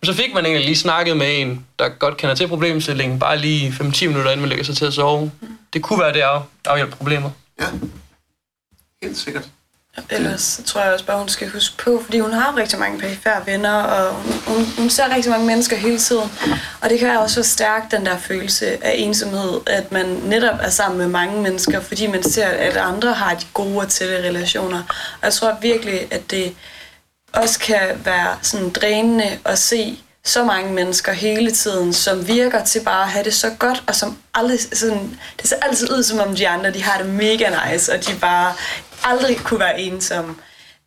men 0.00 0.06
så 0.06 0.14
fik 0.14 0.34
man 0.34 0.44
egentlig 0.44 0.64
lige 0.66 0.76
snakket 0.76 1.16
med 1.16 1.40
en, 1.40 1.66
der 1.78 1.88
godt 1.88 2.16
kender 2.16 2.34
til 2.34 2.48
problemstillingen, 2.48 3.18
bare 3.18 3.38
lige 3.38 3.70
5-10 3.70 4.06
minutter, 4.06 4.30
inden 4.30 4.40
man 4.40 4.48
lægger 4.48 4.64
sig 4.64 4.76
til 4.76 4.84
at 4.84 4.94
sove. 4.94 5.32
Det 5.72 5.82
kunne 5.82 6.00
være, 6.00 6.12
det 6.12 6.20
af, 6.20 6.40
afhjælpe 6.66 6.96
problemer. 6.96 7.30
Ja, 7.60 7.66
helt 9.02 9.18
sikkert. 9.18 9.48
Ellers 10.10 10.60
tror 10.66 10.82
jeg 10.82 10.92
også 10.92 11.04
bare, 11.04 11.18
hun 11.18 11.28
skal 11.28 11.50
huske 11.50 11.76
på, 11.76 12.02
fordi 12.04 12.18
hun 12.18 12.32
har 12.32 12.56
rigtig 12.56 12.78
mange 12.78 12.98
perifære 12.98 13.46
venner, 13.46 13.74
og 13.74 14.14
hun, 14.14 14.32
hun, 14.46 14.66
hun 14.78 14.90
ser 14.90 15.14
rigtig 15.14 15.30
mange 15.30 15.46
mennesker 15.46 15.76
hele 15.76 15.98
tiden. 15.98 16.30
Og 16.80 16.90
det 16.90 16.98
kan 16.98 17.18
også 17.18 17.34
forstærke 17.34 17.86
den 17.90 18.06
der 18.06 18.18
følelse 18.18 18.84
af 18.84 18.94
ensomhed, 18.96 19.60
at 19.66 19.92
man 19.92 20.06
netop 20.06 20.58
er 20.60 20.70
sammen 20.70 20.98
med 20.98 21.08
mange 21.08 21.42
mennesker, 21.42 21.80
fordi 21.80 22.06
man 22.06 22.22
ser, 22.22 22.46
at 22.46 22.76
andre 22.76 23.12
har 23.12 23.34
de 23.34 23.44
gode 23.54 23.78
og 23.78 23.88
tætte 23.88 24.16
relationer. 24.28 24.82
Og 25.12 25.24
jeg 25.24 25.32
tror 25.32 25.56
virkelig, 25.62 26.08
at 26.10 26.30
det 26.30 26.54
også 27.32 27.58
kan 27.58 27.80
være 28.04 28.36
sådan 28.42 28.70
drænende 28.70 29.38
at 29.44 29.58
se 29.58 29.98
så 30.24 30.44
mange 30.44 30.72
mennesker 30.72 31.12
hele 31.12 31.50
tiden, 31.50 31.92
som 31.92 32.28
virker 32.28 32.64
til 32.64 32.80
bare 32.80 33.02
at 33.02 33.08
have 33.08 33.24
det 33.24 33.34
så 33.34 33.50
godt, 33.58 33.82
og 33.86 33.94
som 33.94 34.18
aldrig 34.34 34.58
sådan, 34.72 35.18
det 35.40 35.48
ser 35.48 35.56
altid 35.62 35.92
ud 35.92 36.02
som 36.02 36.18
om 36.18 36.36
de 36.36 36.48
andre, 36.48 36.70
de 36.72 36.82
har 36.82 37.02
det 37.02 37.12
mega 37.12 37.50
nice, 37.70 37.92
og 37.92 38.06
de 38.06 38.12
bare 38.20 38.54
aldrig 39.04 39.36
kunne 39.36 39.60
være 39.60 39.80
ensomme. 39.80 40.34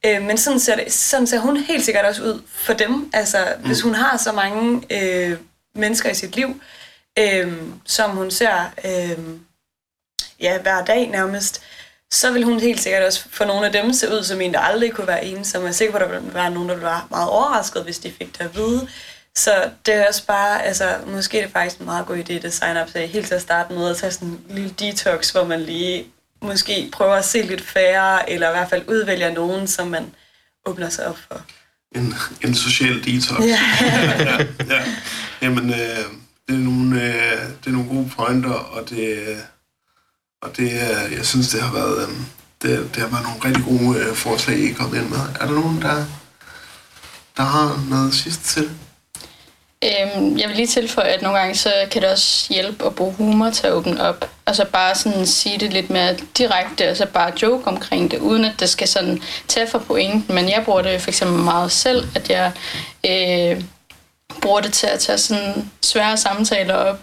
Øh, 0.06 0.22
men 0.22 0.38
sådan 0.38 0.60
ser, 0.60 0.76
det, 0.76 0.94
sådan 0.94 1.28
ser 1.28 1.40
hun 1.40 1.58
helt 1.58 1.86
sikkert 1.86 2.06
også 2.06 2.24
ud 2.24 2.42
for 2.48 2.74
dem. 2.74 3.10
Altså, 3.14 3.38
mm. 3.60 3.66
hvis 3.66 3.82
hun 3.82 3.96
har 3.96 4.18
så 4.18 4.32
mange 4.32 4.82
øh, 4.90 5.38
mennesker 5.76 6.10
i 6.10 6.14
sit 6.14 6.36
liv, 6.36 6.62
øh, 7.20 7.54
som 7.86 8.12
hun 8.12 8.32
ser 8.32 8.72
øh, 8.86 9.18
ja, 10.40 10.62
hver 10.62 10.86
dag 10.86 11.08
nærmest, 11.08 11.62
så 12.12 12.32
vil 12.32 12.44
hun 12.44 12.60
helt 12.60 12.82
sikkert 12.82 13.04
også 13.04 13.26
for 13.30 13.46
nogle 13.46 13.66
af 13.66 13.72
dem 13.72 13.94
se 13.94 14.12
ud 14.12 14.24
som 14.24 14.42
en, 14.42 14.54
der 14.54 14.60
aldrig 14.60 14.94
kunne 14.94 15.08
være 15.08 15.26
ensom. 15.26 15.62
Jeg 15.62 15.70
er 15.70 15.74
sikker 15.74 15.92
på, 15.92 15.98
at 15.98 16.10
der 16.10 16.20
vil 16.20 16.34
være 16.34 16.52
nogen, 16.52 16.70
der 16.70 16.76
vil 16.76 16.84
være 16.84 17.08
meget 17.10 17.30
overrasket, 17.30 17.84
hvis 17.84 18.00
de 18.00 18.12
fik 18.12 18.38
det 18.38 18.46
at 18.46 18.56
vide. 18.56 18.88
Så 19.36 19.70
det 19.86 19.94
er 19.94 20.08
også 20.08 20.26
bare, 20.26 20.64
altså, 20.64 20.98
måske 21.08 21.40
er 21.40 21.44
det 21.44 21.52
faktisk 21.52 21.80
en 21.80 21.86
meget 21.86 22.06
god 22.06 22.18
idé, 22.18 22.34
det 22.34 22.54
sign-up 22.54 22.90
sagde, 22.90 23.08
helt 23.08 23.28
til 23.28 23.36
at 23.36 23.42
starte 23.42 23.74
med 23.74 23.90
at 23.90 23.98
tage 23.98 24.12
sådan 24.12 24.28
en 24.28 24.42
lille 24.50 24.70
detox, 24.80 25.30
hvor 25.30 25.44
man 25.44 25.62
lige 25.62 26.06
måske 26.42 26.90
prøver 26.92 27.16
at 27.16 27.26
se 27.26 27.42
lidt 27.42 27.68
færre, 27.68 28.30
eller 28.30 28.50
i 28.50 28.52
hvert 28.52 28.70
fald 28.70 28.84
udvælger 28.88 29.34
nogen, 29.34 29.68
som 29.68 29.88
man 29.88 30.06
åbner 30.66 30.90
sig 30.90 31.08
op 31.08 31.18
for. 31.28 31.42
En, 31.96 32.14
en 32.42 32.56
social 32.56 33.04
detox. 33.04 33.46
Ja. 33.46 33.60
ja, 34.20 34.46
ja. 34.70 34.84
Jamen, 35.42 35.70
øh, 35.70 35.78
det, 36.48 36.56
er 36.56 36.60
nogle, 36.60 37.04
øh, 37.04 37.40
det 37.64 37.68
er 37.68 37.72
nogle 37.72 37.90
gode 37.90 38.12
pointer, 38.18 38.54
og 38.54 38.90
det, 38.90 39.18
øh, 39.18 39.38
og 40.42 40.58
det 40.58 40.72
øh, 40.72 41.14
jeg 41.18 41.26
synes, 41.26 41.50
det 41.50 41.62
har 41.62 41.74
været, 41.74 42.10
øh, 42.10 42.16
det, 42.62 42.96
det 42.96 43.04
har 43.04 43.10
været 43.10 43.24
nogle 43.24 43.46
rigtig 43.46 43.64
gode 43.64 44.00
øh, 44.00 44.16
forslag, 44.16 44.58
I 44.58 44.70
er 44.72 44.76
kommet 44.76 45.02
ind 45.02 45.10
med. 45.10 45.20
Er 45.40 45.46
der 45.46 45.54
nogen, 45.54 45.82
der, 45.82 46.06
der 47.38 47.44
har 47.44 47.86
noget 47.90 48.14
sidst 48.14 48.44
til 48.44 48.64
det? 48.64 48.72
Øhm, 49.84 50.38
jeg 50.38 50.50
vil 50.50 50.56
lige 50.56 50.68
tilføje, 50.68 51.08
at 51.08 51.22
nogle 51.22 51.40
gange 51.40 51.56
så 51.56 51.74
kan 51.92 52.02
det 52.02 52.10
også 52.10 52.54
hjælpe 52.54 52.86
at 52.86 52.96
bruge 52.96 53.14
humor 53.14 53.50
til 53.50 53.68
at 53.68 53.74
åbne 53.74 54.04
op. 54.04 54.30
Altså 54.46 54.66
bare 54.66 54.96
sådan 54.96 55.26
sige 55.26 55.58
det 55.58 55.74
lidt 55.74 55.90
mere 55.90 56.16
direkte, 56.38 56.90
og 56.90 56.98
så 56.98 57.06
bare 57.06 57.34
joke 57.42 57.68
omkring 57.68 58.12
det, 58.12 58.20
uden 58.20 58.46
at 58.46 58.54
det 58.60 58.70
skal 58.70 58.88
sådan 58.88 59.22
tage 59.48 59.68
for 59.68 59.80
pointen. 59.80 60.36
Men 60.36 60.50
jeg 60.50 60.62
bruger 60.66 60.82
det 60.82 61.02
for 61.02 61.10
eksempel 61.10 61.40
meget 61.40 61.72
selv, 61.72 62.08
at 62.16 62.30
jeg 62.30 62.52
øh, 63.06 63.64
bruger 64.42 64.62
det 64.62 64.74
til 64.74 64.88
at 64.88 65.00
tage 65.00 65.18
sådan 65.18 65.72
svære 65.82 66.18
samtaler 66.18 66.74
op, 66.74 67.00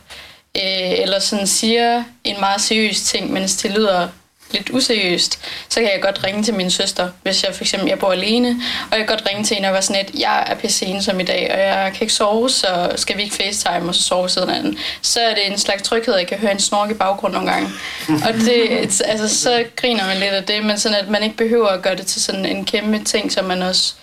øh, 0.56 0.90
eller 1.00 1.18
sådan 1.18 1.46
siger 1.46 2.04
en 2.24 2.40
meget 2.40 2.60
seriøs 2.60 3.02
ting, 3.02 3.32
mens 3.32 3.56
det 3.56 3.70
lyder 3.70 4.08
lidt 4.50 4.70
useriøst, 4.70 5.40
så 5.68 5.80
kan 5.80 5.90
jeg 5.92 6.02
godt 6.02 6.24
ringe 6.24 6.42
til 6.42 6.54
min 6.54 6.70
søster, 6.70 7.10
hvis 7.22 7.44
jeg 7.44 7.54
for 7.54 7.64
eksempel 7.64 7.88
jeg 7.88 7.98
bor 7.98 8.12
alene, 8.12 8.48
og 8.90 8.98
jeg 8.98 9.06
kan 9.06 9.16
godt 9.16 9.28
ringe 9.28 9.44
til 9.44 9.54
hende 9.54 9.68
og 9.68 9.72
være 9.72 9.82
sådan 9.82 10.04
et, 10.04 10.20
jeg 10.20 10.44
er 10.46 10.54
pisse 10.54 11.02
som 11.02 11.20
i 11.20 11.22
dag, 11.22 11.50
og 11.52 11.58
jeg 11.58 11.92
kan 11.92 12.02
ikke 12.02 12.14
sove, 12.14 12.50
så 12.50 12.92
skal 12.96 13.16
vi 13.16 13.22
ikke 13.22 13.34
facetime 13.34 13.88
og 13.88 13.94
så 13.94 14.02
sove 14.02 14.28
siden 14.28 14.50
anden. 14.50 14.78
Så 15.02 15.20
er 15.20 15.34
det 15.34 15.46
en 15.46 15.58
slags 15.58 15.82
tryghed, 15.82 16.16
jeg 16.16 16.26
kan 16.26 16.38
høre 16.38 16.52
en 16.52 16.58
snork 16.58 16.90
i 16.90 16.94
baggrund 16.94 17.32
nogle 17.32 17.50
gange. 17.52 17.68
Og 18.08 18.34
det, 18.34 19.02
altså, 19.04 19.38
så 19.40 19.64
griner 19.76 20.06
man 20.06 20.16
lidt 20.16 20.32
af 20.32 20.44
det, 20.44 20.64
men 20.64 20.78
sådan 20.78 20.98
at 20.98 21.08
man 21.08 21.22
ikke 21.22 21.36
behøver 21.36 21.68
at 21.68 21.82
gøre 21.82 21.96
det 21.96 22.06
til 22.06 22.22
sådan 22.22 22.46
en 22.46 22.64
kæmpe 22.64 23.04
ting, 23.04 23.32
som 23.32 23.44
man 23.44 23.62
også 23.62 23.94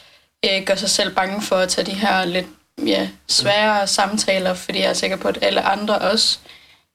øh, 0.46 0.64
gør 0.66 0.76
sig 0.76 0.90
selv 0.90 1.16
bange 1.16 1.42
for 1.42 1.56
at 1.56 1.70
tage 1.70 1.86
de 1.86 1.94
her 1.94 2.26
lidt 2.26 2.46
ja, 2.86 3.08
svære 3.28 3.88
samtaler, 3.88 4.54
fordi 4.54 4.80
jeg 4.80 4.90
er 4.90 4.94
sikker 4.94 5.18
på, 5.18 5.28
at 5.28 5.38
alle 5.42 5.62
andre 5.62 5.98
også 5.98 6.38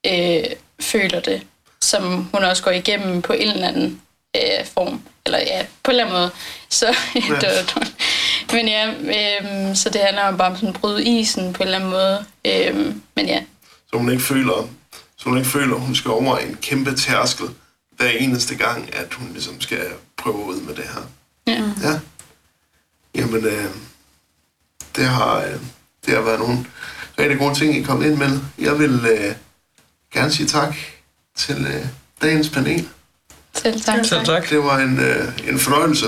øh, 0.06 0.44
føler 0.80 1.20
det, 1.20 1.42
som 1.90 2.28
hun 2.34 2.44
også 2.44 2.62
går 2.62 2.70
igennem 2.70 3.22
på 3.22 3.32
en 3.32 3.48
eller 3.48 3.68
anden 3.68 4.00
øh, 4.36 4.66
form. 4.74 5.02
Eller 5.26 5.38
ja, 5.38 5.66
på 5.82 5.90
en 5.90 5.96
eller 5.98 6.04
anden 6.04 6.20
måde. 6.20 6.30
Så, 6.68 6.86
ja. 7.14 7.62
men 8.52 8.68
ja, 8.68 8.90
øh, 8.90 9.76
så 9.76 9.90
det 9.90 10.00
handler 10.00 10.22
om 10.22 10.36
bare 10.36 10.50
om 10.50 10.56
sådan 10.56 10.68
at 10.68 10.80
bryde 10.80 11.04
isen 11.04 11.52
på 11.52 11.62
en 11.62 11.66
eller 11.66 11.78
anden 11.78 11.90
måde. 11.90 12.24
Øh, 12.46 12.94
men 13.16 13.26
ja. 13.26 13.42
Så 13.90 13.96
hun 13.96 14.10
ikke 14.10 14.22
føler, 14.22 14.68
så 15.16 15.28
hun 15.28 15.38
ikke 15.38 15.50
føler, 15.50 15.76
hun 15.76 15.94
skal 15.94 16.10
over 16.10 16.38
en 16.38 16.56
kæmpe 16.62 16.96
tærskel 16.96 17.46
hver 17.96 18.08
eneste 18.08 18.56
gang, 18.56 18.94
at 18.94 19.14
hun 19.14 19.32
ligesom 19.32 19.60
skal 19.60 19.86
prøve 20.16 20.44
ud 20.44 20.60
med 20.60 20.74
det 20.74 20.84
her. 20.84 21.02
Ja. 21.46 21.88
Ja. 21.88 22.00
Jamen, 23.14 23.44
øh, 23.44 23.64
det, 24.96 25.04
har, 25.04 25.36
øh, 25.38 25.60
det 26.06 26.14
har 26.14 26.20
været 26.20 26.38
nogle 26.38 26.58
rigtig 27.18 27.38
gode 27.38 27.54
ting, 27.54 27.76
I 27.76 27.82
kom 27.82 28.04
ind 28.04 28.14
med. 28.14 28.40
Jeg 28.58 28.78
vil 28.78 29.06
øh, 29.06 29.34
gerne 30.12 30.32
sige 30.32 30.46
tak 30.46 30.74
til 31.36 31.66
øh, 31.66 31.86
dagens 32.22 32.48
panel. 32.48 32.88
Selv 33.54 33.80
tak. 33.80 34.04
Selv 34.04 34.24
tak. 34.24 34.50
Det 34.50 34.58
var 34.58 34.78
en, 34.78 34.98
øh, 34.98 35.48
en 35.48 35.58
fornøjelse. 35.58 36.06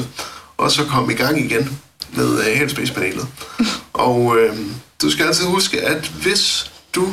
Og 0.57 0.71
så 0.71 0.85
kom 0.85 1.11
i 1.11 1.15
gang 1.15 1.39
igen 1.41 1.81
med 2.13 2.39
øh, 2.39 2.47
Headspace-panelet. 2.57 3.27
Og 3.93 4.37
øh, 4.39 4.57
du 5.03 5.11
skal 5.11 5.27
altid 5.27 5.45
huske, 5.45 5.81
at 5.81 6.07
hvis 6.09 6.71
du 6.95 7.13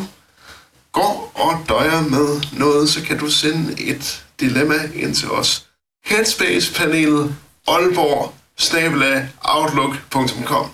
går 0.91 1.32
og 1.36 1.65
døjer 1.69 2.02
med 2.02 2.41
noget, 2.60 2.89
så 2.89 3.02
kan 3.04 3.17
du 3.17 3.30
sende 3.32 3.82
et 3.82 4.24
dilemma 4.39 4.76
ind 4.95 5.15
til 5.15 5.32
os. 5.32 5.65
Headspace-panelet 6.06 7.36
Aalborg 7.67 8.34
outlook.com 9.41 10.65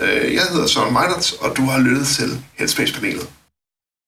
Øh, 0.00 0.34
Jeg 0.34 0.42
hedder 0.50 0.66
Søren 0.66 0.92
Meinerts, 0.92 1.32
og 1.32 1.56
du 1.56 1.64
har 1.64 1.78
lyttet 1.78 2.06
til 2.06 2.44
Headspace-panelet. 2.58 3.28